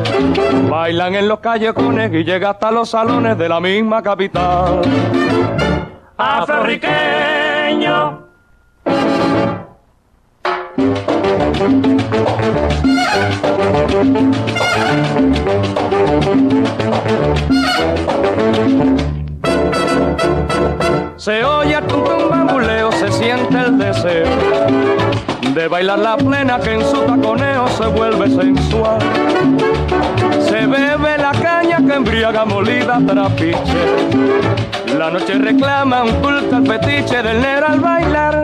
bailan 0.69 1.15
en 1.15 1.27
los 1.27 1.39
callejones 1.39 2.13
y 2.13 2.23
llega 2.23 2.51
hasta 2.51 2.71
los 2.71 2.89
salones 2.89 3.37
de 3.37 3.49
la 3.49 3.59
misma 3.59 4.03
capital. 4.03 4.81
Afroriqueño. 6.17 8.27
Se 21.17 21.43
oye 21.43 21.75
el 21.75 21.83
tum 21.87 22.29
bambuleo, 22.29 22.91
se 22.91 23.11
siente 23.11 23.57
el 23.57 23.77
deseo 23.79 24.27
de 25.57 25.67
bailar 25.67 25.97
la 25.97 26.15
plena 26.15 26.59
que 26.59 26.75
en 26.75 26.81
su 26.85 27.01
taconeo 27.01 27.67
se 27.69 27.87
vuelve 27.87 28.29
sensual. 28.29 28.99
Se 30.47 30.67
bebe 30.67 31.17
la 31.17 31.31
caña 31.31 31.77
que 31.77 31.95
embriaga 31.95 32.45
molida 32.45 32.99
trapiche. 33.07 33.57
La 34.95 35.09
noche 35.09 35.33
reclama 35.39 36.03
un 36.03 36.13
culto 36.21 36.57
al 36.57 36.67
fetiche 36.67 37.23
del 37.23 37.41
negro 37.41 37.65
al 37.69 37.79
bailar. 37.79 38.43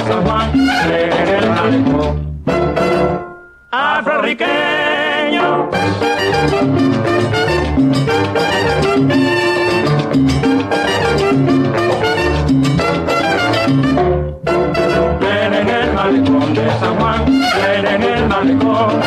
De 0.00 0.12
San 0.12 0.24
Juan, 0.24 0.50
en 0.90 1.28
el 1.28 1.50
malecón. 1.50 2.14
Afroriqueño. 3.70 5.68
Plena 15.18 15.60
en 15.60 15.68
el 15.68 15.92
malecón 15.92 16.54
de 16.54 16.70
San 16.80 16.98
Juan, 16.98 17.24
plena 17.24 17.94
en 17.94 18.02
el 18.02 18.26
malecón, 18.26 19.00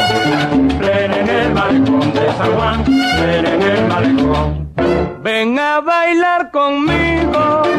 plena 0.80 1.18
en 1.18 1.30
el 1.30 1.54
malecón 1.54 2.14
de 2.14 2.34
San 2.38 2.54
Juan, 2.54 2.84
plena 2.84 3.54
en 3.54 3.62
el 3.62 3.88
malecón. 3.88 4.70
Ven 5.24 5.58
a 5.58 5.80
bailar 5.80 6.52
conmigo 6.52 7.73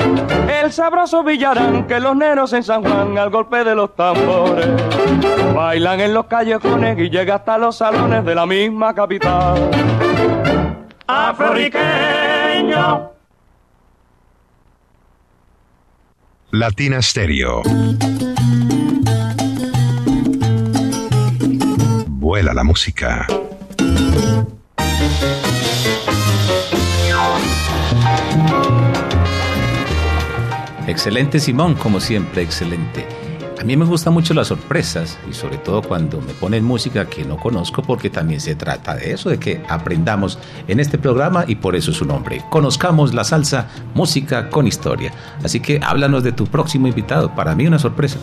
el 0.65 0.73
sabroso 0.73 1.23
villarán 1.23 1.87
que 1.87 2.01
los 2.01 2.17
neros 2.17 2.53
en 2.53 2.63
San 2.63 2.83
Juan 2.83 3.19
al 3.19 3.31
golpe 3.31 3.65
de 3.65 3.75
los 3.75 3.95
tambores 3.95 4.69
bailan 5.55 6.01
en 6.01 6.15
los 6.15 6.27
callejones 6.27 6.99
y 6.99 7.11
llega 7.11 7.37
hasta 7.37 7.59
los 7.59 7.77
salones 7.77 8.25
de 8.25 8.35
la 8.35 8.47
misma 8.47 8.95
capital. 8.95 9.71
Afroriqueño. 11.07 13.11
Latina 16.51 17.03
Stereo. 17.03 17.63
Vuela 22.07 22.55
la 22.55 22.65
música. 22.65 23.27
Excelente 30.87 31.41
Simón, 31.41 31.75
como 31.75 32.01
siempre, 32.01 32.43
excelente. 32.43 33.07
A 33.61 33.65
mí 33.65 33.77
me 33.77 33.85
gustan 33.87 34.13
mucho 34.13 34.35
las 34.35 34.49
sorpresas 34.49 35.17
y 35.31 35.33
sobre 35.33 35.57
todo 35.59 35.81
cuando 35.81 36.21
me 36.21 36.35
ponen 36.35 36.65
música 36.65 37.07
que 37.07 37.25
no 37.25 37.37
conozco 37.39 37.83
porque 37.83 38.11
también 38.11 38.41
se 38.41 38.55
trata 38.57 38.95
de 38.97 39.13
eso, 39.13 39.31
de 39.31 39.39
que 39.39 39.63
aprendamos 39.69 40.39
en 40.69 40.81
este 40.81 40.99
programa 40.99 41.45
y 41.47 41.55
por 41.55 41.75
eso 41.75 41.93
es 41.93 41.97
su 41.97 42.05
nombre. 42.05 42.43
Conozcamos 42.51 43.15
la 43.15 43.25
salsa, 43.25 43.69
música 43.95 44.51
con 44.51 44.67
historia. 44.67 45.13
Así 45.43 45.61
que 45.61 45.81
háblanos 45.83 46.23
de 46.25 46.33
tu 46.33 46.47
próximo 46.47 46.89
invitado. 46.89 47.35
Para 47.35 47.55
mí 47.55 47.67
una 47.67 47.79
sorpresa. 47.79 48.19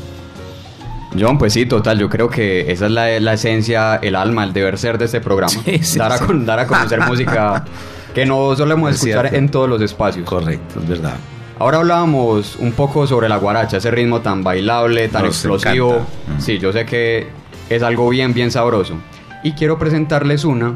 John, 1.19 1.37
pues 1.37 1.53
sí, 1.53 1.65
total, 1.65 1.97
yo 1.99 2.09
creo 2.09 2.29
que 2.29 2.71
esa 2.71 2.85
es 2.85 2.91
la, 2.91 3.19
la 3.19 3.33
esencia, 3.33 3.95
el 3.95 4.15
alma, 4.15 4.43
el 4.43 4.53
deber 4.53 4.77
ser 4.77 4.97
de 4.97 5.05
este 5.05 5.21
programa. 5.21 5.51
sí, 5.81 5.97
dar, 5.97 6.11
a, 6.11 6.17
sí. 6.19 6.25
con- 6.25 6.45
dar 6.45 6.59
a 6.59 6.67
conocer 6.67 7.01
música 7.07 7.65
que 8.13 8.25
no 8.25 8.55
solemos 8.55 8.89
Es 8.91 8.95
escuchar 8.97 9.21
cierto. 9.21 9.37
en 9.37 9.49
todos 9.49 9.67
los 9.69 9.81
espacios. 9.81 10.25
Correcto, 10.29 10.79
es 10.81 10.87
verdad. 10.87 11.15
Ahora 11.61 11.77
hablábamos 11.77 12.55
un 12.55 12.71
poco 12.71 13.05
sobre 13.05 13.29
la 13.29 13.37
guaracha, 13.37 13.77
ese 13.77 13.91
ritmo 13.91 14.21
tan 14.21 14.43
bailable, 14.43 15.09
tan 15.09 15.25
Nos 15.25 15.35
explosivo. 15.35 15.99
Sí, 16.39 16.57
yo 16.57 16.73
sé 16.73 16.87
que 16.87 17.27
es 17.69 17.83
algo 17.83 18.09
bien, 18.09 18.33
bien 18.33 18.49
sabroso. 18.49 18.95
Y 19.43 19.51
quiero 19.51 19.77
presentarles 19.77 20.43
una 20.43 20.73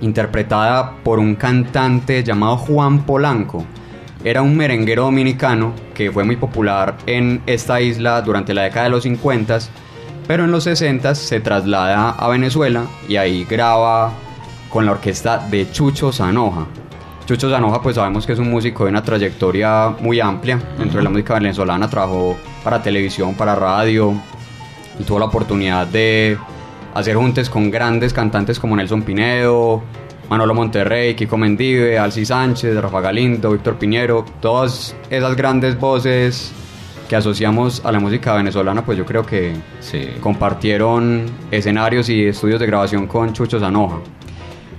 interpretada 0.00 0.92
por 1.02 1.18
un 1.18 1.34
cantante 1.34 2.22
llamado 2.22 2.56
Juan 2.56 3.04
Polanco. 3.04 3.66
Era 4.22 4.42
un 4.42 4.56
merenguero 4.56 5.02
dominicano 5.02 5.72
que 5.92 6.12
fue 6.12 6.22
muy 6.22 6.36
popular 6.36 6.96
en 7.06 7.42
esta 7.46 7.80
isla 7.80 8.22
durante 8.22 8.54
la 8.54 8.62
década 8.62 8.84
de 8.84 8.90
los 8.90 9.02
50, 9.02 9.58
pero 10.28 10.44
en 10.44 10.52
los 10.52 10.62
60 10.62 11.16
se 11.16 11.40
traslada 11.40 12.10
a 12.10 12.28
Venezuela 12.28 12.84
y 13.08 13.16
ahí 13.16 13.44
graba 13.44 14.12
con 14.70 14.86
la 14.86 14.92
orquesta 14.92 15.38
de 15.50 15.68
Chucho 15.68 16.12
Zanoja. 16.12 16.68
Chucho 17.26 17.50
Zanoja 17.50 17.82
pues 17.82 17.96
sabemos 17.96 18.24
que 18.24 18.34
es 18.34 18.38
un 18.38 18.48
músico 18.48 18.84
de 18.84 18.90
una 18.90 19.02
trayectoria 19.02 19.96
muy 20.00 20.20
amplia 20.20 20.60
dentro 20.78 20.98
de 20.98 21.02
la 21.02 21.10
música 21.10 21.34
venezolana, 21.34 21.90
trabajó 21.90 22.36
para 22.62 22.80
televisión, 22.80 23.34
para 23.34 23.56
radio 23.56 24.14
y 24.96 25.02
tuvo 25.02 25.18
la 25.18 25.24
oportunidad 25.24 25.88
de 25.88 26.38
hacer 26.94 27.16
juntes 27.16 27.50
con 27.50 27.68
grandes 27.68 28.12
cantantes 28.12 28.60
como 28.60 28.76
Nelson 28.76 29.02
Pinedo, 29.02 29.82
Manolo 30.30 30.54
Monterrey, 30.54 31.16
Kiko 31.16 31.36
Mendive, 31.36 31.98
Alci 31.98 32.24
Sánchez, 32.24 32.80
Rafa 32.80 33.00
Galindo, 33.00 33.50
Víctor 33.50 33.74
Piñero, 33.74 34.24
todas 34.40 34.94
esas 35.10 35.34
grandes 35.34 35.76
voces 35.80 36.52
que 37.08 37.16
asociamos 37.16 37.84
a 37.84 37.90
la 37.90 37.98
música 37.98 38.34
venezolana, 38.34 38.84
pues 38.84 38.96
yo 38.96 39.04
creo 39.04 39.26
que 39.26 39.52
compartieron 40.20 41.26
escenarios 41.50 42.08
y 42.08 42.26
estudios 42.26 42.60
de 42.60 42.66
grabación 42.66 43.08
con 43.08 43.32
Chucho 43.32 43.58
Zanoja. 43.58 43.98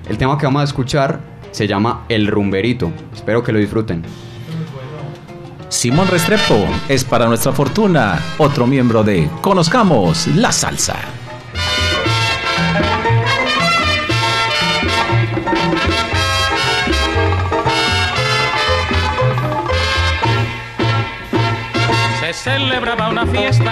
El 0.08 0.18
tema 0.18 0.38
que 0.38 0.46
vamos 0.46 0.62
a 0.62 0.64
escuchar 0.64 1.37
se 1.52 1.68
llama 1.68 2.06
El 2.10 2.28
Rumberito. 2.28 2.92
Espero 3.14 3.44
que 3.44 3.52
lo 3.52 3.60
disfruten. 3.60 4.04
Simón 5.70 6.08
Restrepo 6.08 6.66
es 6.88 7.04
para 7.04 7.28
nuestra 7.28 7.52
fortuna 7.52 8.20
otro 8.38 8.66
miembro 8.66 9.04
de 9.04 9.30
Conozcamos 9.42 10.28
la 10.28 10.52
Salsa. 10.52 11.17
Celebraba 22.48 23.10
una 23.10 23.26
fiesta 23.26 23.72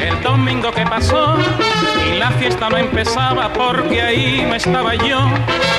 el 0.00 0.22
domingo 0.22 0.70
que 0.70 0.86
pasó 0.86 1.36
y 2.06 2.18
la 2.18 2.30
fiesta 2.30 2.68
no 2.68 2.76
empezaba 2.76 3.52
porque 3.52 4.00
ahí 4.00 4.44
no 4.48 4.54
estaba 4.54 4.94
yo. 4.94 5.18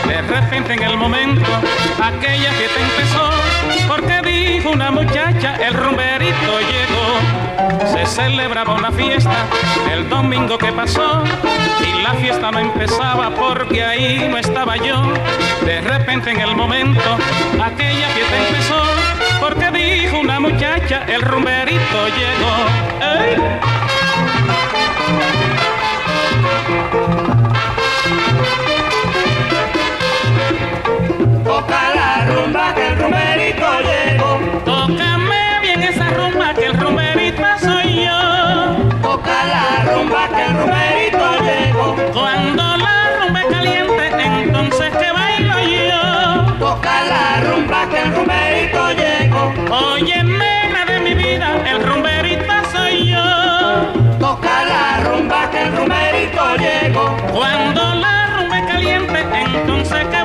De 0.07 0.21
repente 0.21 0.73
en 0.73 0.83
el 0.83 0.97
momento 0.97 1.49
aquella 2.01 2.51
fiesta 2.51 2.79
empezó 2.89 3.29
porque 3.87 4.21
dijo 4.29 4.71
una 4.71 4.91
muchacha 4.91 5.55
el 5.55 5.73
rumberito 5.73 6.51
llegó. 6.71 7.87
Se 7.93 8.05
celebraba 8.05 8.73
una 8.75 8.91
fiesta 8.91 9.45
el 9.93 10.09
domingo 10.09 10.57
que 10.57 10.71
pasó 10.73 11.23
y 11.87 12.01
la 12.01 12.13
fiesta 12.15 12.51
no 12.51 12.59
empezaba 12.59 13.29
porque 13.29 13.85
ahí 13.85 14.27
no 14.29 14.37
estaba 14.37 14.75
yo. 14.75 15.01
De 15.65 15.79
repente 15.79 16.31
en 16.31 16.41
el 16.41 16.55
momento 16.57 17.09
aquella 17.61 18.07
fiesta 18.09 18.37
empezó 18.47 19.12
porque 19.39 19.71
dijo 19.71 20.19
una 20.19 20.39
muchacha, 20.39 21.03
el 21.07 21.21
rumberito 21.21 22.07
llegó. 22.17 22.55
¡Ey! 23.01 23.37
Toca 31.43 31.93
la 31.95 32.25
rumba 32.25 32.72
Oye, 49.75 50.23
negra 50.23 50.85
de 50.85 50.99
mi 50.99 51.15
vida, 51.15 51.47
el 51.67 51.81
rumberito 51.81 52.53
soy 52.71 53.07
yo. 53.07 53.17
Toca 54.19 54.65
la 54.65 54.99
rumba 55.03 55.49
que 55.49 55.63
el 55.63 55.75
rumberito 55.75 56.55
llegó. 56.57 57.17
Cuando 57.31 57.95
la 57.95 58.27
rumba 58.37 58.67
caliente, 58.67 59.25
entonces 59.33 60.05
que 60.09 60.22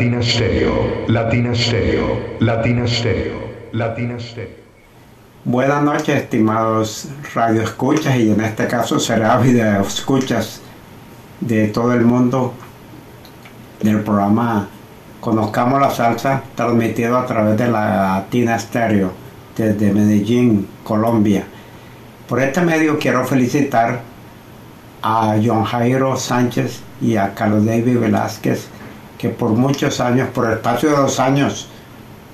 Latina 0.00 0.22
Stereo, 0.22 1.04
Latina 1.08 1.54
Stereo, 1.54 2.38
Latina 2.40 2.86
Stereo, 2.88 3.38
Latina 3.72 4.18
Stereo. 4.18 4.56
Buenas 5.44 5.82
noches, 5.82 6.22
estimados 6.22 7.08
radioescuchas 7.34 8.16
y 8.16 8.30
en 8.30 8.40
este 8.40 8.66
caso 8.66 8.98
será 8.98 9.36
video 9.36 9.82
escuchas 9.82 10.62
de 11.40 11.66
todo 11.68 11.92
el 11.92 12.06
mundo 12.06 12.54
del 13.82 14.00
programa 14.00 14.68
Conozcamos 15.20 15.78
la 15.78 15.90
Salsa, 15.90 16.44
transmitido 16.54 17.18
a 17.18 17.26
través 17.26 17.58
de 17.58 17.68
la 17.68 18.22
Latina 18.24 18.58
Stereo 18.58 19.12
desde 19.54 19.92
Medellín, 19.92 20.66
Colombia. 20.82 21.44
Por 22.26 22.40
este 22.40 22.62
medio 22.62 22.98
quiero 22.98 23.26
felicitar 23.26 24.00
a 25.02 25.36
John 25.44 25.64
Jairo 25.64 26.16
Sánchez 26.16 26.80
y 27.02 27.16
a 27.16 27.34
Carlos 27.34 27.66
David 27.66 27.98
Velázquez, 27.98 28.70
que 29.20 29.28
por 29.28 29.50
muchos 29.50 30.00
años, 30.00 30.28
por 30.30 30.46
el 30.46 30.52
espacio 30.52 30.88
de 30.88 30.96
dos 30.96 31.20
años, 31.20 31.68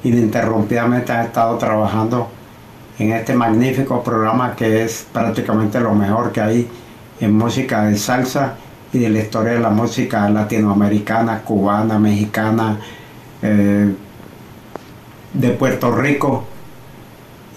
ininterrumpidamente 0.05 1.11
han 1.11 1.27
estado 1.27 1.59
trabajando 1.59 2.29
en 2.99 3.13
este 3.13 3.35
magnífico 3.35 4.05
programa 4.05 4.55
que 4.55 4.85
es 4.85 5.05
prácticamente 5.13 5.81
lo 5.81 5.93
mejor 5.95 6.31
que 6.31 6.41
hay 6.41 6.69
en 7.21 7.33
música 7.37 7.85
de 7.87 7.97
salsa 7.97 8.55
y 8.93 9.01
de 9.01 9.09
la 9.09 9.19
historia 9.19 9.55
de 9.55 9.59
la 9.59 9.71
música 9.71 10.29
latinoamericana, 10.31 11.43
cubana, 11.43 11.99
mexicana, 11.99 12.79
eh, 13.43 13.93
de 15.33 15.51
Puerto 15.51 15.91
Rico. 15.91 16.45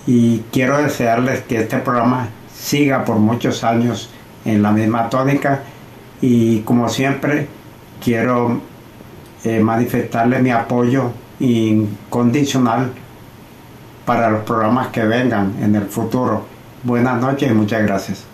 Y 0.07 0.39
quiero 0.51 0.81
desearles 0.81 1.41
que 1.41 1.59
este 1.59 1.77
programa 1.77 2.29
siga 2.51 3.05
por 3.05 3.17
muchos 3.17 3.63
años 3.63 4.09
en 4.43 4.63
la 4.63 4.71
misma 4.71 5.07
tónica 5.07 5.61
y 6.19 6.61
como 6.61 6.89
siempre 6.89 7.47
quiero 8.03 8.68
eh, 9.43 9.59
manifestarle 9.59 10.39
mi 10.39 10.51
apoyo 10.51 11.11
incondicional 11.39 12.91
para 14.05 14.29
los 14.29 14.41
programas 14.41 14.87
que 14.87 15.03
vengan 15.03 15.53
en 15.61 15.75
el 15.75 15.85
futuro. 15.85 16.45
Buenas 16.83 17.21
noches 17.21 17.51
y 17.51 17.53
muchas 17.53 17.83
gracias. 17.83 18.25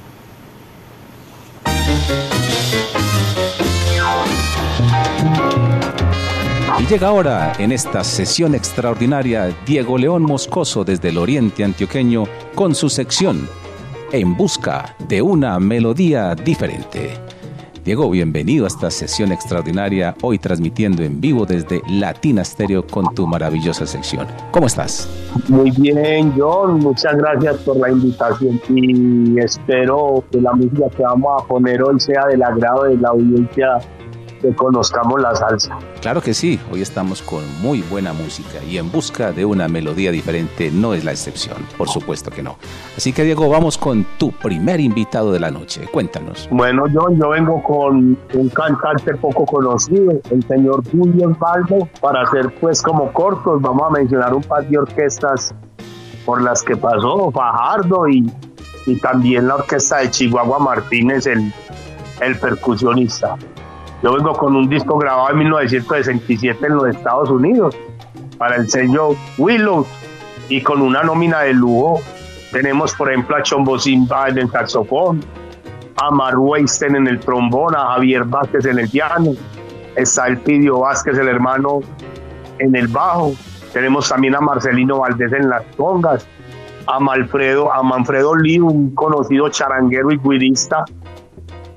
Y 6.80 6.86
llega 6.88 7.08
ahora, 7.08 7.53
en 7.58 7.72
esta 7.72 8.03
sesión 8.03 8.53
extraordinaria, 8.53 9.56
Diego 9.66 9.97
León 9.97 10.24
Moscoso 10.24 10.84
desde 10.84 11.10
el 11.10 11.18
oriente 11.18 11.64
antioqueño 11.64 12.26
con 12.53 12.76
su 12.76 12.89
sección 12.89 13.49
En 14.12 14.38
busca 14.38 14.95
de 15.08 15.22
una 15.22 15.60
melodía 15.60 16.36
diferente. 16.36 17.25
Diego, 17.86 18.10
bienvenido 18.10 18.66
a 18.66 18.68
esta 18.68 18.90
sesión 18.90 19.32
extraordinaria, 19.32 20.16
hoy 20.24 20.40
transmitiendo 20.40 21.04
en 21.04 21.22
vivo 21.22 21.46
desde 21.46 21.84
Latina 21.88 22.44
Stereo 22.44 22.88
con 22.88 23.14
tu 23.14 23.28
maravillosa 23.28 23.86
sección. 23.86 24.26
¿Cómo 24.50 24.66
estás? 24.66 25.08
Muy 25.50 25.70
bien, 25.70 26.34
John, 26.36 26.80
muchas 26.80 27.16
gracias 27.16 27.58
por 27.58 27.78
la 27.78 27.92
invitación 27.92 28.60
y 28.70 29.40
espero 29.40 30.24
que 30.32 30.42
la 30.42 30.54
música 30.54 30.90
que 30.98 31.04
vamos 31.04 31.44
a 31.44 31.46
poner 31.46 31.84
hoy 31.84 32.00
sea 32.00 32.26
del 32.26 32.42
agrado 32.42 32.86
de 32.86 32.98
la 32.98 33.10
audiencia 33.10 33.78
que 34.46 34.56
conozcamos 34.56 35.22
la 35.22 35.36
salsa. 35.36 35.78
Claro 36.02 36.22
que 36.22 36.34
sí, 36.34 36.60
hoy 36.72 36.82
estamos 36.82 37.22
con 37.22 37.43
muy 37.62 37.82
buena 37.82 38.14
música 38.14 38.64
y 38.64 38.78
en 38.78 38.91
busca 38.91 39.32
de 39.32 39.43
una 39.46 39.68
melodía 39.68 40.12
diferente 40.12 40.70
no 40.72 40.93
es 40.93 41.04
la 41.04 41.12
excepción, 41.12 41.58
por 41.78 41.89
supuesto 41.89 42.30
que 42.30 42.43
no. 42.43 42.58
Así 42.96 43.12
que 43.12 43.24
Diego, 43.24 43.50
vamos 43.50 43.78
con 43.78 44.06
tu 44.18 44.32
primer 44.32 44.80
invitado 44.80 45.32
de 45.32 45.39
la 45.39 45.50
noche, 45.50 45.88
cuéntanos. 45.91 46.48
Bueno, 46.52 46.84
John, 46.93 47.20
yo 47.20 47.30
vengo 47.30 47.64
con 47.64 48.18
un 48.34 48.50
cantante 48.50 49.16
poco 49.16 49.46
conocido, 49.46 50.14
el 50.30 50.43
señor 50.48 50.84
Julio 50.91 51.36
Balbo, 51.39 51.89
para 52.00 52.22
hacer 52.22 52.54
pues 52.62 52.82
como 52.82 53.12
cortos, 53.12 53.62
vamos 53.62 53.84
a 53.88 53.89
mencionar 53.89 54.34
un 54.34 54.43
par 54.43 54.68
de 54.68 54.78
orquestas 54.78 55.56
por 56.26 56.41
las 56.41 56.62
que 56.64 56.76
pasó, 56.76 57.32
Fajardo 57.32 58.08
y, 58.08 58.32
y 58.86 58.96
también 59.00 59.48
la 59.48 59.56
orquesta 59.56 59.98
de 59.98 60.12
Chihuahua 60.12 60.60
Martínez, 60.60 61.26
el, 61.28 61.52
el 62.22 62.38
percusionista. 62.38 63.38
Yo 64.06 64.14
vengo 64.14 64.34
con 64.34 64.56
un 64.56 64.70
disco 64.70 64.99
grabado 64.99 65.32
en 65.32 65.39
1967 65.39 66.64
en 66.64 66.76
los 66.76 66.89
Estados 66.89 67.28
Unidos 67.32 67.76
para 68.38 68.56
el 68.58 68.70
sello 68.70 69.16
Willow 69.39 69.84
y 70.47 70.62
con 70.62 70.84
una 70.84 71.01
nómina 71.01 71.39
de 71.39 71.56
lujo. 71.56 72.01
Tenemos, 72.51 72.93
por 72.93 73.10
ejemplo, 73.10 73.36
a 73.36 73.41
Chombo 73.41 73.80
Simba 73.80 74.30
en 74.30 74.38
el 74.38 74.51
saxofón, 74.51 75.22
a 75.97 76.12
Mar 76.12 76.38
Weisten 76.38 76.95
en 76.95 77.08
el 77.08 77.20
trombón, 77.20 77.76
a 77.76 77.93
Javier 77.93 78.26
Vázquez 78.26 78.68
en 78.68 78.78
el 78.78 78.89
piano, 78.89 79.32
está 79.95 80.28
el 80.28 80.38
Pidio 80.38 80.82
Vázquez, 80.82 81.18
el 81.18 81.28
hermano, 81.28 81.80
en 82.60 82.76
el 82.76 82.88
bajo. 82.88 83.34
Tenemos 83.74 84.08
también 84.08 84.36
a 84.36 84.39
Marcelino 84.39 84.99
Valdés 84.99 85.34
en 85.34 85.49
las 85.49 85.64
congas, 85.76 86.28
a 86.86 86.99
Manfredo, 86.99 87.74
a 87.74 87.82
Manfredo 87.82 88.36
Lee, 88.36 88.60
un 88.60 88.93
conocido 88.93 89.49
charanguero 89.49 90.12
y 90.12 90.20
guirista 90.20 90.86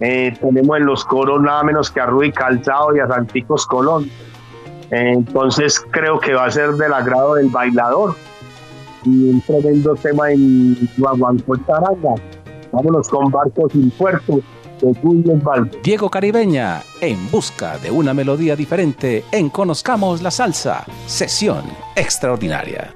eh, 0.01 0.37
tenemos 0.41 0.77
en 0.77 0.87
los 0.87 1.05
coros 1.05 1.41
nada 1.41 1.63
menos 1.65 1.91
que 1.91 2.01
a 2.01 2.07
Rudy 2.07 2.33
Calzado 2.33 2.97
y 2.97 3.01
a 3.01 3.09
Santicos 3.09 3.67
Colón. 3.67 4.11
Entonces 4.91 5.85
creo 5.91 6.19
que 6.19 6.35
va 6.35 6.47
a 6.47 6.51
ser 6.51 6.73
del 6.73 6.93
agrado 6.93 7.35
del 7.35 7.49
bailador. 7.49 8.15
Y 9.05 9.31
un 9.31 9.41
tremendo 9.43 9.95
tema 9.95 10.31
en 10.31 10.77
Guaguancó 10.97 11.57
Taranga. 11.59 12.15
Vámonos 12.73 13.09
con 13.09 13.31
Barcos 13.31 13.73
sin 13.73 13.91
Puerto 13.91 14.41
de. 14.81 15.71
Diego 15.83 16.09
Caribeña, 16.09 16.83
en 17.01 17.31
busca 17.31 17.79
de 17.79 17.91
una 17.91 18.15
melodía 18.15 18.57
diferente 18.57 19.25
en 19.33 19.51
Conozcamos 19.51 20.23
la 20.23 20.31
Salsa, 20.31 20.85
sesión 21.07 21.65
extraordinaria. 21.97 22.93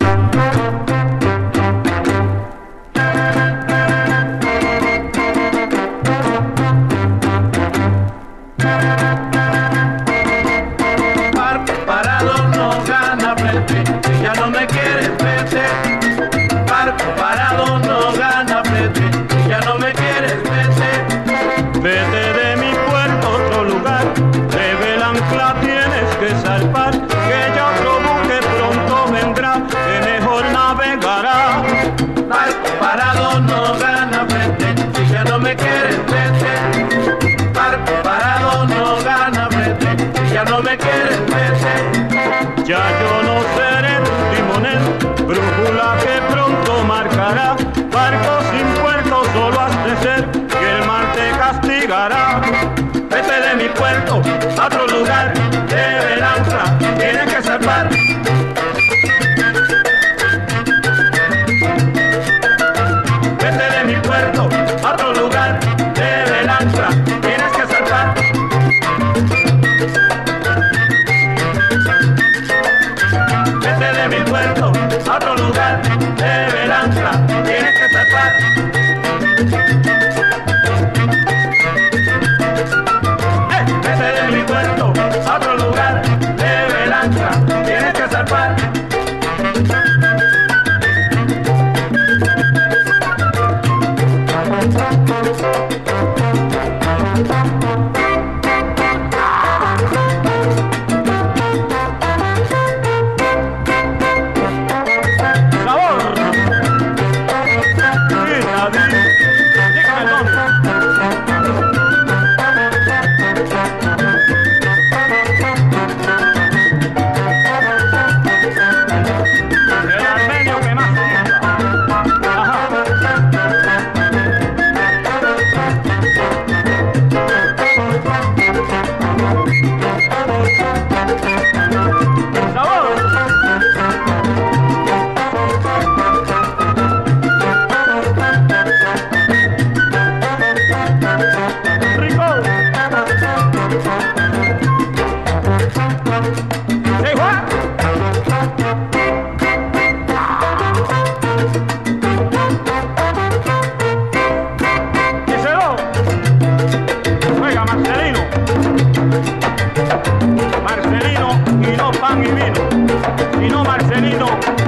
pan 162.12 162.24
y 162.24 163.38
vino, 163.38 163.64
Marcelino. 163.64 164.61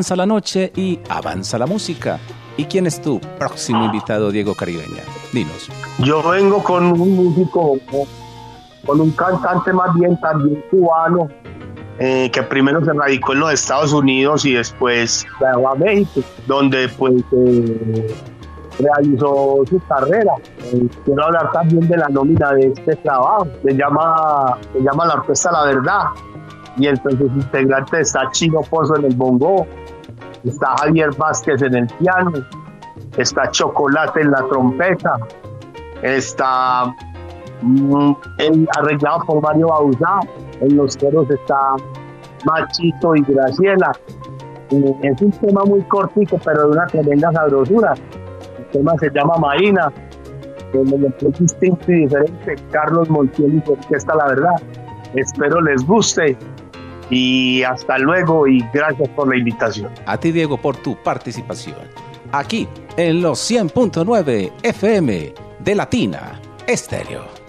Avanza 0.00 0.16
la 0.16 0.24
noche 0.24 0.72
y 0.76 0.98
avanza 1.10 1.58
la 1.58 1.66
música. 1.66 2.18
¿Y 2.56 2.64
quién 2.64 2.86
es 2.86 3.02
tu 3.02 3.20
próximo 3.38 3.84
invitado, 3.84 4.30
Diego 4.30 4.54
Caribeña? 4.54 5.02
Dinos. 5.30 5.68
Yo 5.98 6.22
vengo 6.22 6.62
con 6.62 6.84
un 6.84 7.16
músico, 7.16 7.76
con 8.86 8.98
un 8.98 9.10
cantante 9.10 9.74
más 9.74 9.94
bien 9.96 10.18
también 10.18 10.64
cubano, 10.70 11.28
eh, 11.98 12.30
que 12.32 12.42
primero 12.44 12.82
se 12.82 12.94
radicó 12.94 13.34
en 13.34 13.40
los 13.40 13.52
Estados 13.52 13.92
Unidos 13.92 14.46
y 14.46 14.54
después 14.54 15.26
viajó 15.38 15.68
a 15.68 15.74
México, 15.74 16.26
donde 16.46 16.88
pues 16.88 17.22
eh, 17.32 18.16
realizó 18.78 19.62
su 19.68 19.82
carrera. 19.86 20.32
Eh, 20.72 20.88
quiero 21.04 21.26
hablar 21.26 21.52
también 21.52 21.86
de 21.88 21.98
la 21.98 22.08
nómina 22.08 22.54
de 22.54 22.68
este 22.68 22.96
trabajo. 22.96 23.46
Se 23.62 23.74
llama, 23.74 24.56
se 24.72 24.80
llama 24.80 25.04
La 25.04 25.14
Orquesta 25.16 25.52
La 25.52 25.64
Verdad. 25.66 26.04
Y 26.78 26.86
entre 26.86 27.12
sus 27.18 27.30
integrantes 27.32 28.08
está 28.08 28.30
Chino 28.30 28.60
Pozo 28.62 28.96
en 28.96 29.04
el 29.04 29.14
bongo, 29.14 29.66
está 30.44 30.74
Javier 30.80 31.10
Vázquez 31.16 31.62
en 31.62 31.74
el 31.74 31.86
piano, 31.86 32.32
está 33.16 33.50
Chocolate 33.50 34.20
en 34.22 34.30
la 34.30 34.42
trompeta, 34.48 35.14
está 36.02 36.94
mm, 37.62 38.12
el- 38.38 38.68
arreglado 38.78 39.20
por 39.26 39.42
Mario 39.42 39.68
Bauzá, 39.68 40.20
en 40.60 40.76
los 40.76 40.96
coros 40.96 41.30
está 41.30 41.74
Machito 42.44 43.14
y 43.16 43.22
Graciela. 43.22 43.92
Eh, 44.70 44.94
Es 45.02 45.20
un 45.20 45.30
tema 45.32 45.62
muy 45.64 45.82
cortito, 45.82 46.38
pero 46.44 46.62
de 46.64 46.68
una 46.70 46.86
tremenda 46.86 47.30
sabrosura. 47.32 47.94
El 48.58 48.64
tema 48.66 48.94
se 49.00 49.10
llama 49.10 49.34
Marina, 49.38 49.92
el 50.72 51.04
es 51.20 51.38
distinto 51.38 51.90
y 51.92 52.02
diferente. 52.06 52.54
Carlos 52.70 53.10
Montiel 53.10 53.62
y 53.66 53.70
orquesta, 53.70 54.14
la 54.14 54.26
verdad. 54.28 54.54
Espero 55.14 55.60
les 55.60 55.84
guste 55.84 56.36
y 57.10 57.62
hasta 57.62 57.98
luego 57.98 58.46
y 58.46 58.64
gracias 58.72 59.08
por 59.10 59.28
la 59.28 59.36
invitación. 59.36 59.90
A 60.06 60.16
ti, 60.18 60.32
Diego, 60.32 60.56
por 60.56 60.76
tu 60.76 60.96
participación. 61.02 61.76
Aquí, 62.32 62.68
en 62.96 63.20
los 63.20 63.50
100.9 63.50 64.52
FM 64.62 65.34
de 65.58 65.74
Latina 65.74 66.40
Estéreo. 66.66 67.39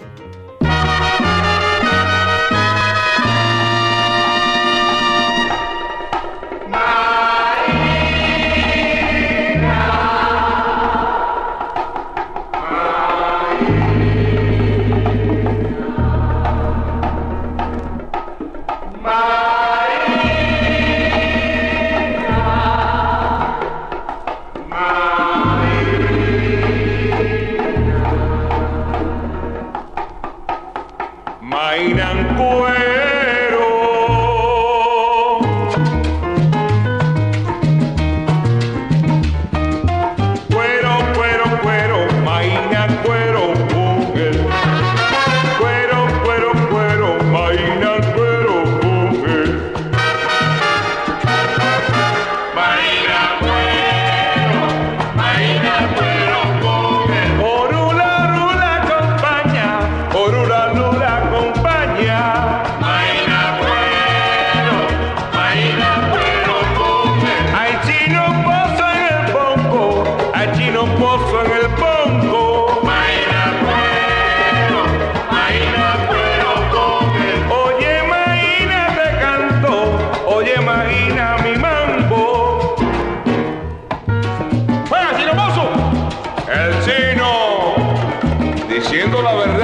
La 89.22 89.34
verdad. 89.34 89.61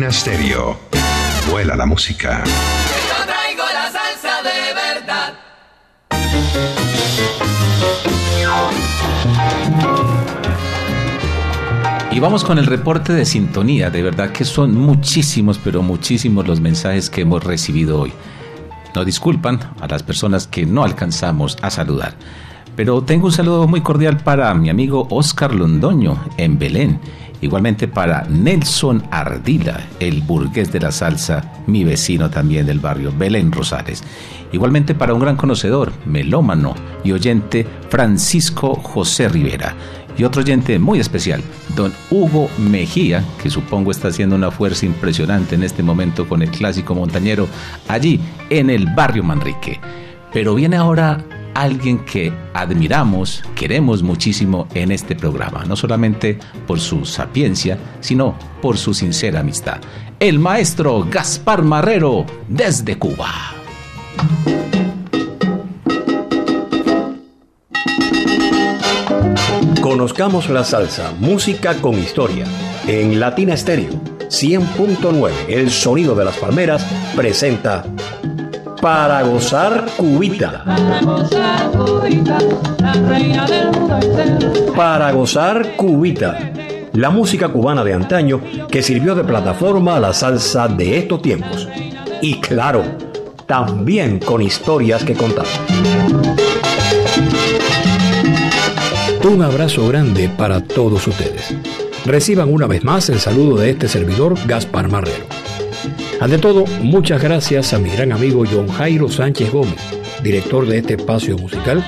Latina 0.00 0.12
Stereo. 0.12 0.78
Vuela 1.50 1.76
la 1.76 1.84
música. 1.84 2.42
Yo 2.44 3.24
traigo 3.26 3.62
la 3.74 3.92
salsa 3.92 4.42
de 4.42 4.72
verdad. 4.72 5.34
Y 12.10 12.18
vamos 12.18 12.44
con 12.44 12.56
el 12.56 12.64
reporte 12.64 13.12
de 13.12 13.26
sintonía. 13.26 13.90
De 13.90 14.02
verdad 14.02 14.32
que 14.32 14.46
son 14.46 14.74
muchísimos, 14.74 15.60
pero 15.62 15.82
muchísimos 15.82 16.48
los 16.48 16.62
mensajes 16.62 17.10
que 17.10 17.20
hemos 17.20 17.44
recibido 17.44 18.00
hoy. 18.00 18.12
Nos 18.94 19.04
disculpan 19.04 19.60
a 19.80 19.86
las 19.86 20.02
personas 20.02 20.46
que 20.46 20.64
no 20.64 20.82
alcanzamos 20.82 21.58
a 21.60 21.68
saludar. 21.68 22.14
Pero 22.74 23.02
tengo 23.02 23.26
un 23.26 23.32
saludo 23.32 23.68
muy 23.68 23.82
cordial 23.82 24.16
para 24.16 24.54
mi 24.54 24.70
amigo 24.70 25.06
Oscar 25.10 25.54
Londoño 25.54 26.16
en 26.38 26.58
Belén. 26.58 27.00
Igualmente 27.42 27.88
para 27.88 28.24
Nelson 28.28 29.02
Ardila, 29.10 29.80
el 29.98 30.20
burgués 30.20 30.70
de 30.72 30.80
la 30.80 30.92
salsa, 30.92 31.42
mi 31.66 31.84
vecino 31.84 32.28
también 32.28 32.66
del 32.66 32.80
barrio 32.80 33.12
Belén 33.16 33.50
Rosales. 33.50 34.04
Igualmente 34.52 34.94
para 34.94 35.14
un 35.14 35.20
gran 35.20 35.36
conocedor, 35.36 35.92
melómano 36.04 36.74
y 37.02 37.12
oyente 37.12 37.66
Francisco 37.88 38.74
José 38.74 39.28
Rivera. 39.28 39.74
Y 40.18 40.24
otro 40.24 40.42
oyente 40.42 40.78
muy 40.78 41.00
especial, 41.00 41.42
don 41.74 41.92
Hugo 42.10 42.50
Mejía, 42.58 43.24
que 43.42 43.48
supongo 43.48 43.90
está 43.90 44.08
haciendo 44.08 44.36
una 44.36 44.50
fuerza 44.50 44.84
impresionante 44.84 45.54
en 45.54 45.62
este 45.62 45.82
momento 45.82 46.28
con 46.28 46.42
el 46.42 46.50
clásico 46.50 46.94
montañero, 46.94 47.48
allí 47.88 48.20
en 48.50 48.68
el 48.68 48.86
barrio 48.94 49.22
Manrique. 49.22 49.80
Pero 50.32 50.54
viene 50.54 50.76
ahora 50.76 51.24
alguien 51.60 51.98
que 52.04 52.32
admiramos, 52.54 53.42
queremos 53.54 54.02
muchísimo 54.02 54.66
en 54.74 54.90
este 54.90 55.14
programa, 55.14 55.64
no 55.66 55.76
solamente 55.76 56.38
por 56.66 56.80
su 56.80 57.04
sapiencia, 57.04 57.78
sino 58.00 58.34
por 58.62 58.78
su 58.78 58.94
sincera 58.94 59.40
amistad. 59.40 59.80
El 60.18 60.38
maestro 60.38 61.06
Gaspar 61.10 61.62
Marrero 61.62 62.24
desde 62.48 62.98
Cuba. 62.98 63.30
Conozcamos 69.82 70.48
la 70.48 70.64
salsa, 70.64 71.12
música 71.18 71.74
con 71.74 71.98
historia. 71.98 72.46
En 72.86 73.20
Latina 73.20 73.56
Stereo 73.56 74.00
100.9, 74.30 75.30
el 75.48 75.70
sonido 75.70 76.14
de 76.14 76.24
las 76.24 76.36
palmeras, 76.36 76.86
presenta 77.16 77.84
Para 78.80 79.22
gozar 79.22 79.86
cubita. 79.96 80.64
Para 84.74 85.12
gozar 85.12 85.76
cubita, 85.76 86.52
la 86.94 87.10
música 87.10 87.48
cubana 87.48 87.84
de 87.84 87.92
antaño 87.92 88.40
que 88.70 88.82
sirvió 88.82 89.14
de 89.14 89.24
plataforma 89.24 89.96
a 89.96 90.00
la 90.00 90.14
salsa 90.14 90.66
de 90.66 90.98
estos 90.98 91.20
tiempos. 91.20 91.68
Y 92.22 92.40
claro, 92.40 92.82
también 93.46 94.18
con 94.18 94.40
historias 94.40 95.04
que 95.04 95.14
contar. 95.14 95.46
Un 99.22 99.42
abrazo 99.42 99.86
grande 99.88 100.30
para 100.30 100.64
todos 100.64 101.06
ustedes. 101.06 101.54
Reciban 102.06 102.52
una 102.52 102.66
vez 102.66 102.82
más 102.82 103.10
el 103.10 103.20
saludo 103.20 103.60
de 103.60 103.70
este 103.70 103.88
servidor 103.88 104.34
Gaspar 104.46 104.88
Marrero. 104.88 105.26
Ante 106.20 106.36
todo, 106.36 106.66
muchas 106.82 107.22
gracias 107.22 107.72
a 107.72 107.78
mi 107.78 107.88
gran 107.88 108.12
amigo 108.12 108.44
John 108.50 108.68
Jairo 108.68 109.08
Sánchez 109.08 109.50
Gómez, 109.50 109.80
director 110.22 110.66
de 110.66 110.76
este 110.76 110.94
espacio 110.94 111.38
musical, 111.38 111.82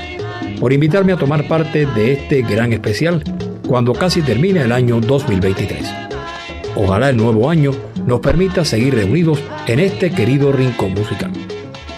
por 0.59 0.73
invitarme 0.73 1.13
a 1.13 1.19
tomar 1.19 1.47
parte 1.47 1.85
de 1.85 2.15
este 2.15 2.41
gran 2.41 2.73
especial 2.73 3.23
cuando 3.69 3.93
casi 3.93 4.23
termina 4.23 4.63
el 4.63 4.73
año 4.73 5.01
2023. 5.01 5.87
Ojalá 6.77 7.11
el 7.11 7.19
nuevo 7.19 7.51
año 7.51 7.73
nos 8.07 8.21
permita 8.21 8.65
seguir 8.65 8.95
reunidos 8.95 9.39
en 9.67 9.81
este 9.81 10.11
querido 10.11 10.51
rincón 10.51 10.95
musical. 10.95 11.31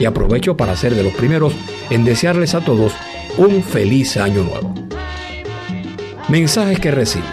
Y 0.01 0.05
aprovecho 0.05 0.57
para 0.57 0.75
ser 0.75 0.97
de 0.97 1.05
los 1.05 1.13
primeros 1.13 1.55
en 1.89 2.05
desearles 2.05 2.57
a 2.57 2.65
todos 2.65 2.95
un 3.39 3.63
feliz 3.63 4.17
año 4.17 4.43
nuevo. 4.43 4.75
Mensajes 6.29 6.81
que 6.81 6.91
recibo. 6.91 7.27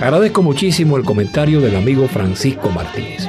Agradezco 0.00 0.40
muchísimo 0.42 0.96
el 0.96 1.04
comentario 1.04 1.60
del 1.60 1.74
amigo 1.74 2.06
Francisco 2.06 2.70
Martínez. 2.70 3.25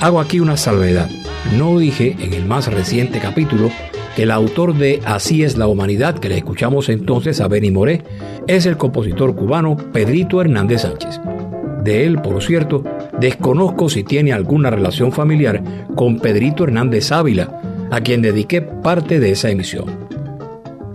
Hago 0.00 0.20
aquí 0.20 0.38
una 0.38 0.56
salvedad. 0.56 1.10
No 1.56 1.76
dije 1.76 2.16
en 2.20 2.32
el 2.32 2.44
más 2.44 2.72
reciente 2.72 3.18
capítulo 3.18 3.68
que 4.14 4.22
el 4.22 4.30
autor 4.30 4.74
de 4.74 5.00
Así 5.04 5.42
es 5.42 5.56
la 5.56 5.66
humanidad, 5.66 6.18
que 6.18 6.28
le 6.28 6.36
escuchamos 6.36 6.88
entonces 6.88 7.40
a 7.40 7.48
Benny 7.48 7.72
Moré, 7.72 8.04
es 8.46 8.66
el 8.66 8.76
compositor 8.76 9.34
cubano 9.34 9.76
Pedrito 9.76 10.40
Hernández 10.40 10.82
Sánchez. 10.82 11.20
De 11.82 12.06
él, 12.06 12.20
por 12.22 12.40
cierto, 12.42 12.84
desconozco 13.18 13.88
si 13.88 14.04
tiene 14.04 14.32
alguna 14.32 14.70
relación 14.70 15.10
familiar 15.10 15.62
con 15.96 16.20
Pedrito 16.20 16.62
Hernández 16.62 17.10
Ávila, 17.10 17.60
a 17.90 18.00
quien 18.00 18.22
dediqué 18.22 18.62
parte 18.62 19.18
de 19.18 19.32
esa 19.32 19.50
emisión. 19.50 19.86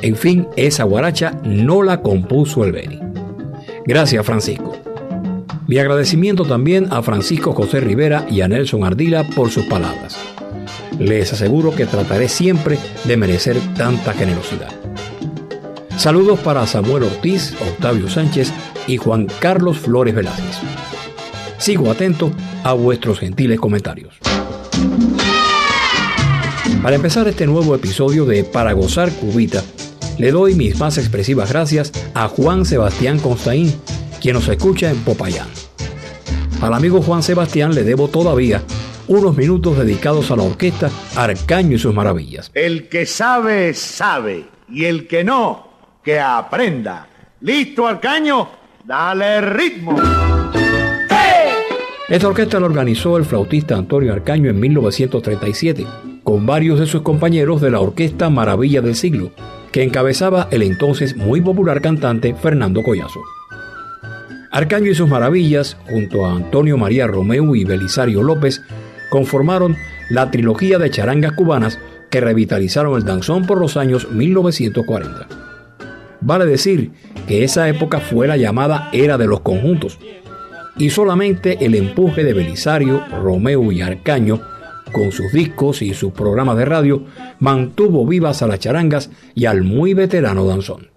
En 0.02 0.16
fin, 0.16 0.48
esa 0.56 0.86
guaracha 0.86 1.42
no 1.44 1.84
la 1.84 2.02
compuso 2.02 2.64
el 2.64 2.72
Beni. 2.72 3.00
Gracias, 3.86 4.26
Francisco. 4.26 4.83
Mi 5.74 5.80
agradecimiento 5.80 6.46
también 6.46 6.86
a 6.92 7.02
Francisco 7.02 7.52
José 7.52 7.80
Rivera 7.80 8.28
y 8.30 8.42
a 8.42 8.48
Nelson 8.48 8.84
Ardila 8.84 9.24
por 9.24 9.50
sus 9.50 9.66
palabras. 9.66 10.16
Les 11.00 11.34
aseguro 11.34 11.74
que 11.74 11.88
trataré 11.88 12.30
siempre 12.30 12.78
de 13.06 13.18
merecer 13.18 13.58
tanta 13.76 14.14
generosidad. 14.14 14.70
Saludos 15.98 16.40
para 16.42 16.68
Samuel 16.68 17.06
Ortiz, 17.06 17.56
Octavio 17.60 18.08
Sánchez 18.08 18.54
y 18.86 18.98
Juan 18.98 19.26
Carlos 19.40 19.80
Flores 19.80 20.14
Velázquez. 20.14 20.60
Sigo 21.58 21.90
atento 21.90 22.32
a 22.64 22.74
vuestros 22.74 23.18
gentiles 23.18 23.60
comentarios. 23.60 24.14
Para 26.84 26.98
empezar 26.98 27.28
este 27.28 27.48
nuevo 27.48 27.74
episodio 27.74 28.26
de 28.26 28.44
Para 28.44 28.74
Gozar 28.74 29.12
Cubita, 29.12 29.64
le 30.20 30.30
doy 30.30 30.54
mis 30.54 30.78
más 30.78 31.00
expresivas 31.00 31.50
gracias 31.50 31.92
a 32.14 32.28
Juan 32.28 32.64
Sebastián 32.64 33.18
Constaín, 33.18 33.74
quien 34.22 34.36
nos 34.36 34.48
escucha 34.48 34.92
en 34.92 34.98
Popayán. 34.98 35.63
Al 36.64 36.74
amigo 36.74 37.02
Juan 37.02 37.22
Sebastián 37.22 37.76
le 37.76 37.84
debo 37.84 38.08
todavía 38.08 38.62
unos 39.10 39.36
minutos 39.36 39.78
dedicados 39.78 40.32
a 40.32 40.38
la 40.38 40.44
orquesta 40.44 40.90
Arcaño 41.14 41.76
y 41.76 41.78
sus 41.78 41.94
maravillas. 41.94 42.52
El 42.54 42.88
que 42.88 43.06
sabe, 43.06 43.74
sabe. 43.74 44.46
Y 44.70 44.86
el 44.86 45.06
que 45.06 45.26
no, 45.26 45.68
que 46.02 46.22
aprenda. 46.22 47.10
¿Listo, 47.42 47.86
Arcaño? 47.86 48.48
Dale 48.86 49.42
ritmo. 49.42 49.98
Esta 52.08 52.30
orquesta 52.30 52.62
la 52.62 52.68
organizó 52.68 53.18
el 53.18 53.26
flautista 53.26 53.76
Antonio 53.76 54.14
Arcaño 54.14 54.50
en 54.50 54.58
1937, 54.62 55.86
con 56.24 56.46
varios 56.46 56.80
de 56.80 56.86
sus 56.86 57.02
compañeros 57.02 57.60
de 57.60 57.72
la 57.72 57.82
Orquesta 57.82 58.30
Maravilla 58.30 58.80
del 58.80 58.96
Siglo, 58.96 59.32
que 59.74 59.84
encabezaba 59.84 60.48
el 60.50 60.64
entonces 60.64 61.18
muy 61.18 61.42
popular 61.42 61.82
cantante 61.82 62.34
Fernando 62.34 62.84
Collazo. 62.84 63.20
Arcaño 64.54 64.92
y 64.92 64.94
sus 64.94 65.10
maravillas, 65.10 65.78
junto 65.90 66.28
a 66.28 66.36
Antonio 66.36 66.78
María 66.78 67.08
Romeu 67.08 67.56
y 67.56 67.66
Belisario 67.66 68.22
López, 68.22 68.62
conformaron 69.10 69.76
la 70.12 70.30
trilogía 70.30 70.78
de 70.78 70.92
charangas 70.92 71.32
cubanas 71.32 71.80
que 72.12 72.22
revitalizaron 72.22 72.96
el 72.96 73.04
danzón 73.04 73.48
por 73.48 73.60
los 73.60 73.78
años 73.78 74.12
1940. 74.12 75.28
Vale 76.22 76.46
decir 76.46 76.92
que 77.28 77.44
esa 77.44 77.68
época 77.68 78.00
fue 78.00 78.28
la 78.28 78.38
llamada 78.38 78.90
era 78.94 79.18
de 79.18 79.26
los 79.26 79.40
conjuntos, 79.40 79.98
y 80.78 80.92
solamente 80.92 81.66
el 81.66 81.74
empuje 81.74 82.24
de 82.24 82.34
Belisario, 82.34 83.04
Romeu 83.24 83.72
y 83.72 83.82
Arcaño, 83.82 84.40
con 84.92 85.12
sus 85.12 85.32
discos 85.32 85.82
y 85.82 85.96
sus 85.96 86.14
programas 86.14 86.58
de 86.58 86.66
radio, 86.66 87.06
mantuvo 87.40 88.06
vivas 88.06 88.44
a 88.44 88.48
las 88.48 88.60
charangas 88.60 89.10
y 89.34 89.46
al 89.46 89.64
muy 89.64 89.96
veterano 89.96 90.46
danzón. 90.46 90.90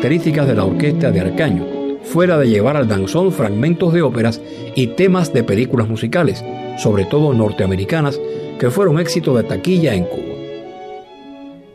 Características 0.00 0.46
de 0.46 0.54
la 0.54 0.64
orquesta 0.64 1.10
de 1.10 1.20
Arcaño 1.20 1.66
fue 2.04 2.26
la 2.26 2.38
de 2.38 2.48
llevar 2.48 2.74
al 2.74 2.88
danzón 2.88 3.32
fragmentos 3.32 3.92
de 3.92 4.00
óperas 4.00 4.40
y 4.74 4.86
temas 4.86 5.30
de 5.34 5.44
películas 5.44 5.90
musicales, 5.90 6.42
sobre 6.78 7.04
todo 7.04 7.34
norteamericanas, 7.34 8.18
que 8.58 8.70
fueron 8.70 8.98
éxito 8.98 9.36
de 9.36 9.42
taquilla 9.42 9.94
en 9.94 10.04
Cuba. 10.04 10.34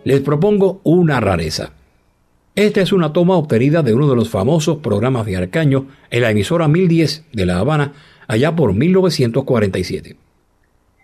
Les 0.05 0.21
propongo 0.21 0.81
una 0.83 1.19
rareza. 1.19 1.73
Esta 2.55 2.81
es 2.81 2.91
una 2.91 3.13
toma 3.13 3.35
obtenida 3.35 3.83
de 3.83 3.93
uno 3.93 4.09
de 4.09 4.15
los 4.15 4.29
famosos 4.29 4.77
programas 4.77 5.27
de 5.27 5.37
Arcaño 5.37 5.85
en 6.09 6.21
la 6.23 6.31
emisora 6.31 6.67
1010 6.67 7.25
de 7.31 7.45
La 7.45 7.59
Habana, 7.59 7.93
allá 8.27 8.55
por 8.55 8.73
1947. 8.73 10.17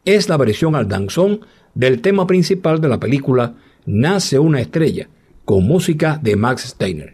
Es 0.06 0.28
la 0.28 0.38
versión 0.38 0.76
al 0.76 0.88
danzón 0.88 1.42
del 1.76 2.02
tema 2.02 2.26
principal 2.26 2.82
de 2.82 2.90
la 2.90 3.00
película 3.00 3.54
Nace 3.86 4.40
una 4.40 4.60
estrella, 4.60 5.08
con 5.52 5.68
música 5.68 6.18
de 6.24 6.38
Max 6.38 6.62
Steiner. 6.62 7.14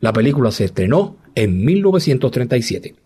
La 0.00 0.12
película 0.12 0.50
se 0.50 0.64
estrenó 0.64 1.14
en 1.36 1.64
1937. 1.64 2.96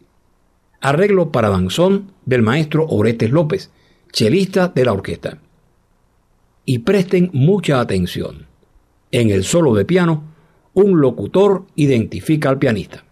Arreglo 0.80 1.30
para 1.30 1.50
danzón 1.50 2.12
del 2.24 2.40
maestro 2.40 2.86
Orestes 2.88 3.30
López, 3.30 3.70
chelista 4.10 4.68
de 4.68 4.86
la 4.86 4.94
orquesta. 4.94 5.36
Y 6.64 6.78
presten 6.78 7.28
mucha 7.34 7.78
atención. 7.78 8.46
En 9.10 9.28
el 9.28 9.44
solo 9.44 9.74
de 9.74 9.84
piano, 9.84 10.24
un 10.72 10.98
locutor 10.98 11.66
identifica 11.74 12.48
al 12.48 12.58
pianista. 12.58 13.04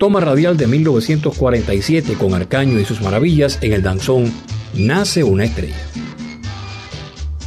Toma 0.00 0.20
radial 0.20 0.56
de 0.56 0.66
1947 0.66 2.14
con 2.14 2.32
Arcaño 2.32 2.80
y 2.80 2.86
sus 2.86 3.02
maravillas 3.02 3.58
en 3.60 3.74
el 3.74 3.82
danzón 3.82 4.32
Nace 4.72 5.22
una 5.24 5.44
estrella. 5.44 5.76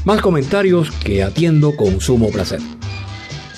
Más 0.05 0.21
comentarios 0.21 0.91
que 0.91 1.23
atiendo 1.23 1.75
con 1.75 1.99
sumo 1.99 2.29
placer. 2.29 2.59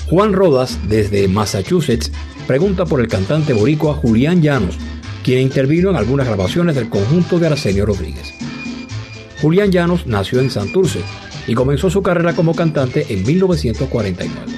Juan 0.09 0.31
Rodas, 0.31 0.79
desde 0.87 1.27
Massachusetts, 1.27 2.09
pregunta 2.47 2.85
por 2.85 3.01
el 3.01 3.09
cantante 3.09 3.51
boricua 3.51 3.95
Julián 3.95 4.41
Llanos, 4.41 4.77
quien 5.25 5.41
intervino 5.41 5.89
en 5.89 5.97
algunas 5.97 6.27
grabaciones 6.27 6.77
del 6.77 6.87
conjunto 6.87 7.37
de 7.37 7.47
Arsenio 7.47 7.85
Rodríguez. 7.85 8.33
Julián 9.41 9.73
Llanos 9.73 10.07
nació 10.07 10.39
en 10.39 10.49
Santurce 10.49 11.01
y 11.47 11.53
comenzó 11.53 11.89
su 11.89 12.01
carrera 12.01 12.33
como 12.33 12.55
cantante 12.55 13.05
en 13.09 13.25
1949. 13.25 14.55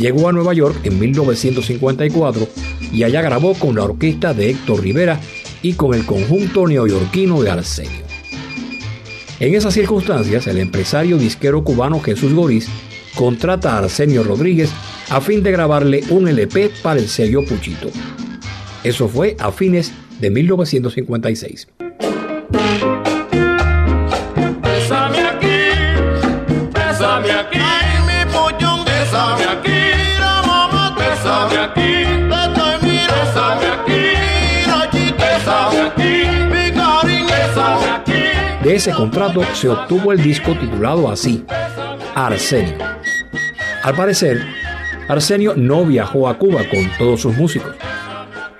Llegó 0.00 0.30
a 0.30 0.32
Nueva 0.32 0.54
York 0.54 0.80
en 0.84 0.98
1954 0.98 2.48
y 2.92 3.02
allá 3.02 3.22
grabó 3.22 3.54
con 3.54 3.76
la 3.76 3.84
orquesta 3.84 4.34
de 4.34 4.50
Héctor 4.50 4.82
Rivera 4.82 5.20
y 5.62 5.74
con 5.74 5.94
el 5.94 6.04
conjunto 6.04 6.66
neoyorquino 6.66 7.42
de 7.42 7.50
Arsenio. 7.50 8.04
En 9.40 9.54
esas 9.54 9.74
circunstancias, 9.74 10.46
el 10.46 10.58
empresario 10.58 11.18
disquero 11.18 11.64
cubano 11.64 12.00
Jesús 12.00 12.32
Goriz 12.34 12.68
contrata 13.14 13.74
a 13.74 13.78
Arsenio 13.78 14.22
Rodríguez 14.22 14.70
a 15.10 15.20
fin 15.20 15.42
de 15.42 15.52
grabarle 15.52 16.02
un 16.10 16.28
LP 16.28 16.70
para 16.82 17.00
el 17.00 17.08
sello 17.08 17.44
Puchito. 17.44 17.90
Eso 18.82 19.08
fue 19.08 19.36
a 19.38 19.50
fines 19.50 19.92
de 20.20 20.30
1956. 20.30 21.68
Ese 38.74 38.90
contrato 38.90 39.40
se 39.54 39.68
obtuvo 39.68 40.10
el 40.10 40.20
disco 40.20 40.52
titulado 40.56 41.08
así, 41.08 41.44
Arsenio. 42.16 42.74
Al 43.84 43.94
parecer, 43.94 44.44
Arsenio 45.06 45.54
no 45.54 45.84
viajó 45.84 46.28
a 46.28 46.36
Cuba 46.36 46.62
con 46.68 46.90
todos 46.98 47.20
sus 47.20 47.36
músicos. 47.36 47.70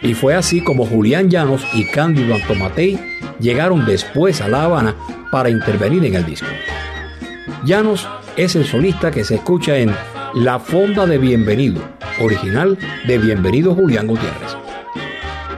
Y 0.00 0.14
fue 0.14 0.36
así 0.36 0.62
como 0.62 0.86
Julián 0.86 1.30
Llanos 1.30 1.66
y 1.72 1.86
Cándido 1.86 2.36
Antomatei 2.36 2.96
llegaron 3.40 3.84
después 3.86 4.40
a 4.40 4.46
La 4.46 4.62
Habana 4.62 4.94
para 5.32 5.50
intervenir 5.50 6.04
en 6.04 6.14
el 6.14 6.24
disco. 6.24 6.46
Llanos 7.64 8.08
es 8.36 8.54
el 8.54 8.66
solista 8.66 9.10
que 9.10 9.24
se 9.24 9.34
escucha 9.34 9.78
en 9.78 9.92
La 10.32 10.60
Fonda 10.60 11.06
de 11.06 11.18
Bienvenido, 11.18 11.82
original 12.20 12.78
de 13.04 13.18
Bienvenido 13.18 13.74
Julián 13.74 14.06
Gutiérrez. 14.06 14.63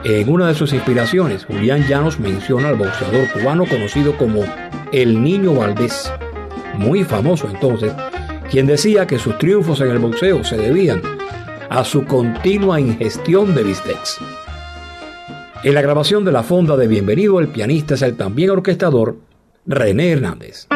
En 0.09 0.29
una 0.29 0.47
de 0.47 0.55
sus 0.55 0.71
inspiraciones, 0.71 1.43
Julián 1.43 1.85
Llanos 1.85 2.17
menciona 2.17 2.69
al 2.69 2.77
boxeador 2.77 3.29
cubano 3.33 3.65
conocido 3.65 4.15
como 4.15 4.45
El 4.93 5.21
Niño 5.21 5.53
Valdés, 5.53 6.09
muy 6.77 7.03
famoso 7.03 7.49
entonces, 7.53 7.91
quien 8.49 8.67
decía 8.67 9.05
que 9.05 9.19
sus 9.19 9.37
triunfos 9.37 9.81
en 9.81 9.89
el 9.91 9.99
boxeo 9.99 10.45
se 10.45 10.55
debían 10.55 11.01
a 11.69 11.83
su 11.83 12.05
continua 12.05 12.79
ingestión 12.79 13.53
de 13.53 13.63
bistecs. 13.63 14.19
En 15.65 15.73
la 15.73 15.81
grabación 15.81 16.23
de 16.23 16.31
la 16.31 16.43
fonda 16.43 16.77
de 16.77 16.87
Bienvenido, 16.87 17.41
el 17.41 17.49
pianista 17.49 17.95
es 17.95 18.01
el 18.01 18.15
también 18.15 18.51
orquestador 18.51 19.17
René 19.65 20.11
Hernández. 20.13 20.69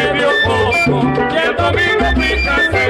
medio 0.00 0.28
poco 0.44 1.02
y 1.30 1.36
el 1.36 1.56
domingo 1.56 2.06
fíjate. 2.16 2.84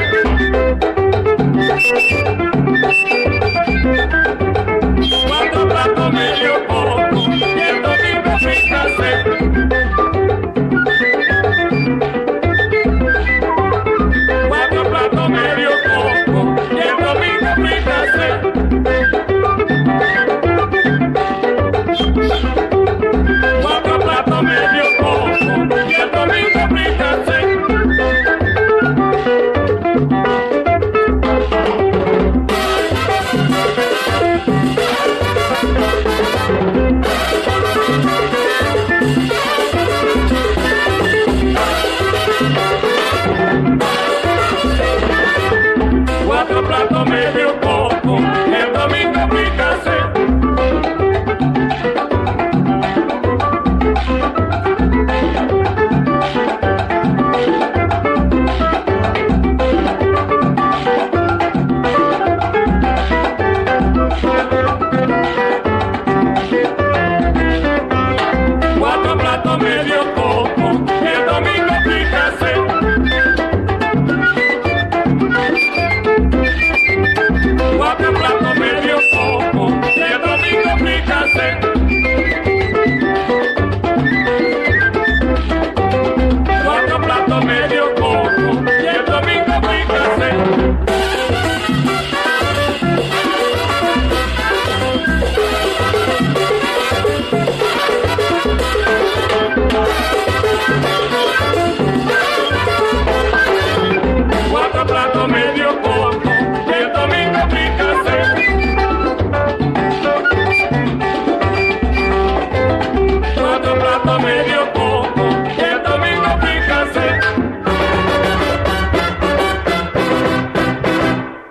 Cuatro 5.26 5.68
platos 5.68 6.12
medio 6.12 6.66
poco 6.66 7.16
y 7.34 7.60
el 7.60 7.82
domingo 7.82 8.38
fíjate. 8.38 9.39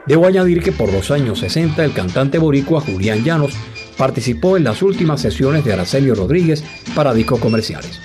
Debo 0.09 0.25
añadir 0.25 0.63
que 0.63 0.71
por 0.71 0.91
los 0.91 1.11
años 1.11 1.37
60 1.37 1.85
el 1.85 1.93
cantante 1.93 2.39
boricua 2.39 2.81
Julián 2.81 3.23
Llanos 3.23 3.53
participó 3.95 4.57
en 4.57 4.63
las 4.63 4.81
últimas 4.81 5.21
sesiones 5.21 5.63
de 5.63 5.73
Araceli 5.73 6.11
Rodríguez 6.11 6.63
para 6.95 7.13
discos 7.13 7.39
comerciales. 7.39 7.99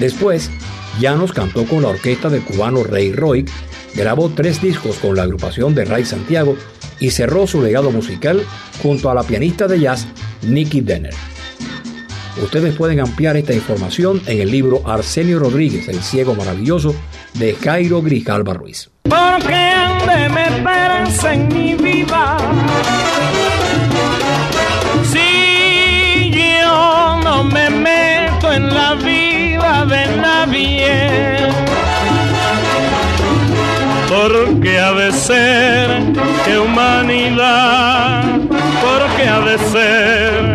Después, 0.00 0.50
Llanos 0.98 1.34
cantó 1.34 1.66
con 1.66 1.82
la 1.82 1.88
orquesta 1.88 2.30
del 2.30 2.40
cubano 2.40 2.82
Rey 2.82 3.12
Roy, 3.12 3.44
grabó 3.94 4.30
tres 4.30 4.62
discos 4.62 4.96
con 4.96 5.16
la 5.16 5.24
agrupación 5.24 5.74
de 5.74 5.84
Ray 5.84 6.06
Santiago 6.06 6.56
y 6.98 7.10
cerró 7.10 7.46
su 7.46 7.60
legado 7.60 7.90
musical 7.90 8.42
junto 8.82 9.10
a 9.10 9.14
la 9.14 9.22
pianista 9.22 9.68
de 9.68 9.80
jazz 9.80 10.06
Nicky 10.46 10.80
Denner. 10.80 11.12
Ustedes 12.42 12.74
pueden 12.74 13.00
ampliar 13.00 13.36
esta 13.36 13.52
información 13.52 14.22
en 14.26 14.40
el 14.40 14.50
libro 14.50 14.80
Arsenio 14.88 15.40
Rodríguez, 15.40 15.88
El 15.88 16.00
Ciego 16.00 16.34
Maravilloso, 16.34 16.94
de 17.34 17.54
Jairo 17.54 18.00
Grijalva 18.00 18.54
Ruiz. 18.54 18.93
Me 20.28 20.46
esperanza 20.46 21.34
en 21.34 21.48
mi 21.48 21.74
vida. 21.74 22.36
Si 25.12 26.30
yo 26.30 27.20
no 27.22 27.44
me 27.44 27.70
meto 27.70 28.52
en 28.52 28.74
la 28.74 28.94
vida 28.94 29.84
de 29.86 30.16
nadie. 30.16 31.52
Porque 34.08 34.80
ha 34.80 34.92
de 34.92 35.12
ser 35.12 36.02
que 36.44 36.58
humanidad, 36.58 38.24
porque 38.48 39.28
ha 39.28 39.40
de 39.40 39.58
ser 39.58 40.54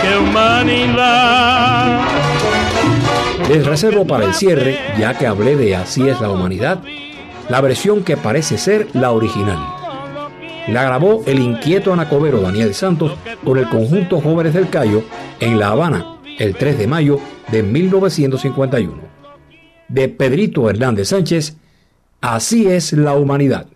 que 0.00 0.18
humanidad. 0.18 2.00
Les 3.48 3.66
reservo 3.66 4.06
para 4.06 4.24
el 4.24 4.34
cierre, 4.34 4.78
ya 4.98 5.18
que 5.18 5.26
hablé 5.26 5.56
de 5.56 5.76
Así 5.76 6.08
es 6.08 6.20
la 6.20 6.30
humanidad, 6.30 6.78
la 7.52 7.60
versión 7.60 8.02
que 8.02 8.16
parece 8.16 8.56
ser 8.56 8.88
la 8.94 9.12
original. 9.12 9.58
La 10.68 10.84
grabó 10.84 11.22
el 11.26 11.38
inquieto 11.38 11.92
anacobero 11.92 12.40
Daniel 12.40 12.72
Santos 12.72 13.12
con 13.44 13.58
el 13.58 13.68
conjunto 13.68 14.22
Jóvenes 14.22 14.54
del 14.54 14.70
Cayo 14.70 15.04
en 15.38 15.58
La 15.58 15.68
Habana 15.68 16.16
el 16.38 16.56
3 16.56 16.78
de 16.78 16.86
mayo 16.86 17.20
de 17.50 17.62
1951. 17.62 18.94
De 19.86 20.08
Pedrito 20.08 20.70
Hernández 20.70 21.08
Sánchez, 21.08 21.58
Así 22.22 22.68
es 22.68 22.94
la 22.94 23.16
humanidad. 23.16 23.66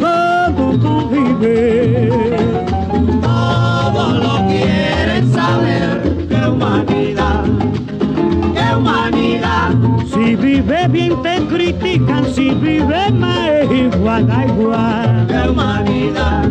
Cómo 0.00 0.78
tú 0.78 1.08
vives. 1.08 2.12
Todos 3.22 4.12
lo 4.18 4.46
quieren 4.46 5.32
saber, 5.32 6.26
qué 6.28 6.48
humanidad, 6.48 7.44
qué 8.54 8.76
humanidad. 8.76 9.70
Si 10.12 10.36
vive 10.36 10.88
bien 10.88 11.22
te 11.22 11.38
critican, 11.46 12.24
si 12.32 12.50
vive 12.50 13.10
mal 13.12 13.48
es 13.48 13.70
igual, 13.70 14.26
da 14.26 14.46
igual. 14.46 15.26
Qué 15.28 15.48
humanidad, 15.48 16.48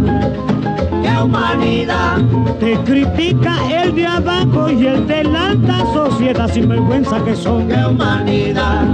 qué 1.03 1.23
humanidad. 1.23 2.17
Te 2.59 2.75
critica 2.79 3.55
el 3.71 3.95
de 3.95 4.05
abajo 4.05 4.69
y 4.69 4.87
el 4.87 5.07
de 5.07 5.23
la 5.23 5.47
alta 5.47 5.85
sociedad, 5.93 6.49
sin 6.51 6.67
vergüenza 6.67 7.23
que 7.23 7.35
son. 7.35 7.67
Qué 7.67 7.85
humanidad 7.85 8.85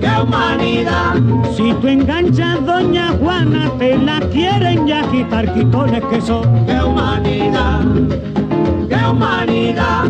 qué 0.00 0.10
humanidad. 0.22 1.14
Si 1.56 1.72
tú 1.74 1.88
enganchas 1.88 2.64
doña 2.64 3.08
Juana, 3.20 3.70
te 3.78 3.96
la 3.96 4.20
quieren 4.20 4.86
ya 4.86 5.02
quitar 5.10 5.52
quitones 5.54 6.04
que 6.04 6.20
son. 6.20 6.66
Qué 6.66 6.80
humanidad, 6.80 7.84
qué 8.88 9.06
humanidad. 9.10 10.04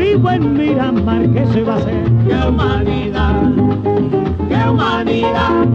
Vivo 0.00 0.30
en 0.30 0.54
Miramar, 0.54 1.28
¿qué 1.30 1.46
se 1.52 1.62
va 1.62 1.74
a 1.74 1.76
hacer? 1.76 2.04
Qué 2.26 2.48
humanidad, 2.48 3.42
qué 4.48 4.68
humanidad. 4.68 5.66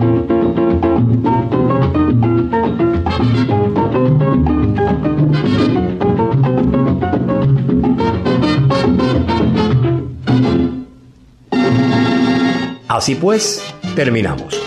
Así 12.88 13.16
pues, 13.16 13.62
terminamos. 13.96 14.60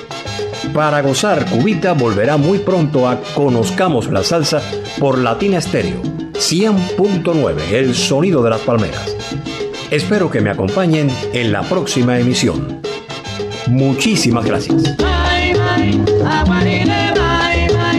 Para 0.75 1.01
gozar 1.01 1.47
Cubita 1.47 1.95
volverá 1.95 2.37
muy 2.37 2.59
pronto 2.59 3.09
a 3.09 3.21
Conozcamos 3.35 4.09
la 4.11 4.23
Salsa 4.23 4.61
por 5.01 5.19
Latina 5.19 5.61
Stereo 5.61 6.03
100.9, 6.35 7.73
el 7.73 7.95
sonido 7.95 8.43
de 8.43 8.51
las 8.51 8.61
palmeras. 8.61 9.18
Espero 9.91 10.31
que 10.31 10.41
me 10.41 10.51
acompañen 10.51 11.11
en 11.33 11.53
la 11.53 11.63
próxima 11.63 12.19
emisión. 12.19 12.83
Muchísimas 13.69 14.45
gracias. 14.45 14.97
Bye, 14.97 15.55
bye, 15.55 16.01
aguarile, 16.27 17.13
bye, 17.15 17.69
bye. 17.69 17.99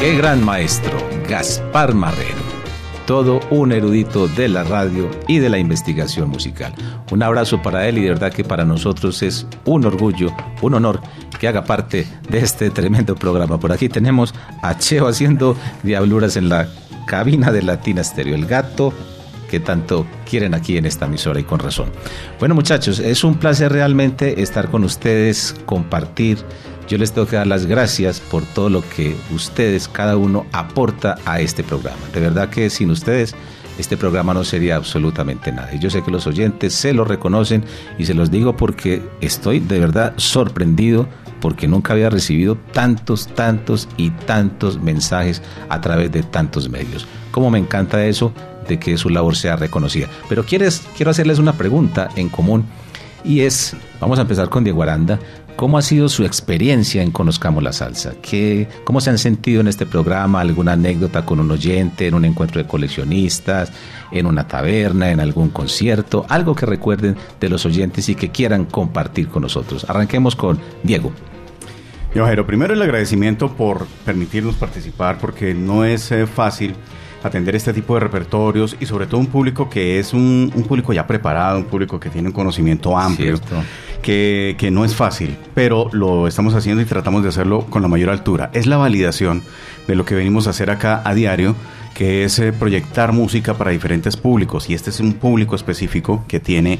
Qué 0.00 0.16
gran 0.16 0.42
maestro, 0.42 0.96
Gaspar 1.28 1.94
Marrero. 1.94 2.40
todo 3.06 3.38
un 3.50 3.70
erudito 3.70 4.28
de 4.28 4.48
la 4.48 4.64
radio 4.64 5.10
y 5.28 5.40
de 5.40 5.50
la 5.50 5.58
investigación 5.58 6.30
musical. 6.30 6.72
Un 7.10 7.22
abrazo 7.22 7.60
para 7.60 7.86
él 7.86 7.98
y 7.98 8.04
de 8.04 8.08
verdad 8.08 8.32
que 8.32 8.42
para 8.42 8.64
nosotros 8.64 9.22
es 9.22 9.46
un 9.66 9.84
orgullo, 9.84 10.32
un 10.62 10.72
honor 10.72 11.02
que 11.38 11.48
haga 11.48 11.64
parte 11.64 12.06
de 12.30 12.38
este 12.38 12.70
tremendo 12.70 13.14
programa. 13.14 13.60
Por 13.60 13.72
aquí 13.72 13.90
tenemos 13.90 14.34
a 14.62 14.78
Cheo 14.78 15.06
haciendo 15.06 15.54
diabluras 15.82 16.36
en 16.36 16.48
la 16.48 16.66
cabina 17.06 17.52
de 17.52 17.60
Latina 17.60 18.02
Stereo, 18.02 18.36
el 18.36 18.46
gato 18.46 18.94
que 19.50 19.60
tanto 19.60 20.06
quieren 20.24 20.54
aquí 20.54 20.78
en 20.78 20.86
esta 20.86 21.04
emisora 21.04 21.40
y 21.40 21.44
con 21.44 21.58
razón. 21.58 21.90
Bueno 22.38 22.54
muchachos, 22.54 23.00
es 23.00 23.22
un 23.22 23.34
placer 23.34 23.70
realmente 23.70 24.40
estar 24.40 24.70
con 24.70 24.82
ustedes, 24.82 25.54
compartir. 25.66 26.38
Yo 26.90 26.98
les 26.98 27.12
tengo 27.12 27.28
que 27.28 27.36
dar 27.36 27.46
las 27.46 27.66
gracias 27.66 28.18
por 28.18 28.44
todo 28.44 28.68
lo 28.68 28.82
que 28.82 29.14
ustedes, 29.32 29.86
cada 29.86 30.16
uno, 30.16 30.44
aporta 30.50 31.14
a 31.24 31.40
este 31.40 31.62
programa. 31.62 32.00
De 32.12 32.18
verdad 32.18 32.48
que 32.48 32.68
sin 32.68 32.90
ustedes 32.90 33.36
este 33.78 33.96
programa 33.96 34.34
no 34.34 34.42
sería 34.42 34.74
absolutamente 34.74 35.52
nada. 35.52 35.72
Y 35.72 35.78
yo 35.78 35.88
sé 35.88 36.02
que 36.02 36.10
los 36.10 36.26
oyentes 36.26 36.74
se 36.74 36.92
lo 36.92 37.04
reconocen 37.04 37.64
y 37.96 38.06
se 38.06 38.14
los 38.14 38.32
digo 38.32 38.56
porque 38.56 39.08
estoy 39.20 39.60
de 39.60 39.78
verdad 39.78 40.14
sorprendido 40.16 41.06
porque 41.40 41.68
nunca 41.68 41.92
había 41.92 42.10
recibido 42.10 42.56
tantos, 42.72 43.28
tantos 43.28 43.88
y 43.96 44.10
tantos 44.10 44.82
mensajes 44.82 45.42
a 45.68 45.80
través 45.80 46.10
de 46.10 46.24
tantos 46.24 46.68
medios. 46.68 47.06
Como 47.30 47.52
me 47.52 47.60
encanta 47.60 48.04
eso 48.04 48.32
de 48.66 48.80
que 48.80 48.96
su 48.96 49.10
labor 49.10 49.36
sea 49.36 49.54
reconocida. 49.54 50.08
Pero 50.28 50.44
quiero 50.44 50.66
hacerles 51.08 51.38
una 51.38 51.52
pregunta 51.52 52.08
en 52.16 52.30
común 52.30 52.64
y 53.22 53.42
es, 53.42 53.76
vamos 54.00 54.18
a 54.18 54.22
empezar 54.22 54.48
con 54.48 54.64
Diego 54.64 54.82
Aranda, 54.82 55.18
¿cómo 55.60 55.76
ha 55.76 55.82
sido 55.82 56.08
su 56.08 56.24
experiencia 56.24 57.02
en 57.02 57.10
Conozcamos 57.10 57.62
la 57.62 57.74
Salsa? 57.74 58.14
¿Qué, 58.22 58.66
¿Cómo 58.84 59.02
se 59.02 59.10
han 59.10 59.18
sentido 59.18 59.60
en 59.60 59.68
este 59.68 59.84
programa? 59.84 60.40
¿Alguna 60.40 60.72
anécdota 60.72 61.26
con 61.26 61.38
un 61.38 61.50
oyente, 61.50 62.06
en 62.06 62.14
un 62.14 62.24
encuentro 62.24 62.62
de 62.62 62.66
coleccionistas, 62.66 63.70
en 64.10 64.24
una 64.24 64.48
taberna, 64.48 65.10
en 65.10 65.20
algún 65.20 65.50
concierto? 65.50 66.24
Algo 66.30 66.54
que 66.54 66.64
recuerden 66.64 67.14
de 67.38 67.50
los 67.50 67.66
oyentes 67.66 68.08
y 68.08 68.14
que 68.14 68.30
quieran 68.30 68.64
compartir 68.64 69.28
con 69.28 69.42
nosotros. 69.42 69.84
Arranquemos 69.86 70.34
con 70.34 70.58
Diego. 70.82 71.12
Yo, 72.14 72.24
Jairo, 72.24 72.46
primero 72.46 72.72
el 72.72 72.80
agradecimiento 72.80 73.54
por 73.54 73.86
permitirnos 74.06 74.54
participar 74.54 75.18
porque 75.18 75.52
no 75.52 75.84
es 75.84 76.10
eh, 76.10 76.26
fácil 76.26 76.74
atender 77.22 77.54
este 77.54 77.72
tipo 77.72 77.94
de 77.94 78.00
repertorios 78.00 78.76
y 78.80 78.86
sobre 78.86 79.06
todo 79.06 79.20
un 79.20 79.26
público 79.26 79.68
que 79.68 79.98
es 79.98 80.14
un, 80.14 80.50
un 80.54 80.62
público 80.62 80.92
ya 80.92 81.06
preparado, 81.06 81.58
un 81.58 81.64
público 81.64 82.00
que 82.00 82.08
tiene 82.08 82.28
un 82.28 82.34
conocimiento 82.34 82.96
amplio, 82.96 83.38
que, 84.00 84.68
no 84.72 84.84
es 84.84 84.94
fácil, 84.94 85.36
pero 85.54 85.88
lo 85.92 86.26
estamos 86.26 86.54
haciendo 86.54 86.82
y 86.82 86.86
tratamos 86.86 87.22
de 87.22 87.28
hacerlo 87.28 87.66
con 87.66 87.82
la 87.82 87.88
mayor 87.88 88.10
altura. 88.10 88.50
Es 88.52 88.66
la 88.66 88.76
validación 88.76 89.42
de 89.86 89.94
lo 89.94 90.04
que 90.04 90.14
venimos 90.14 90.46
a 90.46 90.50
hacer 90.50 90.70
acá 90.70 91.02
a 91.04 91.14
diario, 91.14 91.54
que 91.94 92.24
es 92.24 92.38
eh, 92.38 92.52
proyectar 92.52 93.12
música 93.12 93.54
para 93.54 93.70
diferentes 93.70 94.16
públicos 94.16 94.70
y 94.70 94.74
este 94.74 94.90
es 94.90 95.00
un 95.00 95.14
público 95.14 95.56
específico 95.56 96.24
que 96.28 96.40
tiene 96.40 96.78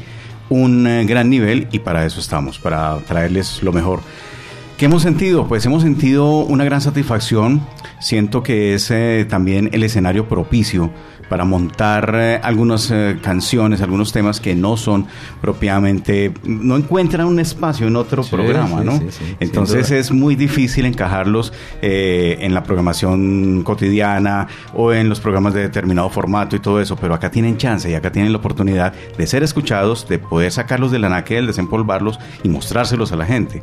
un 0.48 0.86
eh, 0.86 1.04
gran 1.04 1.30
nivel 1.30 1.68
y 1.72 1.80
para 1.80 2.04
eso 2.06 2.20
estamos, 2.20 2.58
para 2.58 2.98
traerles 2.98 3.62
lo 3.62 3.72
mejor. 3.72 4.00
¿Qué 4.76 4.86
hemos 4.86 5.02
sentido? 5.02 5.46
Pues 5.46 5.66
hemos 5.66 5.82
sentido 5.82 6.38
una 6.38 6.64
gran 6.64 6.80
satisfacción. 6.80 7.60
Siento 8.00 8.42
que 8.42 8.72
es 8.72 8.90
eh, 8.90 9.26
también 9.28 9.68
el 9.72 9.82
escenario 9.82 10.26
propicio 10.26 10.90
para 11.30 11.44
montar 11.44 12.12
eh, 12.16 12.40
algunas 12.42 12.90
eh, 12.90 13.16
canciones, 13.22 13.80
algunos 13.80 14.12
temas 14.12 14.40
que 14.40 14.56
no 14.56 14.76
son 14.76 15.06
propiamente, 15.40 16.32
no 16.42 16.76
encuentran 16.76 17.28
un 17.28 17.38
espacio 17.38 17.86
en 17.86 17.94
otro 17.94 18.24
Sí, 18.24 18.30
programa, 18.30 18.80
sí, 18.80 18.84
¿no? 18.84 18.98
sí, 18.98 19.36
Entonces 19.38 19.92
es 19.92 20.10
muy 20.10 20.34
difícil 20.34 20.86
encajarlos 20.86 21.52
eh, 21.82 22.38
en 22.40 22.52
la 22.52 22.64
programación 22.64 23.62
cotidiana 23.62 24.48
o 24.74 24.92
en 24.92 25.08
los 25.08 25.20
programas 25.20 25.54
de 25.54 25.60
determinado 25.60 26.10
formato 26.10 26.56
y 26.56 26.58
todo 26.58 26.80
eso, 26.80 26.96
pero 26.96 27.14
acá 27.14 27.30
tienen 27.30 27.56
chance 27.56 27.88
y 27.88 27.94
acá 27.94 28.10
tienen 28.10 28.32
la 28.32 28.38
oportunidad 28.38 28.92
de 29.16 29.26
ser 29.28 29.44
escuchados, 29.44 30.08
de 30.08 30.18
poder 30.18 30.50
sacarlos 30.50 30.90
del 30.90 31.04
anaquel, 31.04 31.46
desempolvarlos 31.46 32.18
y 32.42 32.48
mostrárselos 32.48 33.12
a 33.12 33.16
la 33.16 33.24
gente. 33.26 33.62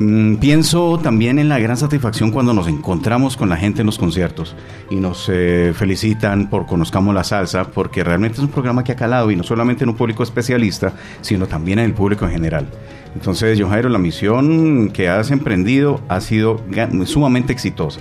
Mm, 0.00 0.36
pienso 0.36 0.98
también 1.02 1.40
en 1.40 1.48
la 1.48 1.58
gran 1.58 1.76
satisfacción 1.76 2.30
cuando 2.30 2.54
nos 2.54 2.68
encontramos 2.68 3.36
con 3.36 3.48
la 3.48 3.56
gente 3.56 3.80
en 3.80 3.86
los 3.86 3.98
conciertos 3.98 4.54
y 4.90 4.96
nos 4.96 5.28
eh, 5.28 5.72
felicitan 5.74 6.48
por 6.48 6.66
Conozcamos 6.66 7.12
la 7.14 7.24
Salsa, 7.24 7.64
porque 7.64 8.04
realmente 8.04 8.36
es 8.36 8.44
un 8.44 8.50
programa 8.50 8.84
que 8.84 8.92
ha 8.92 8.96
calado 8.96 9.30
y 9.32 9.36
no 9.36 9.42
solamente 9.42 9.82
en 9.82 9.90
un 9.90 9.96
público 9.96 10.22
especialista, 10.22 10.92
sino 11.20 11.48
también 11.48 11.80
en 11.80 11.86
el 11.86 11.94
público 11.94 12.24
en 12.26 12.30
general. 12.30 12.68
Entonces, 13.14 13.58
John 13.60 13.70
Jairo, 13.70 13.88
la 13.88 13.98
misión 13.98 14.90
que 14.90 15.08
has 15.08 15.32
emprendido 15.32 16.00
ha 16.08 16.20
sido 16.20 16.60
sumamente 17.04 17.52
exitosa 17.52 18.00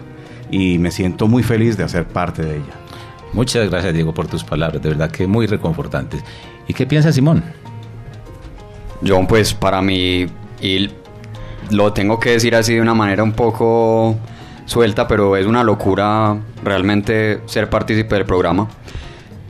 y 0.51 0.77
me 0.77 0.91
siento 0.91 1.27
muy 1.27 1.41
feliz 1.41 1.77
de 1.77 1.83
hacer 1.83 2.07
parte 2.07 2.43
de 2.43 2.57
ella. 2.57 2.73
Muchas 3.33 3.69
gracias 3.69 3.93
Diego 3.93 4.13
por 4.13 4.27
tus 4.27 4.43
palabras, 4.43 4.81
de 4.81 4.89
verdad 4.89 5.09
que 5.09 5.25
muy 5.25 5.47
reconfortantes. 5.47 6.23
¿Y 6.67 6.73
qué 6.73 6.85
piensa 6.85 7.11
Simón? 7.11 7.43
John, 9.05 9.25
pues 9.25 9.53
para 9.53 9.81
mí, 9.81 10.27
y 10.61 10.89
lo 11.71 11.93
tengo 11.93 12.19
que 12.19 12.31
decir 12.31 12.55
así 12.55 12.75
de 12.75 12.81
una 12.81 12.93
manera 12.93 13.23
un 13.23 13.33
poco 13.33 14.17
suelta, 14.65 15.07
pero 15.07 15.35
es 15.35 15.45
una 15.45 15.63
locura 15.63 16.37
realmente 16.63 17.41
ser 17.45 17.69
partícipe 17.69 18.15
del 18.15 18.25
programa. 18.25 18.67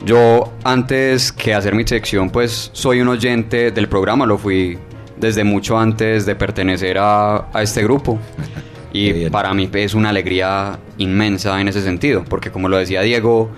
Yo 0.04 0.52
antes 0.64 1.32
que 1.32 1.54
hacer 1.54 1.74
mi 1.74 1.86
sección, 1.86 2.30
pues 2.30 2.70
soy 2.72 3.00
un 3.00 3.08
oyente 3.08 3.70
del 3.70 3.88
programa, 3.88 4.26
lo 4.26 4.38
fui 4.38 4.78
desde 5.16 5.42
mucho 5.42 5.78
antes 5.78 6.24
de 6.24 6.36
pertenecer 6.36 6.98
a, 6.98 7.48
a 7.52 7.62
este 7.62 7.82
grupo. 7.82 8.18
Y 8.90 9.28
para 9.28 9.52
mí 9.52 9.68
es 9.74 9.92
una 9.92 10.08
alegría 10.08 10.78
inmensa 10.96 11.60
en 11.60 11.68
ese 11.68 11.82
sentido, 11.82 12.24
porque 12.24 12.50
como 12.50 12.70
lo 12.70 12.78
decía 12.78 13.02
Diego, 13.02 13.50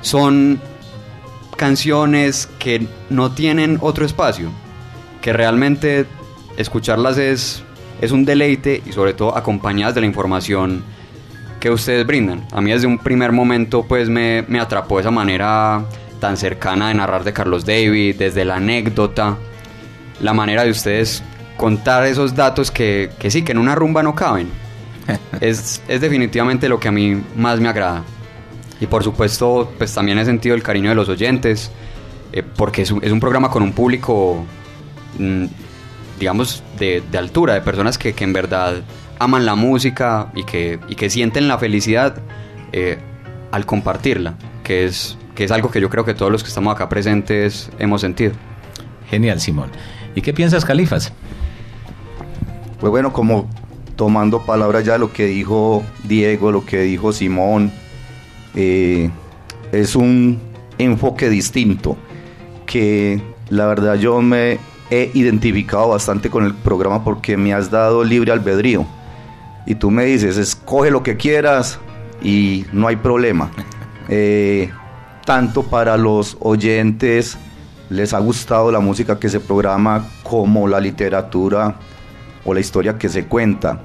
son 0.00 0.60
canciones 1.56 2.48
que 2.58 2.86
no 3.10 3.30
tienen 3.30 3.78
otro 3.80 4.04
espacio, 4.04 4.50
que 5.22 5.32
realmente 5.32 6.06
escucharlas 6.56 7.18
es, 7.18 7.62
es 8.00 8.12
un 8.12 8.24
deleite 8.24 8.82
y 8.84 8.92
sobre 8.92 9.14
todo 9.14 9.36
acompañadas 9.36 9.94
de 9.94 10.00
la 10.00 10.06
información 10.06 10.82
que 11.60 11.70
ustedes 11.70 12.06
brindan. 12.06 12.46
A 12.52 12.60
mí 12.60 12.70
desde 12.70 12.86
un 12.86 12.98
primer 12.98 13.32
momento 13.32 13.84
pues 13.86 14.08
me, 14.08 14.44
me 14.48 14.60
atrapó 14.60 15.00
esa 15.00 15.10
manera 15.10 15.84
tan 16.20 16.36
cercana 16.36 16.88
de 16.88 16.94
narrar 16.94 17.24
de 17.24 17.32
Carlos 17.32 17.64
David, 17.64 18.16
desde 18.16 18.44
la 18.44 18.56
anécdota, 18.56 19.36
la 20.20 20.32
manera 20.32 20.64
de 20.64 20.70
ustedes 20.70 21.22
contar 21.56 22.06
esos 22.06 22.34
datos 22.34 22.70
que, 22.70 23.10
que 23.18 23.30
sí, 23.30 23.42
que 23.42 23.52
en 23.52 23.58
una 23.58 23.74
rumba 23.74 24.02
no 24.02 24.14
caben. 24.14 24.48
es, 25.40 25.82
es 25.88 26.00
definitivamente 26.00 26.68
lo 26.68 26.80
que 26.80 26.88
a 26.88 26.92
mí 26.92 27.22
más 27.36 27.60
me 27.60 27.68
agrada. 27.68 28.02
Y 28.80 28.86
por 28.86 29.04
supuesto, 29.04 29.72
pues 29.78 29.94
también 29.94 30.18
he 30.18 30.24
sentido 30.24 30.54
el 30.54 30.62
cariño 30.62 30.88
de 30.88 30.94
los 30.94 31.08
oyentes, 31.08 31.70
eh, 32.32 32.42
porque 32.42 32.82
es 32.82 32.90
un, 32.90 33.02
es 33.04 33.12
un 33.12 33.20
programa 33.20 33.50
con 33.50 33.62
un 33.62 33.72
público, 33.72 34.44
mm, 35.18 35.44
digamos, 36.18 36.62
de, 36.78 37.02
de 37.10 37.18
altura, 37.18 37.54
de 37.54 37.60
personas 37.60 37.98
que, 37.98 38.12
que 38.12 38.24
en 38.24 38.32
verdad 38.32 38.82
aman 39.18 39.46
la 39.46 39.54
música 39.54 40.30
y 40.34 40.44
que, 40.44 40.78
y 40.88 40.94
que 40.94 41.10
sienten 41.10 41.48
la 41.48 41.58
felicidad 41.58 42.16
eh, 42.72 42.98
al 43.50 43.66
compartirla, 43.66 44.34
que 44.62 44.84
es, 44.84 45.16
que 45.34 45.44
es 45.44 45.50
algo 45.50 45.70
que 45.70 45.80
yo 45.80 45.90
creo 45.90 46.04
que 46.04 46.14
todos 46.14 46.30
los 46.30 46.42
que 46.42 46.48
estamos 46.48 46.74
acá 46.74 46.88
presentes 46.88 47.70
hemos 47.78 48.00
sentido. 48.00 48.32
Genial, 49.10 49.40
Simón. 49.40 49.70
¿Y 50.14 50.22
qué 50.22 50.32
piensas, 50.32 50.64
Califas? 50.64 51.12
Pues 52.80 52.90
bueno, 52.90 53.12
como 53.12 53.48
tomando 53.96 54.44
palabras 54.44 54.84
ya 54.84 54.98
lo 54.98 55.12
que 55.12 55.26
dijo 55.26 55.84
Diego, 56.04 56.50
lo 56.50 56.66
que 56.66 56.80
dijo 56.80 57.12
Simón, 57.12 57.72
eh, 58.54 59.10
es 59.72 59.94
un 59.94 60.40
enfoque 60.78 61.28
distinto 61.28 61.96
que 62.66 63.22
la 63.50 63.66
verdad 63.66 63.94
yo 63.94 64.20
me 64.20 64.58
he 64.90 65.10
identificado 65.14 65.88
bastante 65.88 66.30
con 66.30 66.44
el 66.44 66.54
programa 66.54 67.02
porque 67.04 67.36
me 67.36 67.54
has 67.54 67.70
dado 67.70 68.04
libre 68.04 68.32
albedrío 68.32 68.86
y 69.66 69.74
tú 69.74 69.90
me 69.90 70.04
dices 70.04 70.36
escoge 70.36 70.90
lo 70.90 71.02
que 71.02 71.16
quieras 71.16 71.78
y 72.22 72.66
no 72.72 72.86
hay 72.88 72.96
problema 72.96 73.50
Eh, 74.08 74.70
tanto 75.24 75.62
para 75.62 75.96
los 75.96 76.36
oyentes 76.40 77.38
les 77.88 78.12
ha 78.12 78.18
gustado 78.18 78.70
la 78.70 78.80
música 78.80 79.18
que 79.18 79.28
se 79.28 79.40
programa 79.40 80.06
como 80.22 80.68
la 80.68 80.80
literatura 80.80 81.76
o 82.44 82.52
la 82.52 82.60
historia 82.60 82.98
que 82.98 83.08
se 83.08 83.24
cuenta. 83.26 83.80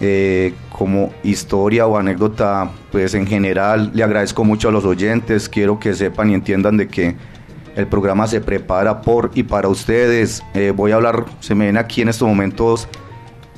Eh, 0.00 0.54
como 0.70 1.14
historia 1.22 1.86
o 1.86 1.96
anécdota, 1.96 2.70
pues 2.90 3.14
en 3.14 3.26
general 3.26 3.92
le 3.94 4.02
agradezco 4.02 4.44
mucho 4.44 4.68
a 4.68 4.72
los 4.72 4.84
oyentes, 4.84 5.48
quiero 5.48 5.78
que 5.78 5.94
sepan 5.94 6.30
y 6.30 6.34
entiendan 6.34 6.76
de 6.76 6.88
que 6.88 7.16
el 7.76 7.86
programa 7.86 8.26
se 8.26 8.40
prepara 8.40 9.02
por 9.02 9.30
y 9.34 9.42
para 9.42 9.68
ustedes. 9.68 10.42
Eh, 10.54 10.72
voy 10.74 10.92
a 10.92 10.96
hablar, 10.96 11.26
se 11.40 11.54
me 11.54 11.66
ven 11.66 11.76
aquí 11.76 12.02
en 12.02 12.08
estos 12.08 12.28
momentos 12.28 12.88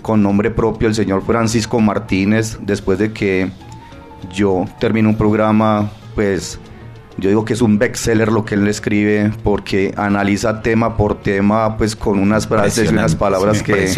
con 0.02 0.22
nombre 0.22 0.50
propio 0.50 0.88
el 0.88 0.94
señor 0.94 1.24
Francisco 1.24 1.80
Martínez, 1.80 2.58
después 2.60 2.98
de 2.98 3.12
que 3.12 3.50
yo 4.32 4.64
termino 4.78 5.08
un 5.08 5.16
programa, 5.16 5.90
pues 6.14 6.60
yo 7.18 7.28
digo 7.28 7.44
que 7.44 7.54
es 7.54 7.62
un 7.62 7.78
bestseller 7.78 8.30
lo 8.30 8.44
que 8.44 8.54
él 8.54 8.66
escribe 8.68 9.32
porque 9.42 9.92
analiza 9.96 10.62
tema 10.62 10.96
por 10.96 11.20
tema, 11.22 11.76
pues 11.76 11.96
con 11.96 12.18
unas 12.18 12.46
frases 12.46 12.90
y 12.90 12.94
unas 12.94 13.16
palabras 13.16 13.62
que 13.62 13.90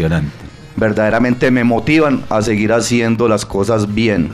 verdaderamente 0.77 1.51
me 1.51 1.65
motivan 1.65 2.25
a 2.31 2.41
seguir 2.43 2.73
haciendo 2.73 3.29
las 3.29 3.45
cosas 3.45 3.95
bien. 3.95 4.31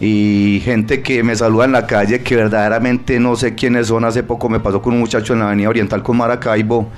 Y 0.00 0.60
gente 0.64 1.02
que 1.02 1.22
me 1.22 1.34
saluda 1.34 1.64
en 1.64 1.72
la 1.72 1.86
calle 1.86 2.20
que 2.20 2.36
verdaderamente 2.36 3.18
no 3.18 3.34
sé 3.36 3.54
quiénes 3.54 3.88
son. 3.88 4.04
Hace 4.04 4.22
poco 4.22 4.48
me 4.48 4.60
pasó 4.60 4.80
con 4.80 4.94
un 4.94 5.00
muchacho 5.00 5.32
en 5.32 5.40
la 5.40 5.46
avenida 5.46 5.68
Oriental 5.68 6.02
con 6.02 6.16
Maracaibo 6.16 6.88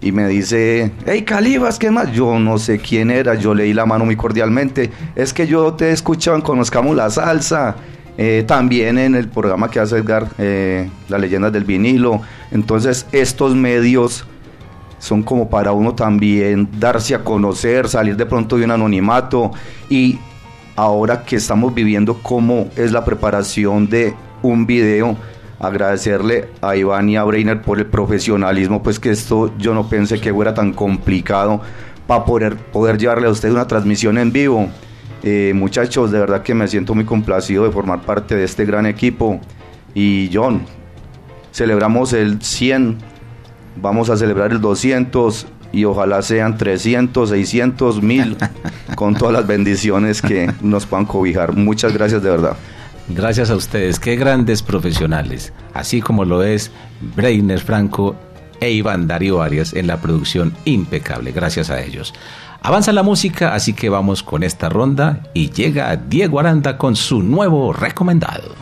y 0.00 0.12
me 0.12 0.26
dice, 0.28 0.92
hey 1.06 1.22
Calibas, 1.22 1.78
¿qué 1.78 1.90
más? 1.90 2.12
Yo 2.12 2.38
no 2.38 2.58
sé 2.58 2.78
quién 2.78 3.10
era, 3.10 3.34
yo 3.34 3.54
leí 3.54 3.74
la 3.74 3.84
mano 3.84 4.04
muy 4.04 4.16
cordialmente. 4.16 4.90
Es 5.14 5.34
que 5.34 5.46
yo 5.46 5.74
te 5.74 5.88
he 5.88 5.92
escuchado 5.92 6.36
en 6.36 6.42
Conozcamos 6.42 6.96
la 6.96 7.10
Salsa, 7.10 7.76
eh, 8.16 8.44
también 8.46 8.98
en 8.98 9.14
el 9.14 9.28
programa 9.28 9.70
que 9.70 9.80
hace 9.80 9.98
Edgar, 9.98 10.28
eh, 10.38 10.88
Las 11.08 11.20
Leyendas 11.20 11.52
del 11.52 11.64
Vinilo. 11.64 12.22
Entonces 12.50 13.06
estos 13.12 13.54
medios 13.54 14.24
son 14.98 15.22
como 15.22 15.50
para 15.50 15.72
uno 15.72 15.94
también 15.94 16.68
darse 16.78 17.14
a 17.14 17.24
conocer, 17.24 17.88
salir 17.88 18.16
de 18.16 18.26
pronto 18.26 18.56
de 18.56 18.64
un 18.64 18.70
anonimato 18.70 19.50
y 19.88 20.18
ahora 20.76 21.24
que 21.24 21.36
estamos 21.36 21.74
viviendo 21.74 22.18
cómo 22.22 22.68
es 22.76 22.92
la 22.92 23.04
preparación 23.04 23.88
de 23.88 24.14
un 24.42 24.66
video, 24.66 25.16
agradecerle 25.58 26.48
a 26.62 26.74
Iván 26.76 27.08
y 27.08 27.16
a 27.16 27.24
Breiner 27.24 27.60
por 27.60 27.78
el 27.78 27.86
profesionalismo, 27.86 28.82
pues 28.82 28.98
que 28.98 29.10
esto 29.10 29.52
yo 29.58 29.74
no 29.74 29.88
pensé 29.88 30.20
que 30.20 30.32
fuera 30.32 30.54
tan 30.54 30.72
complicado 30.72 31.60
para 32.06 32.24
poder, 32.24 32.56
poder 32.56 32.98
llevarle 32.98 33.28
a 33.28 33.30
usted 33.30 33.50
una 33.50 33.66
transmisión 33.66 34.18
en 34.18 34.32
vivo. 34.32 34.68
Eh, 35.22 35.52
muchachos, 35.54 36.10
de 36.10 36.18
verdad 36.18 36.42
que 36.42 36.54
me 36.54 36.66
siento 36.66 36.94
muy 36.94 37.04
complacido 37.04 37.64
de 37.64 37.70
formar 37.70 38.00
parte 38.02 38.34
de 38.34 38.44
este 38.44 38.64
gran 38.64 38.86
equipo. 38.86 39.38
Y 39.94 40.30
John, 40.32 40.62
celebramos 41.52 42.12
el 42.14 42.40
100, 42.40 42.96
vamos 43.80 44.08
a 44.08 44.16
celebrar 44.16 44.52
el 44.52 44.60
200 44.60 45.46
y 45.72 45.84
ojalá 45.84 46.22
sean 46.22 46.56
300, 46.56 47.28
600, 47.28 48.02
1000, 48.02 48.36
con 48.94 49.14
todas 49.14 49.34
las 49.34 49.46
bendiciones 49.46 50.22
que 50.22 50.50
nos 50.60 50.86
puedan 50.86 51.06
cobijar. 51.06 51.54
Muchas 51.54 51.92
gracias 51.92 52.22
de 52.22 52.30
verdad. 52.30 52.56
Gracias 53.08 53.50
a 53.50 53.56
ustedes, 53.56 53.98
qué 53.98 54.14
grandes 54.16 54.62
profesionales, 54.62 55.52
así 55.74 56.00
como 56.00 56.24
lo 56.24 56.44
es 56.44 56.70
Breiner 57.16 57.58
Franco 57.58 58.14
e 58.60 58.70
Iván 58.70 59.08
Darío 59.08 59.42
Arias 59.42 59.72
en 59.72 59.88
la 59.88 60.00
producción 60.00 60.52
impecable, 60.64 61.32
gracias 61.32 61.70
a 61.70 61.82
ellos. 61.82 62.14
Avanza 62.62 62.92
la 62.92 63.02
música, 63.02 63.54
así 63.54 63.72
que 63.72 63.88
vamos 63.88 64.22
con 64.22 64.42
esta 64.42 64.68
ronda 64.68 65.22
y 65.34 65.50
llega 65.50 65.96
Diego 65.96 66.38
Aranda 66.38 66.76
con 66.76 66.94
su 66.94 67.22
nuevo 67.22 67.72
recomendado. 67.72 68.54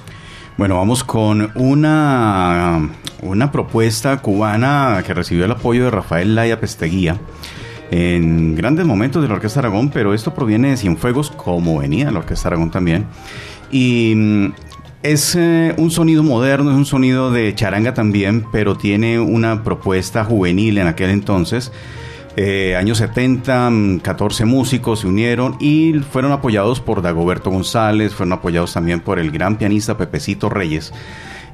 Bueno, 0.59 0.75
vamos 0.75 1.05
con 1.05 1.53
una, 1.55 2.91
una 3.23 3.53
propuesta 3.53 4.17
cubana 4.21 5.05
que 5.07 5.15
recibió 5.15 5.45
el 5.45 5.53
apoyo 5.53 5.85
de 5.85 5.93
Rafael 5.93 6.35
Laya 6.35 6.59
Pesteguía 6.59 7.17
en 7.93 8.57
grandes 8.57 8.85
momentos 8.85 9.23
de 9.23 9.29
la 9.29 9.35
Orquesta 9.35 9.61
Aragón, 9.61 9.91
pero 9.91 10.15
esto 10.15 10.35
proviene 10.35 10.71
de 10.71 10.77
Cienfuegos, 10.77 11.31
como 11.31 11.79
venía 11.79 12.11
la 12.11 12.19
Orquesta 12.19 12.49
Aragón 12.49 12.73
también. 12.73 13.07
Y 13.71 14.15
mm, 14.17 14.53
es 15.05 15.37
eh, 15.37 15.75
un 15.79 15.93
sonido 15.93 16.25
moderno, 16.25 16.73
es 16.73 16.77
un 16.77 16.87
sonido 16.87 17.31
de 17.31 17.55
charanga 17.55 17.95
también, 17.95 18.45
pero 18.51 18.77
tiene 18.77 19.21
una 19.21 19.63
propuesta 19.63 20.25
juvenil 20.25 20.79
en 20.79 20.89
aquel 20.89 21.11
entonces. 21.11 21.71
Eh, 22.41 22.77
años 22.77 22.99
70, 22.99 23.69
14 24.01 24.45
mm, 24.45 24.49
músicos 24.49 25.01
se 25.01 25.09
unieron 25.09 25.57
y 25.59 25.95
fueron 25.95 26.31
apoyados 26.31 26.81
por 26.81 27.03
Dagoberto 27.03 27.51
González, 27.51 28.15
fueron 28.15 28.35
apoyados 28.35 28.73
también 28.75 29.01
por 29.01 29.19
el 29.19 29.33
gran 29.33 29.59
pianista 29.59 29.99
Pepecito 29.99 30.49
Reyes. 30.49 30.93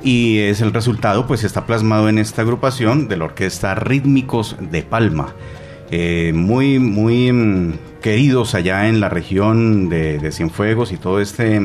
Y 0.03 0.41
es 0.41 0.61
el 0.61 0.75
resultado, 0.75 1.27
pues 1.27 1.43
está 1.43 1.65
plasmado 1.65 2.11
en 2.11 2.19
esta 2.19 2.43
agrupación 2.43 3.09
de 3.09 3.17
la 3.17 3.25
Orquesta 3.25 3.75
Rítmicos 3.75 4.57
de 4.61 4.83
Palma. 4.83 5.33
Eh, 5.91 6.33
muy, 6.35 6.79
muy 6.79 7.33
mm, 7.33 7.79
queridos 8.03 8.55
allá 8.55 8.87
en 8.87 9.01
la 9.01 9.09
región 9.09 9.89
de, 9.89 10.19
de 10.19 10.33
Cienfuegos 10.33 10.93
y 10.93 10.99
todo 10.99 11.19
este 11.19 11.63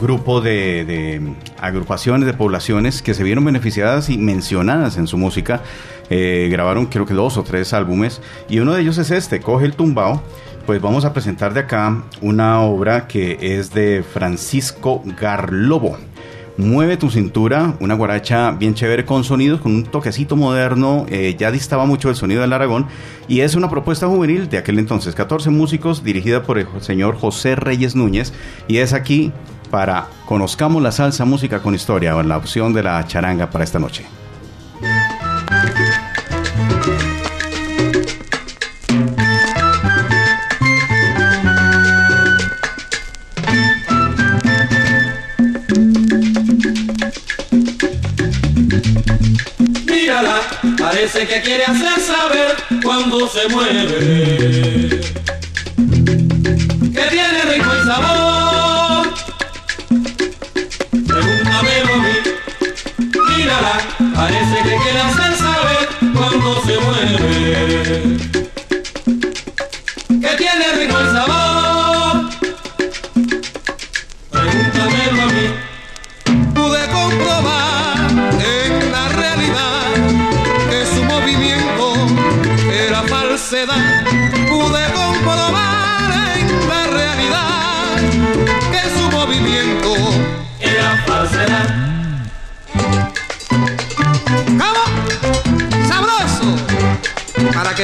grupo 0.00 0.40
de, 0.40 1.34
agrupaciones, 1.58 2.26
de 2.26 2.34
poblaciones 2.34 3.02
que 3.02 3.14
se 3.14 3.22
vieron 3.22 3.44
beneficiadas 3.44 4.08
y 4.08 4.18
mencionadas 4.18 4.96
en 4.96 5.06
su 5.06 5.18
música. 5.18 5.62
Eh, 6.10 6.48
grabaron 6.50 6.86
creo 6.86 7.06
que 7.06 7.14
dos 7.14 7.36
o 7.38 7.42
tres 7.42 7.72
álbumes 7.72 8.20
y 8.48 8.58
uno 8.58 8.74
de 8.74 8.82
ellos 8.82 8.98
es 8.98 9.10
este, 9.10 9.40
Coge 9.40 9.66
el 9.66 9.74
Tumbao. 9.74 10.22
Pues 10.66 10.80
vamos 10.80 11.04
a 11.04 11.12
presentar 11.12 11.54
de 11.54 11.60
acá 11.60 12.04
una 12.20 12.60
obra 12.60 13.08
que 13.08 13.38
es 13.40 13.72
de 13.74 14.04
Francisco 14.04 15.02
Garlobo. 15.20 15.96
Mueve 16.58 16.98
tu 16.98 17.10
cintura, 17.10 17.74
una 17.80 17.94
guaracha 17.94 18.50
bien 18.50 18.74
chévere 18.74 19.06
con 19.06 19.24
sonidos, 19.24 19.60
con 19.62 19.74
un 19.74 19.84
toquecito 19.84 20.36
moderno, 20.36 21.06
eh, 21.08 21.34
ya 21.38 21.50
distaba 21.50 21.86
mucho 21.86 22.10
el 22.10 22.14
sonido 22.14 22.42
del 22.42 22.52
Aragón 22.52 22.86
y 23.26 23.40
es 23.40 23.54
una 23.54 23.70
propuesta 23.70 24.06
juvenil 24.06 24.50
de 24.50 24.58
aquel 24.58 24.78
entonces, 24.78 25.14
14 25.14 25.48
músicos 25.48 26.04
dirigida 26.04 26.42
por 26.42 26.58
el 26.58 26.66
señor 26.80 27.16
José 27.16 27.56
Reyes 27.56 27.96
Núñez 27.96 28.34
y 28.68 28.78
es 28.78 28.92
aquí 28.92 29.32
para 29.72 30.06
Conozcamos 30.26 30.82
la 30.82 30.92
salsa 30.92 31.24
música 31.24 31.60
con 31.60 31.74
historia 31.74 32.14
o 32.14 32.22
la 32.22 32.36
opción 32.36 32.72
de 32.72 32.82
la 32.82 33.04
charanga 33.06 33.50
para 33.50 33.64
esta 33.64 33.78
noche. 33.78 34.06
Mírala, 49.86 50.36
parece 50.78 51.26
que 51.26 51.40
quiere 51.42 51.64
hacer 51.64 52.00
saber 52.00 52.56
cuando 52.82 53.26
se 53.28 53.48
mueve. 53.48 55.00
Que 56.94 57.02
tiene 57.10 57.42
rico 57.54 57.70
y 57.82 57.86
sabor. 57.86 58.21
Parece 64.22 64.54
que 64.62 64.76
quiere 64.76 65.00
hacer 65.00 65.34
saber 65.36 65.88
cuando 66.14 66.62
se 66.62 66.78
mueve. 66.78 68.41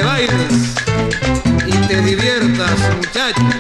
Bailes 0.03 0.75
y 1.67 1.73
te 1.87 2.01
diviertas, 2.03 2.79
muchacho. 2.97 3.58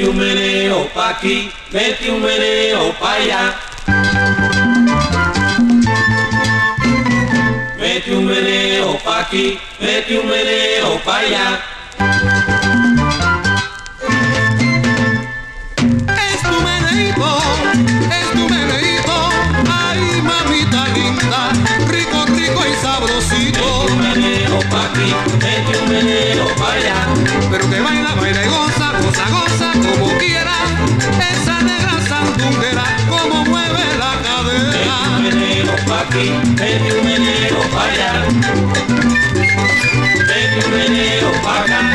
Mete 0.00 0.12
un 0.12 0.16
meneo 0.16 0.88
pa' 0.94 1.10
aquí, 1.10 1.52
mete 1.70 2.10
un 2.10 2.22
meneo 2.22 2.90
pa' 2.98 3.16
allá. 3.16 3.54
Mete 7.78 8.10
un 8.16 8.24
meneo 8.24 8.98
pa' 9.04 9.20
aquí, 9.20 9.60
mete 9.78 10.18
un 10.18 10.26
meneo 10.26 10.98
pa' 11.04 11.18
allá. 11.18 11.60
Es 16.32 16.40
tu 16.48 16.56
meneíto, 16.62 17.38
es 18.08 18.28
tu 18.32 18.48
meneíto, 18.48 19.16
ay 19.68 20.22
mamita 20.22 20.88
linda, 20.94 21.52
rico, 21.88 22.24
rico 22.24 22.62
y 22.66 22.74
sabrosito. 22.82 23.84
Mete 23.84 23.92
un 23.92 23.98
meneo 24.00 24.58
pa' 24.70 24.84
aquí, 24.86 25.14
mete 25.42 25.78
un 25.78 25.88
meneo 25.90 26.46
pa' 26.56 26.72
allá. 26.72 26.96
Pero 27.50 27.68
que 27.68 27.80
baila, 27.80 27.99
aquí, 36.20 36.30
mete 36.60 36.98
un 36.98 37.04
meneo 37.04 37.60
pa' 37.70 37.84
allá. 37.84 38.10
Meneo. 40.70 41.89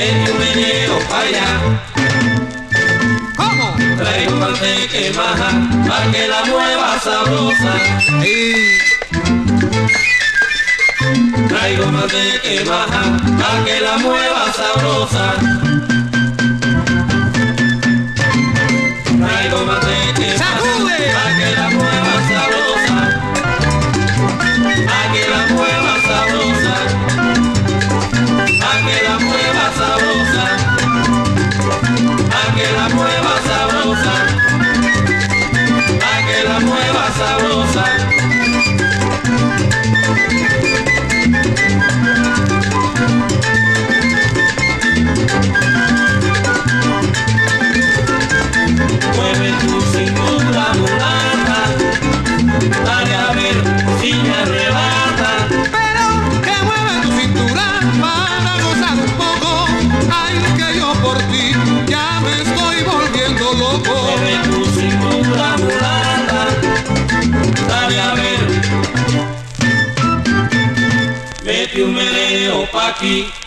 Mete 0.00 0.30
un 0.32 0.38
meneo 0.38 0.98
pa' 1.10 1.20
allá. 1.20 1.48
¿Cómo? 3.36 3.66
Traigo 3.98 4.34
manteque 4.42 5.12
maja, 5.18 5.50
pa' 5.88 6.04
que 6.12 6.22
la 6.32 6.40
mueva 6.50 6.90
sabrosa. 7.06 7.74
Traigo 11.50 11.86
manteque 11.96 12.54
maja, 12.70 13.02
pa' 13.40 13.58
que 13.64 13.76
la 13.86 13.94
mueva 14.04 14.44
sabrosa. 14.58 15.24
Traigo 19.22 19.58
manteque 19.68 20.28
maja, 20.38 20.60
pa' 20.64 20.69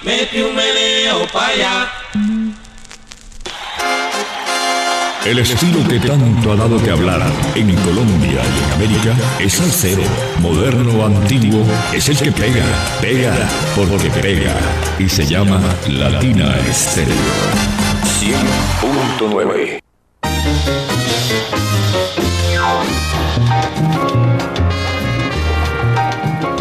mete 0.04 0.44
un 0.44 0.56
meneo 0.56 1.28
pa' 1.32 1.48
allá. 1.48 1.92
El 5.26 5.40
estilo 5.40 5.88
que 5.88 6.00
tanto 6.02 6.52
ha 6.52 6.56
dado 6.58 6.84
que 6.84 6.92
hablar 6.92 7.22
en 7.56 7.74
Colombia 7.78 8.42
y 8.44 8.64
en 8.64 8.72
América 8.74 9.16
es 9.40 9.54
salsero, 9.54 10.04
moderno 10.40 11.00
o 11.00 11.06
antiguo, 11.06 11.66
es 11.94 12.10
el 12.10 12.18
que 12.18 12.32
pega, 12.34 12.66
pega, 13.00 13.34
porque 13.74 14.10
pega, 14.10 14.54
y 15.00 15.08
se 15.08 15.26
llama 15.26 15.62
Latina 15.88 16.58
Estéreo. 16.70 17.16
100.9 18.20 19.80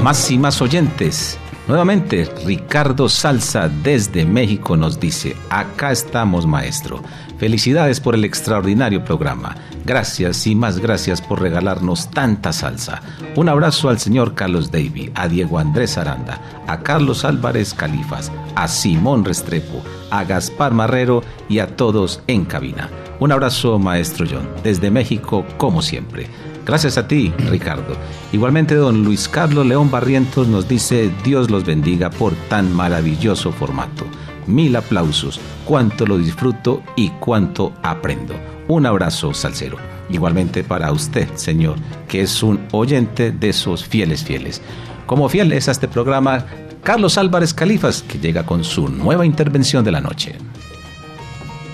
Más 0.02 0.30
y 0.30 0.38
más 0.38 0.62
oyentes. 0.62 1.38
Nuevamente, 1.68 2.28
Ricardo 2.44 3.08
Salsa 3.08 3.68
desde 3.68 4.24
México 4.24 4.76
nos 4.76 4.98
dice, 4.98 5.36
acá 5.48 5.92
estamos 5.92 6.44
maestro. 6.44 7.00
Felicidades 7.38 8.00
por 8.00 8.16
el 8.16 8.24
extraordinario 8.24 9.04
programa. 9.04 9.56
Gracias 9.84 10.46
y 10.46 10.56
más 10.56 10.80
gracias 10.80 11.22
por 11.22 11.40
regalarnos 11.40 12.10
tanta 12.10 12.52
salsa. 12.52 13.00
Un 13.36 13.48
abrazo 13.48 13.88
al 13.88 14.00
señor 14.00 14.34
Carlos 14.34 14.72
Davy, 14.72 15.12
a 15.14 15.28
Diego 15.28 15.58
Andrés 15.58 15.98
Aranda, 15.98 16.40
a 16.66 16.80
Carlos 16.80 17.24
Álvarez 17.24 17.74
Califas, 17.74 18.32
a 18.56 18.66
Simón 18.66 19.24
Restrepo, 19.24 19.82
a 20.10 20.24
Gaspar 20.24 20.72
Marrero 20.74 21.22
y 21.48 21.60
a 21.60 21.76
todos 21.76 22.22
en 22.26 22.44
cabina. 22.44 22.90
Un 23.20 23.30
abrazo, 23.30 23.78
maestro 23.78 24.26
John, 24.28 24.48
desde 24.64 24.90
México 24.90 25.44
como 25.58 25.80
siempre. 25.80 26.26
Gracias 26.64 26.96
a 26.96 27.08
ti, 27.08 27.32
Ricardo. 27.50 27.96
Igualmente, 28.32 28.74
don 28.76 29.02
Luis 29.02 29.28
Carlos 29.28 29.66
León 29.66 29.90
Barrientos 29.90 30.46
nos 30.46 30.68
dice, 30.68 31.10
Dios 31.24 31.50
los 31.50 31.64
bendiga 31.64 32.08
por 32.10 32.34
tan 32.48 32.72
maravilloso 32.72 33.50
formato. 33.50 34.04
Mil 34.46 34.76
aplausos, 34.76 35.40
cuánto 35.64 36.06
lo 36.06 36.18
disfruto 36.18 36.82
y 36.96 37.10
cuánto 37.10 37.72
aprendo. 37.82 38.34
Un 38.68 38.86
abrazo, 38.86 39.34
salsero. 39.34 39.76
Igualmente 40.08 40.62
para 40.62 40.92
usted, 40.92 41.28
señor, 41.34 41.76
que 42.06 42.22
es 42.22 42.42
un 42.42 42.60
oyente 42.70 43.32
de 43.32 43.48
esos 43.48 43.84
fieles 43.84 44.22
fieles. 44.22 44.62
Como 45.06 45.28
fiel 45.28 45.52
es 45.52 45.68
a 45.68 45.72
este 45.72 45.88
programa, 45.88 46.44
Carlos 46.82 47.18
Álvarez 47.18 47.54
Califas, 47.54 48.02
que 48.02 48.18
llega 48.18 48.44
con 48.44 48.62
su 48.62 48.88
nueva 48.88 49.26
intervención 49.26 49.84
de 49.84 49.92
la 49.92 50.00
noche. 50.00 50.36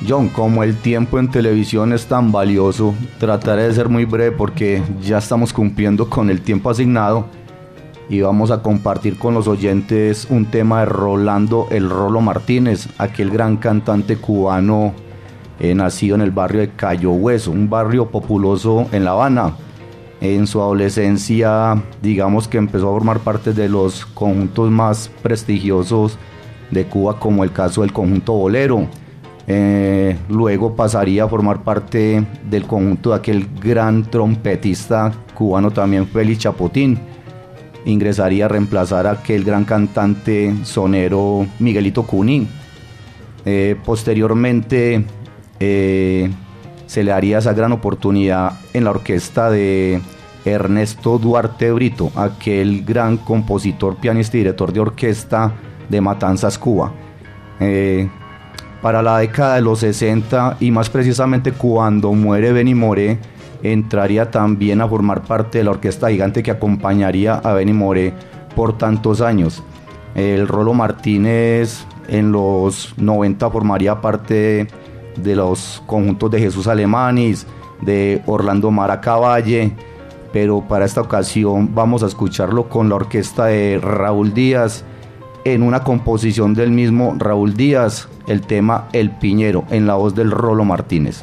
John, 0.06 0.28
como 0.28 0.62
el 0.62 0.76
tiempo 0.76 1.18
en 1.18 1.30
televisión 1.30 1.92
es 1.92 2.06
tan 2.06 2.30
valioso, 2.30 2.94
trataré 3.18 3.64
de 3.64 3.74
ser 3.74 3.88
muy 3.88 4.04
breve 4.04 4.30
porque 4.30 4.82
ya 5.02 5.18
estamos 5.18 5.52
cumpliendo 5.52 6.08
con 6.08 6.30
el 6.30 6.40
tiempo 6.40 6.70
asignado 6.70 7.26
y 8.08 8.20
vamos 8.20 8.50
a 8.50 8.62
compartir 8.62 9.18
con 9.18 9.34
los 9.34 9.48
oyentes 9.48 10.26
un 10.30 10.46
tema 10.46 10.80
de 10.80 10.86
Rolando 10.86 11.66
El 11.70 11.90
Rolo 11.90 12.20
Martínez, 12.20 12.88
aquel 12.98 13.30
gran 13.30 13.56
cantante 13.56 14.16
cubano 14.16 14.94
eh, 15.60 15.74
nacido 15.74 16.14
en 16.14 16.22
el 16.22 16.30
barrio 16.30 16.60
de 16.60 16.70
Cayo 16.70 17.10
Hueso, 17.10 17.50
un 17.50 17.68
barrio 17.68 18.08
populoso 18.08 18.86
en 18.92 19.04
La 19.04 19.10
Habana. 19.10 19.56
En 20.20 20.46
su 20.48 20.60
adolescencia, 20.60 21.80
digamos 22.02 22.48
que 22.48 22.58
empezó 22.58 22.88
a 22.88 22.92
formar 22.92 23.20
parte 23.20 23.52
de 23.52 23.68
los 23.68 24.04
conjuntos 24.04 24.70
más 24.70 25.10
prestigiosos 25.22 26.18
de 26.72 26.84
Cuba, 26.86 27.20
como 27.20 27.44
el 27.44 27.52
caso 27.52 27.82
del 27.82 27.92
conjunto 27.92 28.32
Bolero. 28.32 28.88
Eh, 29.50 30.14
luego 30.28 30.76
pasaría 30.76 31.24
a 31.24 31.28
formar 31.28 31.62
parte 31.62 32.22
del 32.44 32.64
conjunto 32.64 33.10
de 33.10 33.16
aquel 33.16 33.48
gran 33.58 34.04
trompetista 34.04 35.10
cubano 35.34 35.70
también 35.70 36.06
Félix 36.06 36.40
Chapotín. 36.40 36.98
Ingresaría 37.86 38.44
a 38.44 38.48
reemplazar 38.48 39.06
a 39.06 39.12
aquel 39.12 39.44
gran 39.44 39.64
cantante 39.64 40.54
sonero 40.64 41.46
Miguelito 41.58 42.02
Cuní. 42.02 42.46
Eh, 43.46 43.76
posteriormente 43.82 45.06
eh, 45.58 46.30
se 46.84 47.02
le 47.02 47.12
haría 47.12 47.38
esa 47.38 47.54
gran 47.54 47.72
oportunidad 47.72 48.60
en 48.74 48.84
la 48.84 48.90
orquesta 48.90 49.48
de 49.48 50.02
Ernesto 50.44 51.18
Duarte 51.18 51.72
Brito, 51.72 52.12
aquel 52.16 52.84
gran 52.84 53.16
compositor, 53.16 53.96
pianista 53.96 54.36
y 54.36 54.40
director 54.40 54.74
de 54.74 54.80
orquesta 54.80 55.54
de 55.88 56.00
Matanzas, 56.02 56.58
Cuba. 56.58 56.92
Para 58.82 59.02
la 59.02 59.18
década 59.18 59.56
de 59.56 59.62
los 59.62 59.80
60 59.80 60.58
y 60.60 60.70
más 60.70 60.88
precisamente 60.90 61.52
cuando 61.52 62.12
muere 62.12 62.52
Benny 62.52 62.74
Moré, 62.74 63.18
entraría 63.62 64.30
también 64.30 64.80
a 64.80 64.88
formar 64.88 65.22
parte 65.22 65.58
de 65.58 65.64
la 65.64 65.70
orquesta 65.70 66.10
gigante 66.10 66.42
que 66.42 66.50
acompañaría 66.50 67.34
a 67.34 67.52
Benny 67.54 67.72
Moré 67.72 68.14
por 68.54 68.78
tantos 68.78 69.20
años. 69.20 69.62
El 70.14 70.48
Rolo 70.48 70.74
Martínez 70.74 71.84
en 72.08 72.32
los 72.32 72.94
90 72.96 73.50
formaría 73.50 74.00
parte 74.00 74.68
de 75.16 75.36
los 75.36 75.82
conjuntos 75.86 76.30
de 76.30 76.40
Jesús 76.40 76.66
Alemanis, 76.66 77.46
de 77.80 78.22
Orlando 78.26 78.70
Maracavalle, 78.70 79.72
pero 80.32 80.62
para 80.66 80.84
esta 80.84 81.00
ocasión 81.00 81.74
vamos 81.74 82.02
a 82.02 82.06
escucharlo 82.06 82.68
con 82.68 82.88
la 82.88 82.96
orquesta 82.96 83.46
de 83.46 83.78
Raúl 83.80 84.34
Díaz 84.34 84.84
en 85.54 85.62
una 85.62 85.82
composición 85.82 86.54
del 86.54 86.70
mismo 86.70 87.14
Raúl 87.18 87.54
Díaz, 87.54 88.08
el 88.26 88.42
tema 88.42 88.88
El 88.92 89.10
Piñero, 89.10 89.64
en 89.70 89.86
la 89.86 89.94
voz 89.94 90.14
del 90.14 90.30
Rolo 90.30 90.64
Martínez. 90.64 91.22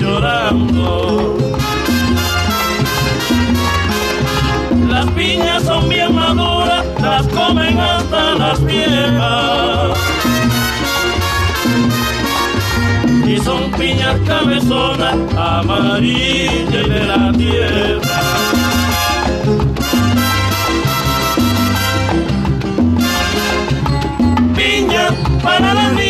Llorando. 0.00 1.36
Las 4.88 5.06
piñas 5.10 5.62
son 5.64 5.88
bien 5.88 6.14
maduras, 6.14 6.84
las 7.00 7.26
comen 7.28 7.78
hasta 7.78 8.34
las 8.34 8.64
viejas. 8.64 9.98
Y 13.26 13.36
son 13.38 13.70
piñas 13.72 14.16
cabezonas, 14.26 15.16
amarillas 15.36 16.88
de 16.88 17.04
la 17.04 17.32
tierra. 17.32 18.20
Piña 24.56 25.10
para 25.42 25.74
la 25.74 25.88
niña 25.90 26.07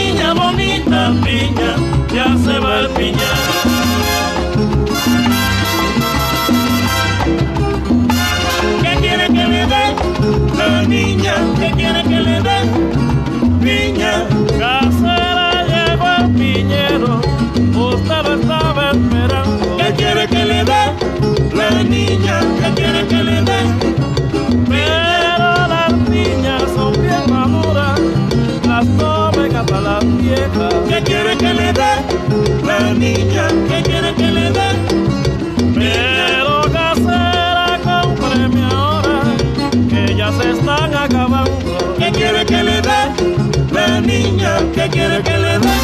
¿qué 44.75 44.89
quiere 44.91 45.23
que 45.23 45.37
le 45.39 45.59
dé? 45.59 45.78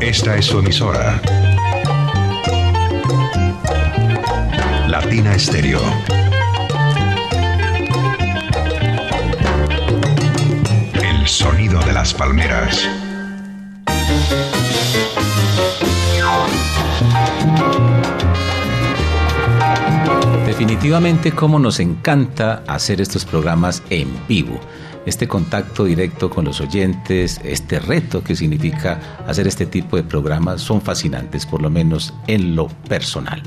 Esta 0.00 0.36
es 0.36 0.46
su 0.46 0.58
emisora. 0.58 1.20
Latina 4.88 5.34
Estéreo. 5.34 5.80
El 11.02 11.28
sonido 11.28 11.80
de 11.80 11.92
las 11.92 12.14
palmeras. 12.14 12.88
Definitivamente 20.46 21.32
como 21.32 21.58
nos 21.58 21.78
encanta 21.78 22.62
hacer 22.66 23.02
estos 23.02 23.26
programas 23.26 23.82
en 23.90 24.08
vivo. 24.26 24.60
Este 25.06 25.26
contacto 25.26 25.84
directo 25.84 26.28
con 26.28 26.44
los 26.44 26.60
oyentes, 26.60 27.40
este 27.42 27.78
reto 27.78 28.22
que 28.22 28.36
significa 28.36 29.00
hacer 29.26 29.46
este 29.46 29.64
tipo 29.64 29.96
de 29.96 30.02
programas 30.02 30.60
son 30.60 30.82
fascinantes, 30.82 31.46
por 31.46 31.62
lo 31.62 31.70
menos 31.70 32.12
en 32.26 32.54
lo 32.54 32.68
personal. 32.68 33.42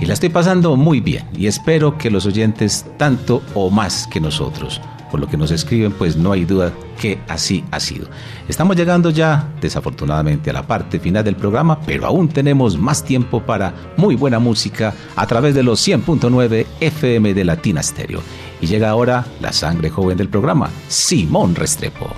Y 0.00 0.06
la 0.06 0.14
estoy 0.14 0.30
pasando 0.30 0.76
muy 0.76 1.00
bien 1.00 1.26
y 1.36 1.46
espero 1.46 1.98
que 1.98 2.10
los 2.10 2.24
oyentes 2.24 2.86
tanto 2.96 3.42
o 3.54 3.68
más 3.70 4.06
que 4.06 4.20
nosotros. 4.20 4.80
Por 5.10 5.20
lo 5.20 5.26
que 5.26 5.36
nos 5.36 5.50
escriben, 5.50 5.92
pues 5.92 6.16
no 6.16 6.32
hay 6.32 6.44
duda 6.44 6.72
que 6.98 7.20
así 7.28 7.64
ha 7.72 7.80
sido. 7.80 8.08
Estamos 8.48 8.76
llegando 8.76 9.10
ya, 9.10 9.52
desafortunadamente, 9.60 10.50
a 10.50 10.52
la 10.52 10.66
parte 10.66 11.00
final 11.00 11.24
del 11.24 11.36
programa, 11.36 11.80
pero 11.80 12.06
aún 12.06 12.28
tenemos 12.28 12.78
más 12.78 13.04
tiempo 13.04 13.42
para 13.42 13.74
muy 13.96 14.14
buena 14.14 14.38
música 14.38 14.94
a 15.16 15.26
través 15.26 15.54
de 15.54 15.64
los 15.64 15.86
100.9 15.86 16.64
FM 16.80 17.34
de 17.34 17.44
Latina 17.44 17.82
Stereo. 17.82 18.20
Y 18.60 18.66
llega 18.66 18.90
ahora 18.90 19.24
la 19.40 19.52
sangre 19.52 19.88
joven 19.90 20.16
del 20.18 20.28
programa, 20.28 20.68
Simón 20.88 21.54
Restrepo. 21.54 22.08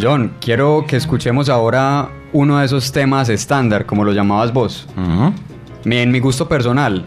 John, 0.00 0.32
quiero 0.40 0.84
que 0.86 0.96
escuchemos 0.96 1.48
ahora 1.48 2.08
uno 2.32 2.58
de 2.58 2.64
esos 2.66 2.92
temas 2.92 3.28
estándar, 3.28 3.84
como 3.86 4.04
lo 4.04 4.12
llamabas 4.12 4.52
vos. 4.52 4.88
Mi- 5.84 5.98
En 5.98 6.10
mi 6.10 6.18
gusto 6.18 6.48
personal, 6.48 7.04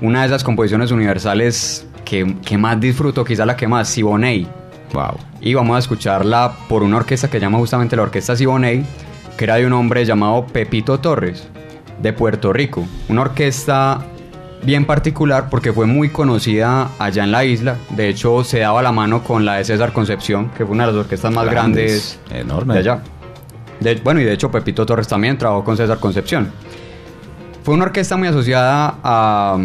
una 0.00 0.20
de 0.20 0.26
esas 0.26 0.44
composiciones 0.44 0.90
universales 0.90 1.86
que, 2.04 2.36
que 2.44 2.58
más 2.58 2.78
disfruto, 2.78 3.24
quizá 3.24 3.46
la 3.46 3.56
que 3.56 3.66
más, 3.66 3.88
Siboney. 3.88 4.46
Wow. 4.92 5.16
Y 5.40 5.54
vamos 5.54 5.76
a 5.76 5.78
escucharla 5.80 6.52
por 6.68 6.82
una 6.82 6.98
orquesta 6.98 7.28
que 7.28 7.40
llama 7.40 7.58
justamente 7.58 7.96
la 7.96 8.02
Orquesta 8.02 8.36
Siboney, 8.36 8.84
que 9.36 9.44
era 9.44 9.56
de 9.56 9.66
un 9.66 9.72
hombre 9.72 10.04
llamado 10.04 10.46
Pepito 10.46 10.98
Torres, 11.00 11.48
de 12.02 12.12
Puerto 12.12 12.52
Rico. 12.52 12.86
Una 13.08 13.22
orquesta 13.22 14.04
bien 14.66 14.84
particular 14.84 15.48
porque 15.48 15.72
fue 15.72 15.86
muy 15.86 16.10
conocida 16.10 16.90
allá 16.98 17.24
en 17.24 17.30
la 17.32 17.44
isla. 17.44 17.76
De 17.90 18.08
hecho, 18.08 18.44
se 18.44 18.58
daba 18.58 18.82
la 18.82 18.92
mano 18.92 19.22
con 19.22 19.44
la 19.44 19.54
de 19.54 19.64
César 19.64 19.92
Concepción, 19.92 20.50
que 20.50 20.66
fue 20.66 20.74
una 20.74 20.86
de 20.86 20.92
las 20.92 21.00
orquestas 21.02 21.32
más 21.32 21.46
Grandes, 21.48 22.18
grandes 22.28 22.44
enorme. 22.44 22.74
de 22.74 22.80
allá. 22.80 23.00
De- 23.80 23.94
bueno, 23.96 24.20
y 24.20 24.24
de 24.24 24.32
hecho 24.32 24.50
Pepito 24.50 24.84
Torres 24.84 25.06
también 25.08 25.38
trabajó 25.38 25.64
con 25.64 25.76
César 25.76 25.98
Concepción. 25.98 26.50
Fue 27.62 27.74
una 27.74 27.84
orquesta 27.84 28.16
muy 28.16 28.28
asociada 28.28 28.96
a 29.02 29.58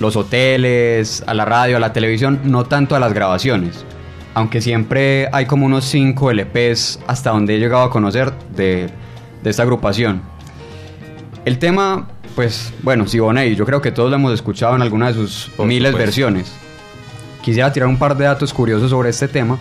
los 0.00 0.16
hoteles, 0.16 1.22
a 1.26 1.32
la 1.34 1.44
radio, 1.44 1.76
a 1.76 1.80
la 1.80 1.92
televisión, 1.92 2.40
no 2.44 2.64
tanto 2.64 2.94
a 2.96 3.00
las 3.00 3.12
grabaciones. 3.14 3.84
aunque 4.36 4.60
siempre 4.60 5.28
hay 5.32 5.46
como 5.46 5.64
unos 5.64 5.84
5 5.84 6.32
LPs 6.32 6.98
hasta 7.06 7.30
donde 7.30 7.54
he 7.54 7.58
llegado 7.60 7.84
a 7.84 7.90
conocer 7.90 8.32
de, 8.56 8.88
de 9.44 9.50
esta 9.50 9.62
agrupación. 9.62 10.22
El 11.44 11.58
tema, 11.60 12.08
pues 12.34 12.72
bueno, 12.82 13.06
Siboney, 13.06 13.54
yo 13.54 13.64
creo 13.64 13.80
que 13.80 13.92
todos 13.92 14.10
lo 14.10 14.16
hemos 14.16 14.32
escuchado 14.34 14.74
en 14.74 14.82
alguna 14.82 15.08
de 15.08 15.14
sus 15.14 15.50
miles 15.58 15.90
supuesto. 15.90 15.98
versiones. 15.98 16.52
Quisiera 17.42 17.72
tirar 17.72 17.88
un 17.88 17.98
par 17.98 18.16
de 18.16 18.24
datos 18.24 18.52
curiosos 18.52 18.90
sobre 18.90 19.10
este 19.10 19.28
tema. 19.28 19.58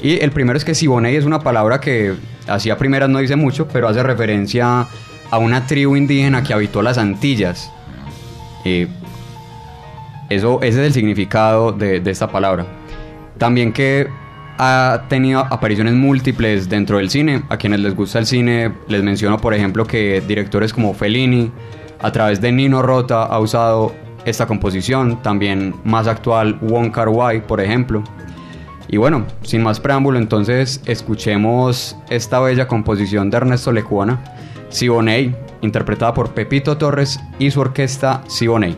Y 0.00 0.20
el 0.20 0.30
primero 0.30 0.56
es 0.56 0.64
que 0.64 0.74
Siboney 0.74 1.16
es 1.16 1.24
una 1.24 1.40
palabra 1.40 1.80
que 1.80 2.14
así 2.46 2.70
a 2.70 2.76
primeras 2.76 3.08
no 3.08 3.18
dice 3.18 3.36
mucho, 3.36 3.66
pero 3.68 3.88
hace 3.88 4.02
referencia 4.02 4.86
a 5.30 5.38
una 5.38 5.66
tribu 5.66 5.96
indígena 5.96 6.42
que 6.42 6.52
habitó 6.52 6.82
las 6.82 6.98
Antillas. 6.98 7.70
Eh, 8.64 8.88
eso, 10.28 10.60
ese 10.62 10.80
es 10.80 10.86
el 10.88 10.92
significado 10.92 11.72
de, 11.72 12.00
de 12.00 12.10
esta 12.10 12.28
palabra. 12.28 12.66
También 13.38 13.72
que 13.72 14.08
ha 14.58 15.04
tenido 15.08 15.40
apariciones 15.40 15.94
múltiples 15.94 16.68
dentro 16.68 16.98
del 16.98 17.10
cine. 17.10 17.42
A 17.48 17.56
quienes 17.56 17.80
les 17.80 17.94
gusta 17.94 18.18
el 18.18 18.26
cine, 18.26 18.72
les 18.88 19.02
menciono, 19.02 19.38
por 19.38 19.54
ejemplo, 19.54 19.86
que 19.86 20.22
directores 20.26 20.72
como 20.72 20.94
Fellini, 20.94 21.50
a 22.00 22.12
través 22.12 22.40
de 22.40 22.52
Nino 22.52 22.82
Rota, 22.82 23.24
ha 23.24 23.38
usado 23.38 23.92
esta 24.24 24.46
composición. 24.46 25.22
También 25.22 25.74
más 25.84 26.06
actual, 26.06 26.58
Wong 26.60 26.90
Kar 26.90 27.08
por 27.46 27.60
ejemplo. 27.60 28.02
Y 28.88 28.98
bueno, 28.98 29.24
sin 29.42 29.62
más 29.62 29.80
preámbulo, 29.80 30.18
entonces 30.18 30.80
escuchemos 30.86 31.96
esta 32.08 32.38
bella 32.38 32.68
composición 32.68 33.30
de 33.30 33.38
Ernesto 33.38 33.72
Lecuona, 33.72 34.22
Siboney, 34.68 35.34
interpretada 35.60 36.14
por 36.14 36.30
Pepito 36.30 36.76
Torres 36.76 37.18
y 37.38 37.50
su 37.50 37.60
orquesta 37.60 38.22
Siboney. 38.28 38.76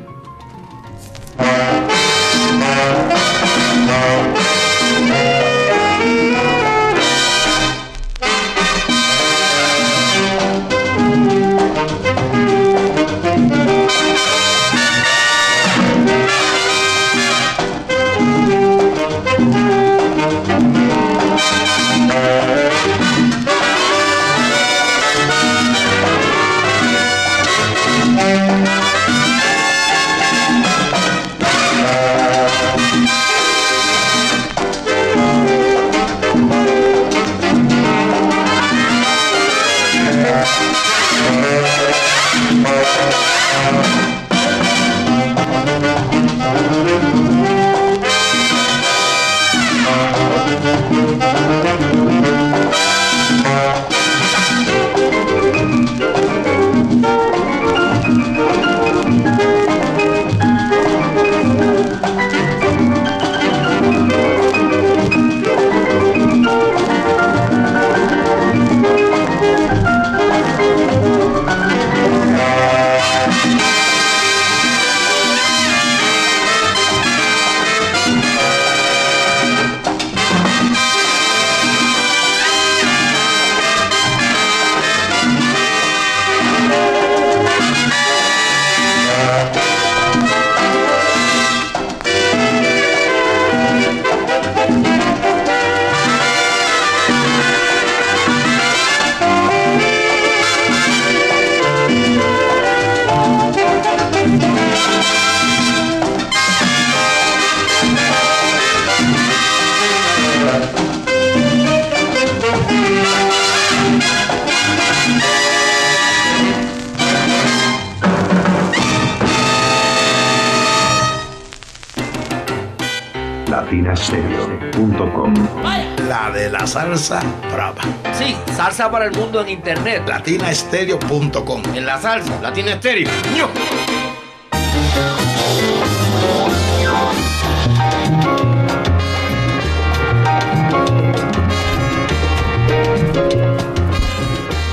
Salsa 126.78 127.20
brava. 127.52 127.82
Sí, 128.12 128.36
salsa 128.56 128.88
para 128.88 129.06
el 129.06 129.12
mundo 129.12 129.40
en 129.40 129.48
internet. 129.48 130.04
Latinastereo.com. 130.06 131.62
En 131.74 131.84
la 131.84 132.00
salsa, 132.00 132.40
Latina 132.40 132.74
Estéreo. 132.74 133.10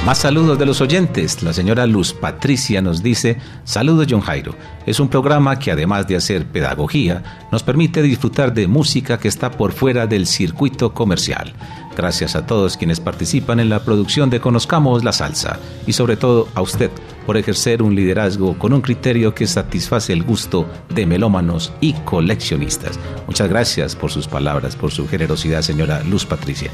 Más 0.06 0.20
saludos 0.20 0.60
de 0.60 0.68
los 0.68 0.82
oyentes. 0.82 1.42
La 1.42 1.52
señora 1.52 1.88
Luz 1.88 2.14
Patricia 2.14 2.80
nos 2.80 3.02
dice, 3.02 3.40
saludos 3.64 4.06
John 4.08 4.22
Jairo. 4.22 4.54
Es 4.86 5.00
un 5.00 5.10
programa 5.10 5.58
que 5.58 5.72
además 5.72 6.08
de 6.08 6.16
hacer 6.16 6.46
pedagogía, 6.46 7.48
nos 7.52 7.64
permite 7.64 8.04
disfrutar 8.04 8.54
de 8.54 8.68
música 8.68 9.18
que 9.18 9.28
está 9.28 9.50
por 9.50 9.72
fuera 9.72 10.06
del 10.06 10.28
circuito 10.28 10.94
comercial. 10.94 11.56
Gracias 11.96 12.36
a 12.36 12.46
todos 12.46 12.76
quienes 12.76 13.00
participan 13.00 13.60
en 13.60 13.70
la 13.70 13.84
producción 13.84 14.30
de 14.30 14.42
Conozcamos 14.42 15.04
la 15.04 15.14
Salsa 15.14 15.60
y 15.88 15.94
sobre 15.94 16.18
todo 16.18 16.50
a 16.54 16.62
usted 16.62 16.92
por 17.26 17.38
ejercer 17.38 17.82
un 17.82 17.96
liderazgo 17.96 18.58
con 18.60 18.74
un 18.74 18.82
criterio 18.82 19.34
que 19.34 19.48
satisface 19.48 20.12
el 20.12 20.24
gusto 20.24 20.68
de 20.94 21.06
melómanos 21.06 21.72
y 21.80 21.94
coleccionistas. 21.94 23.00
Muchas 23.28 23.50
gracias 23.50 23.96
por 23.96 24.12
sus 24.12 24.28
palabras, 24.28 24.76
por 24.76 24.92
su 24.92 25.08
generosidad, 25.08 25.62
señora 25.62 26.04
Luz 26.04 26.26
Patricia. 26.26 26.70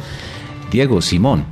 Diego 0.71 1.01
Simón, 1.01 1.45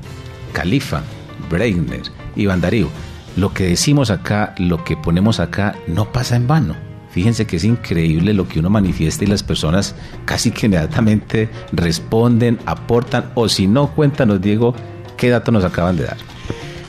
Califa, 0.51 1.03
Breitner 1.49 2.03
y 2.35 2.45
Darío, 2.45 2.89
lo 3.35 3.53
que 3.53 3.65
decimos 3.65 4.09
acá, 4.09 4.55
lo 4.57 4.83
que 4.83 4.97
ponemos 4.97 5.39
acá, 5.39 5.75
no 5.87 6.11
pasa 6.11 6.35
en 6.35 6.47
vano. 6.47 6.88
Fíjense 7.11 7.47
que 7.47 7.57
es 7.57 7.63
increíble 7.63 8.33
lo 8.33 8.47
que 8.47 8.59
uno 8.59 8.69
manifiesta 8.69 9.23
y 9.23 9.27
las 9.27 9.43
personas 9.43 9.95
casi 10.25 10.51
que 10.51 10.67
inmediatamente 10.67 11.49
responden, 11.71 12.59
aportan, 12.65 13.31
o 13.33 13.49
si 13.49 13.67
no, 13.67 13.93
cuéntanos, 13.95 14.41
Diego, 14.41 14.75
qué 15.17 15.29
datos 15.29 15.53
nos 15.53 15.63
acaban 15.63 15.97
de 15.97 16.03
dar. 16.03 16.17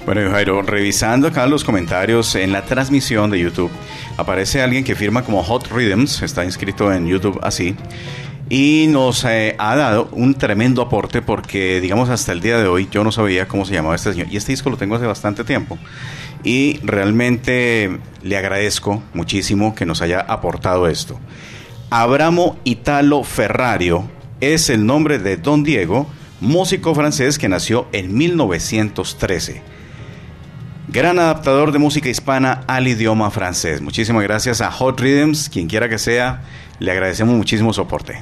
Bueno, 0.04 0.30
Jairo, 0.30 0.62
revisando 0.62 1.28
acá 1.28 1.46
los 1.46 1.62
comentarios 1.62 2.34
en 2.34 2.52
la 2.52 2.64
transmisión 2.64 3.30
de 3.30 3.38
YouTube, 3.38 3.70
aparece 4.16 4.62
alguien 4.62 4.82
que 4.82 4.94
firma 4.94 5.22
como 5.22 5.42
Hot 5.42 5.70
Rhythms, 5.70 6.22
está 6.22 6.44
inscrito 6.44 6.92
en 6.92 7.06
YouTube 7.06 7.38
así, 7.42 7.76
y 8.50 8.86
nos 8.88 9.24
eh, 9.24 9.54
ha 9.58 9.76
dado 9.76 10.08
un 10.10 10.34
tremendo 10.34 10.82
aporte 10.82 11.22
porque, 11.22 11.80
digamos, 11.80 12.08
hasta 12.08 12.32
el 12.32 12.40
día 12.40 12.58
de 12.58 12.66
hoy 12.66 12.88
yo 12.90 13.04
no 13.04 13.12
sabía 13.12 13.46
cómo 13.46 13.64
se 13.64 13.74
llamaba 13.74 13.94
este 13.94 14.12
señor. 14.12 14.26
Y 14.28 14.36
este 14.36 14.50
disco 14.50 14.68
lo 14.70 14.76
tengo 14.76 14.96
hace 14.96 15.06
bastante 15.06 15.44
tiempo. 15.44 15.78
Y 16.42 16.78
realmente 16.82 17.98
le 18.22 18.36
agradezco 18.36 19.02
muchísimo 19.14 19.74
que 19.74 19.86
nos 19.86 20.02
haya 20.02 20.20
aportado 20.20 20.88
esto. 20.88 21.18
Abramo 21.90 22.58
Italo 22.64 23.24
Ferrario 23.24 24.08
es 24.40 24.70
el 24.70 24.86
nombre 24.86 25.18
de 25.18 25.36
Don 25.36 25.64
Diego, 25.64 26.06
músico 26.40 26.94
francés 26.94 27.38
que 27.38 27.48
nació 27.48 27.88
en 27.92 28.16
1913. 28.16 29.62
Gran 30.88 31.18
adaptador 31.18 31.72
de 31.72 31.78
música 31.78 32.08
hispana 32.08 32.64
al 32.66 32.88
idioma 32.88 33.30
francés. 33.30 33.80
Muchísimas 33.80 34.22
gracias 34.22 34.60
a 34.60 34.70
Hot 34.72 34.98
Rhythms, 34.98 35.48
quien 35.48 35.68
quiera 35.68 35.88
que 35.88 35.98
sea, 35.98 36.42
le 36.78 36.90
agradecemos 36.90 37.36
muchísimo 37.36 37.72
su 37.72 37.82
aporte. 37.82 38.20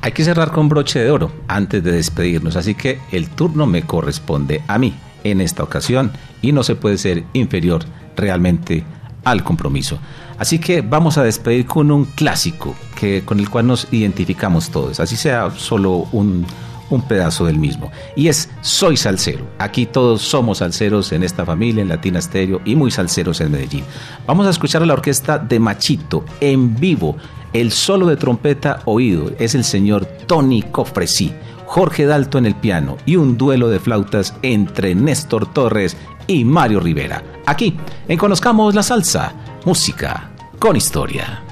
Hay 0.00 0.12
que 0.12 0.24
cerrar 0.24 0.52
con 0.52 0.68
broche 0.68 1.00
de 1.00 1.10
oro 1.10 1.32
antes 1.48 1.82
de 1.82 1.92
despedirnos, 1.92 2.56
así 2.56 2.74
que 2.74 3.00
el 3.10 3.28
turno 3.28 3.66
me 3.66 3.82
corresponde 3.82 4.62
a 4.68 4.78
mí 4.78 4.94
en 5.24 5.40
esta 5.40 5.62
ocasión 5.62 6.12
y 6.42 6.52
no 6.52 6.62
se 6.62 6.74
puede 6.74 6.98
ser 6.98 7.24
inferior 7.32 7.84
realmente 8.16 8.84
al 9.24 9.44
compromiso. 9.44 9.98
Así 10.38 10.58
que 10.58 10.82
vamos 10.82 11.18
a 11.18 11.24
despedir 11.24 11.66
con 11.66 11.90
un 11.90 12.04
clásico 12.04 12.74
que, 12.94 13.22
con 13.24 13.40
el 13.40 13.50
cual 13.50 13.66
nos 13.66 13.88
identificamos 13.92 14.70
todos, 14.70 15.00
así 15.00 15.16
sea 15.16 15.50
solo 15.50 16.06
un, 16.12 16.46
un 16.90 17.02
pedazo 17.02 17.44
del 17.44 17.58
mismo. 17.58 17.90
Y 18.16 18.28
es 18.28 18.48
Soy 18.60 18.96
Salsero. 18.96 19.46
Aquí 19.58 19.86
todos 19.86 20.22
somos 20.22 20.58
salseros 20.58 21.12
en 21.12 21.22
esta 21.22 21.44
familia, 21.44 21.82
en 21.82 21.88
Latina 21.88 22.20
Stereo 22.20 22.60
y 22.64 22.76
muy 22.76 22.90
salseros 22.90 23.40
en 23.40 23.52
Medellín. 23.52 23.84
Vamos 24.26 24.46
a 24.46 24.50
escuchar 24.50 24.82
a 24.82 24.86
la 24.86 24.94
orquesta 24.94 25.38
de 25.38 25.58
Machito 25.58 26.24
en 26.40 26.76
vivo. 26.76 27.16
El 27.52 27.72
solo 27.72 28.06
de 28.06 28.16
trompeta 28.16 28.80
oído 28.84 29.32
es 29.38 29.54
el 29.54 29.64
señor 29.64 30.04
Tony 30.26 30.62
Cofresí, 30.62 31.32
Jorge 31.64 32.04
Dalto 32.04 32.38
en 32.38 32.46
el 32.46 32.54
piano 32.54 32.96
y 33.06 33.16
un 33.16 33.38
duelo 33.38 33.68
de 33.68 33.80
flautas 33.80 34.34
entre 34.42 34.94
Néstor 34.94 35.52
Torres 35.52 35.96
y 36.28 36.44
Mario 36.44 36.78
Rivera. 36.78 37.20
Aquí, 37.46 37.76
en 38.06 38.16
Conozcamos 38.16 38.74
la 38.74 38.84
Salsa, 38.84 39.32
música 39.64 40.30
con 40.60 40.76
historia. 40.76 41.42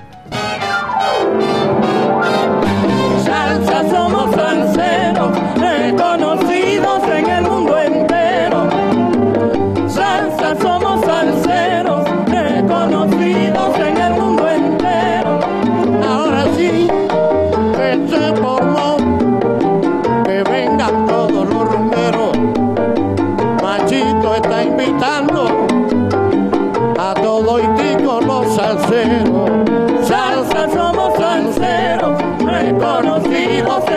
Reconocidos 33.37 33.91
en 33.91 33.96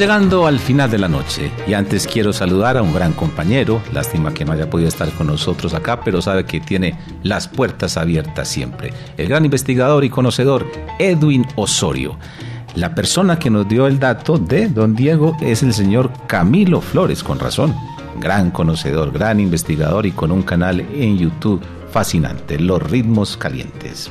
Llegando 0.00 0.46
al 0.46 0.58
final 0.58 0.90
de 0.90 0.96
la 0.96 1.08
noche 1.08 1.52
y 1.66 1.74
antes 1.74 2.06
quiero 2.06 2.32
saludar 2.32 2.78
a 2.78 2.82
un 2.82 2.94
gran 2.94 3.12
compañero, 3.12 3.82
lástima 3.92 4.32
que 4.32 4.46
no 4.46 4.52
haya 4.52 4.70
podido 4.70 4.88
estar 4.88 5.12
con 5.12 5.26
nosotros 5.26 5.74
acá, 5.74 6.00
pero 6.00 6.22
sabe 6.22 6.46
que 6.46 6.58
tiene 6.58 6.98
las 7.22 7.48
puertas 7.48 7.98
abiertas 7.98 8.48
siempre. 8.48 8.94
El 9.18 9.28
gran 9.28 9.44
investigador 9.44 10.02
y 10.02 10.08
conocedor 10.08 10.66
Edwin 10.98 11.46
Osorio. 11.54 12.16
La 12.76 12.94
persona 12.94 13.38
que 13.38 13.50
nos 13.50 13.68
dio 13.68 13.86
el 13.86 13.98
dato 13.98 14.38
de 14.38 14.68
don 14.68 14.96
Diego 14.96 15.36
es 15.42 15.62
el 15.62 15.74
señor 15.74 16.10
Camilo 16.26 16.80
Flores, 16.80 17.22
con 17.22 17.38
razón. 17.38 17.74
Gran 18.18 18.52
conocedor, 18.52 19.12
gran 19.12 19.38
investigador 19.38 20.06
y 20.06 20.12
con 20.12 20.32
un 20.32 20.44
canal 20.44 20.80
en 20.80 21.18
YouTube 21.18 21.60
fascinante, 21.92 22.58
Los 22.58 22.82
Ritmos 22.82 23.36
Calientes. 23.36 24.10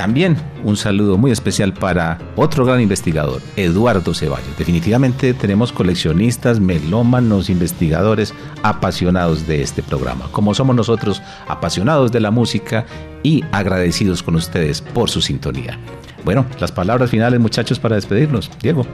También 0.00 0.34
un 0.64 0.78
saludo 0.78 1.18
muy 1.18 1.30
especial 1.30 1.74
para 1.74 2.16
otro 2.34 2.64
gran 2.64 2.80
investigador, 2.80 3.42
Eduardo 3.56 4.14
Ceballos. 4.14 4.56
Definitivamente 4.56 5.34
tenemos 5.34 5.72
coleccionistas, 5.72 6.58
melómanos, 6.58 7.50
investigadores 7.50 8.32
apasionados 8.62 9.46
de 9.46 9.60
este 9.60 9.82
programa, 9.82 10.26
como 10.32 10.54
somos 10.54 10.74
nosotros 10.74 11.20
apasionados 11.48 12.12
de 12.12 12.20
la 12.20 12.30
música 12.30 12.86
y 13.22 13.44
agradecidos 13.52 14.22
con 14.22 14.36
ustedes 14.36 14.80
por 14.80 15.10
su 15.10 15.20
sintonía. 15.20 15.78
Bueno, 16.24 16.46
las 16.60 16.72
palabras 16.72 17.10
finales 17.10 17.38
muchachos 17.38 17.78
para 17.78 17.96
despedirnos. 17.96 18.50
Diego. 18.62 18.86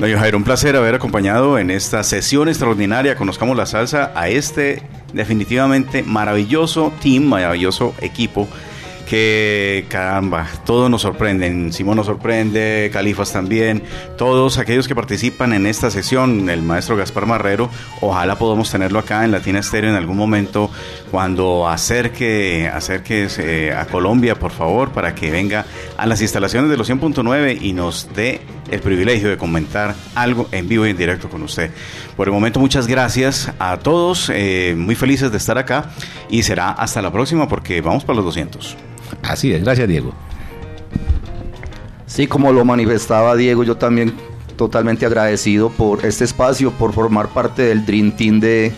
Yo, 0.00 0.18
Jairo, 0.18 0.38
un 0.38 0.44
placer 0.44 0.74
haber 0.74 0.96
acompañado 0.96 1.56
en 1.56 1.70
esta 1.70 2.02
sesión 2.02 2.48
extraordinaria, 2.48 3.14
conozcamos 3.14 3.56
la 3.56 3.66
salsa, 3.66 4.10
a 4.16 4.28
este 4.28 4.82
definitivamente 5.12 6.02
maravilloso 6.02 6.92
team, 7.00 7.26
maravilloso 7.26 7.94
equipo 8.00 8.48
que 9.10 9.86
caramba, 9.88 10.46
todos 10.64 10.88
nos 10.88 11.02
sorprenden. 11.02 11.72
Simón 11.72 11.96
nos 11.96 12.06
sorprende, 12.06 12.90
Califas 12.92 13.32
también, 13.32 13.82
todos 14.16 14.58
aquellos 14.58 14.86
que 14.86 14.94
participan 14.94 15.52
en 15.52 15.66
esta 15.66 15.90
sesión, 15.90 16.48
el 16.48 16.62
maestro 16.62 16.96
Gaspar 16.96 17.26
Marrero, 17.26 17.68
ojalá 18.00 18.38
podamos 18.38 18.70
tenerlo 18.70 19.00
acá 19.00 19.24
en 19.24 19.32
Latina 19.32 19.58
Estéreo 19.58 19.90
en 19.90 19.96
algún 19.96 20.16
momento 20.16 20.70
cuando 21.10 21.68
acerque, 21.68 22.70
acerque 22.72 23.26
eh, 23.38 23.74
a 23.76 23.86
Colombia, 23.86 24.38
por 24.38 24.52
favor, 24.52 24.92
para 24.92 25.12
que 25.12 25.32
venga 25.32 25.66
a 25.96 26.06
las 26.06 26.22
instalaciones 26.22 26.70
de 26.70 26.76
los 26.76 26.88
100.9 26.88 27.58
y 27.60 27.72
nos 27.72 28.10
dé 28.14 28.40
el 28.70 28.78
privilegio 28.78 29.28
de 29.28 29.36
comentar 29.36 29.96
algo 30.14 30.48
en 30.52 30.68
vivo 30.68 30.86
y 30.86 30.90
en 30.90 30.96
directo 30.96 31.28
con 31.28 31.42
usted. 31.42 31.72
Por 32.16 32.28
el 32.28 32.32
momento, 32.32 32.60
muchas 32.60 32.86
gracias 32.86 33.50
a 33.58 33.76
todos, 33.78 34.30
eh, 34.32 34.76
muy 34.78 34.94
felices 34.94 35.32
de 35.32 35.38
estar 35.38 35.58
acá 35.58 35.90
y 36.28 36.44
será 36.44 36.70
hasta 36.70 37.02
la 37.02 37.10
próxima 37.10 37.48
porque 37.48 37.80
vamos 37.80 38.04
para 38.04 38.14
los 38.14 38.26
200. 38.26 38.76
Así 39.22 39.52
es, 39.52 39.62
gracias 39.62 39.88
Diego. 39.88 40.12
Sí, 42.06 42.26
como 42.26 42.52
lo 42.52 42.64
manifestaba 42.64 43.36
Diego, 43.36 43.62
yo 43.62 43.76
también 43.76 44.12
totalmente 44.56 45.06
agradecido 45.06 45.70
por 45.70 46.04
este 46.04 46.24
espacio, 46.24 46.72
por 46.72 46.92
formar 46.92 47.28
parte 47.28 47.62
del 47.62 47.86
Dream 47.86 48.12
Team 48.12 48.40
de 48.40 48.72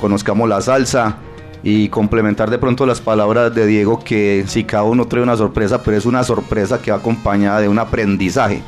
Conozcamos 0.00 0.48
la 0.48 0.60
Salsa 0.60 1.16
y 1.62 1.88
complementar 1.88 2.50
de 2.50 2.58
pronto 2.58 2.86
las 2.86 3.00
palabras 3.00 3.54
de 3.54 3.66
Diego 3.66 4.02
que 4.02 4.44
si 4.46 4.64
cada 4.64 4.84
uno 4.84 5.06
trae 5.06 5.22
una 5.22 5.36
sorpresa, 5.36 5.82
pero 5.82 5.96
es 5.96 6.06
una 6.06 6.24
sorpresa 6.24 6.80
que 6.80 6.90
va 6.90 6.98
acompañada 6.98 7.60
de 7.60 7.68
un 7.68 7.78
aprendizaje. 7.78 8.62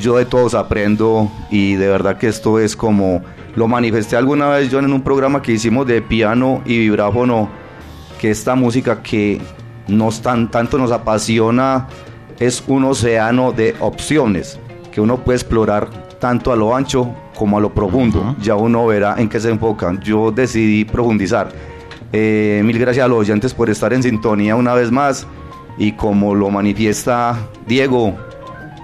Yo 0.00 0.16
de 0.18 0.26
todos 0.26 0.54
aprendo 0.54 1.30
y 1.50 1.74
de 1.74 1.88
verdad 1.88 2.18
que 2.18 2.28
esto 2.28 2.58
es 2.60 2.76
como 2.76 3.22
lo 3.54 3.68
manifesté 3.68 4.16
alguna 4.16 4.48
vez 4.48 4.70
yo 4.70 4.78
en 4.78 4.92
un 4.92 5.02
programa 5.02 5.40
que 5.40 5.52
hicimos 5.52 5.86
de 5.86 6.02
piano 6.02 6.62
y 6.66 6.78
vibráfono, 6.78 7.48
que 8.20 8.30
esta 8.30 8.54
música 8.54 9.02
que 9.02 9.40
nos 9.88 10.20
tan, 10.20 10.50
tanto 10.50 10.78
nos 10.78 10.92
apasiona 10.92 11.86
es 12.38 12.62
un 12.66 12.84
océano 12.84 13.52
de 13.52 13.74
opciones 13.80 14.58
que 14.92 15.00
uno 15.00 15.18
puede 15.18 15.36
explorar 15.36 15.88
tanto 16.18 16.52
a 16.52 16.56
lo 16.56 16.74
ancho 16.74 17.10
como 17.34 17.58
a 17.58 17.60
lo 17.60 17.72
profundo. 17.72 18.34
Ya 18.40 18.54
uno 18.54 18.86
verá 18.86 19.14
en 19.18 19.28
qué 19.28 19.38
se 19.40 19.50
enfocan. 19.50 20.00
Yo 20.00 20.30
decidí 20.30 20.84
profundizar. 20.84 21.48
Eh, 22.12 22.62
mil 22.64 22.78
gracias 22.78 23.04
a 23.04 23.08
los 23.08 23.18
oyentes 23.18 23.52
por 23.52 23.68
estar 23.68 23.92
en 23.92 24.02
sintonía 24.02 24.56
una 24.56 24.74
vez 24.74 24.90
más. 24.90 25.26
Y 25.78 25.92
como 25.92 26.34
lo 26.34 26.50
manifiesta 26.50 27.38
Diego, 27.66 28.16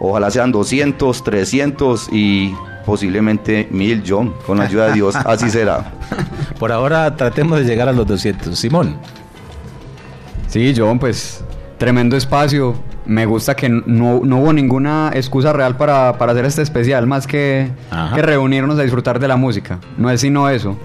ojalá 0.00 0.30
sean 0.30 0.52
200, 0.52 1.24
300 1.24 2.08
y 2.12 2.54
posiblemente 2.84 3.68
mil, 3.70 4.02
John. 4.06 4.34
Con 4.46 4.58
la 4.58 4.64
ayuda 4.64 4.88
de 4.88 4.94
Dios, 4.94 5.16
así 5.16 5.48
será. 5.48 5.92
Por 6.58 6.72
ahora 6.72 7.16
tratemos 7.16 7.60
de 7.60 7.64
llegar 7.64 7.88
a 7.88 7.92
los 7.92 8.06
200. 8.06 8.58
Simón. 8.58 8.98
Sí, 10.52 10.74
John, 10.76 10.98
pues 10.98 11.42
tremendo 11.78 12.16
espacio. 12.16 12.74
Me 13.04 13.26
gusta 13.26 13.56
que 13.56 13.68
no, 13.68 14.20
no 14.22 14.38
hubo 14.38 14.52
ninguna 14.52 15.10
excusa 15.14 15.52
real 15.52 15.76
para, 15.76 16.16
para 16.18 16.32
hacer 16.32 16.44
este 16.44 16.62
especial, 16.62 17.06
más 17.06 17.26
que, 17.26 17.70
que 18.14 18.22
reunirnos 18.22 18.78
a 18.78 18.82
disfrutar 18.82 19.18
de 19.18 19.26
la 19.26 19.36
música. 19.36 19.78
No 19.98 20.08
es 20.10 20.20
sino 20.20 20.48
eso. 20.48 20.76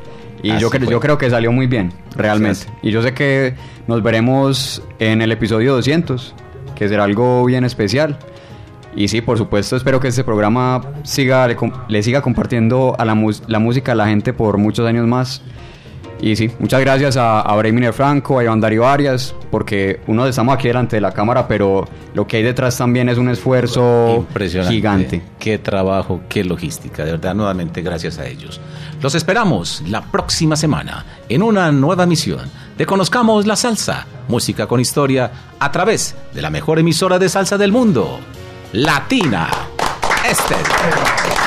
Y 0.41 0.51
Así 0.51 0.61
yo, 0.61 0.69
cre- 0.71 0.83
fue. 0.85 0.91
yo 0.93 0.99
creo 0.99 1.17
que 1.17 1.29
salió 1.29 1.51
muy 1.51 1.67
bien, 1.67 1.91
realmente. 2.15 2.61
Gracias. 2.65 2.79
Y 2.81 2.91
yo 2.91 3.01
sé 3.03 3.13
que 3.13 3.55
nos 3.87 4.01
veremos 4.01 4.81
en 4.99 5.21
el 5.21 5.31
episodio 5.31 5.73
200, 5.75 6.33
que 6.75 6.87
será 6.89 7.03
algo 7.03 7.45
bien 7.45 7.63
especial. 7.65 8.17
Y 8.95 9.09
sí, 9.09 9.21
por 9.21 9.37
supuesto, 9.37 9.75
espero 9.75 9.99
que 9.99 10.07
este 10.07 10.23
programa 10.23 10.81
siga, 11.03 11.47
le, 11.47 11.55
le 11.87 12.01
siga 12.03 12.21
compartiendo 12.23 12.95
a 12.97 13.05
la, 13.05 13.15
la 13.47 13.59
música 13.59 13.91
a 13.91 13.95
la 13.95 14.07
gente 14.07 14.33
por 14.33 14.57
muchos 14.57 14.87
años 14.87 15.05
más. 15.05 15.43
Y 16.19 16.35
sí, 16.35 16.49
muchas 16.59 16.81
gracias 16.81 17.15
a, 17.15 17.41
a 17.41 17.55
Breiminer 17.57 17.93
Franco, 17.93 18.39
a 18.39 18.43
Iván 18.43 18.59
Darío 18.59 18.87
Arias, 18.87 19.35
porque 19.51 19.99
uno 20.07 20.25
estamos 20.25 20.55
aquí 20.55 20.67
delante 20.67 20.95
de 20.95 21.01
la 21.01 21.11
cámara, 21.11 21.47
pero 21.47 21.87
lo 22.15 22.25
que 22.25 22.37
hay 22.37 22.43
detrás 22.43 22.77
también 22.77 23.07
es 23.07 23.17
un 23.19 23.29
esfuerzo 23.29 24.15
Impresionante. 24.27 24.75
gigante. 24.75 25.21
Qué 25.39 25.59
trabajo, 25.59 26.21
qué 26.27 26.43
logística. 26.43 27.05
De 27.05 27.11
verdad, 27.11 27.35
nuevamente, 27.35 27.81
gracias 27.81 28.17
a 28.17 28.25
ellos. 28.25 28.59
Los 29.01 29.13
esperamos 29.13 29.83
la 29.87 30.01
próxima 30.01 30.55
semana 30.55 31.05
en 31.29 31.43
una 31.43 31.71
nueva 31.71 32.07
misión 32.07 32.49
de 32.77 32.85
Conozcamos 32.87 33.45
la 33.45 33.55
Salsa, 33.55 34.07
música 34.27 34.65
con 34.65 34.79
historia, 34.79 35.31
a 35.59 35.71
través 35.71 36.15
de 36.33 36.41
la 36.41 36.49
mejor 36.49 36.79
emisora 36.79 37.19
de 37.19 37.29
salsa 37.29 37.57
del 37.57 37.71
mundo, 37.71 38.19
Latina. 38.73 39.49
Este. 40.27 41.46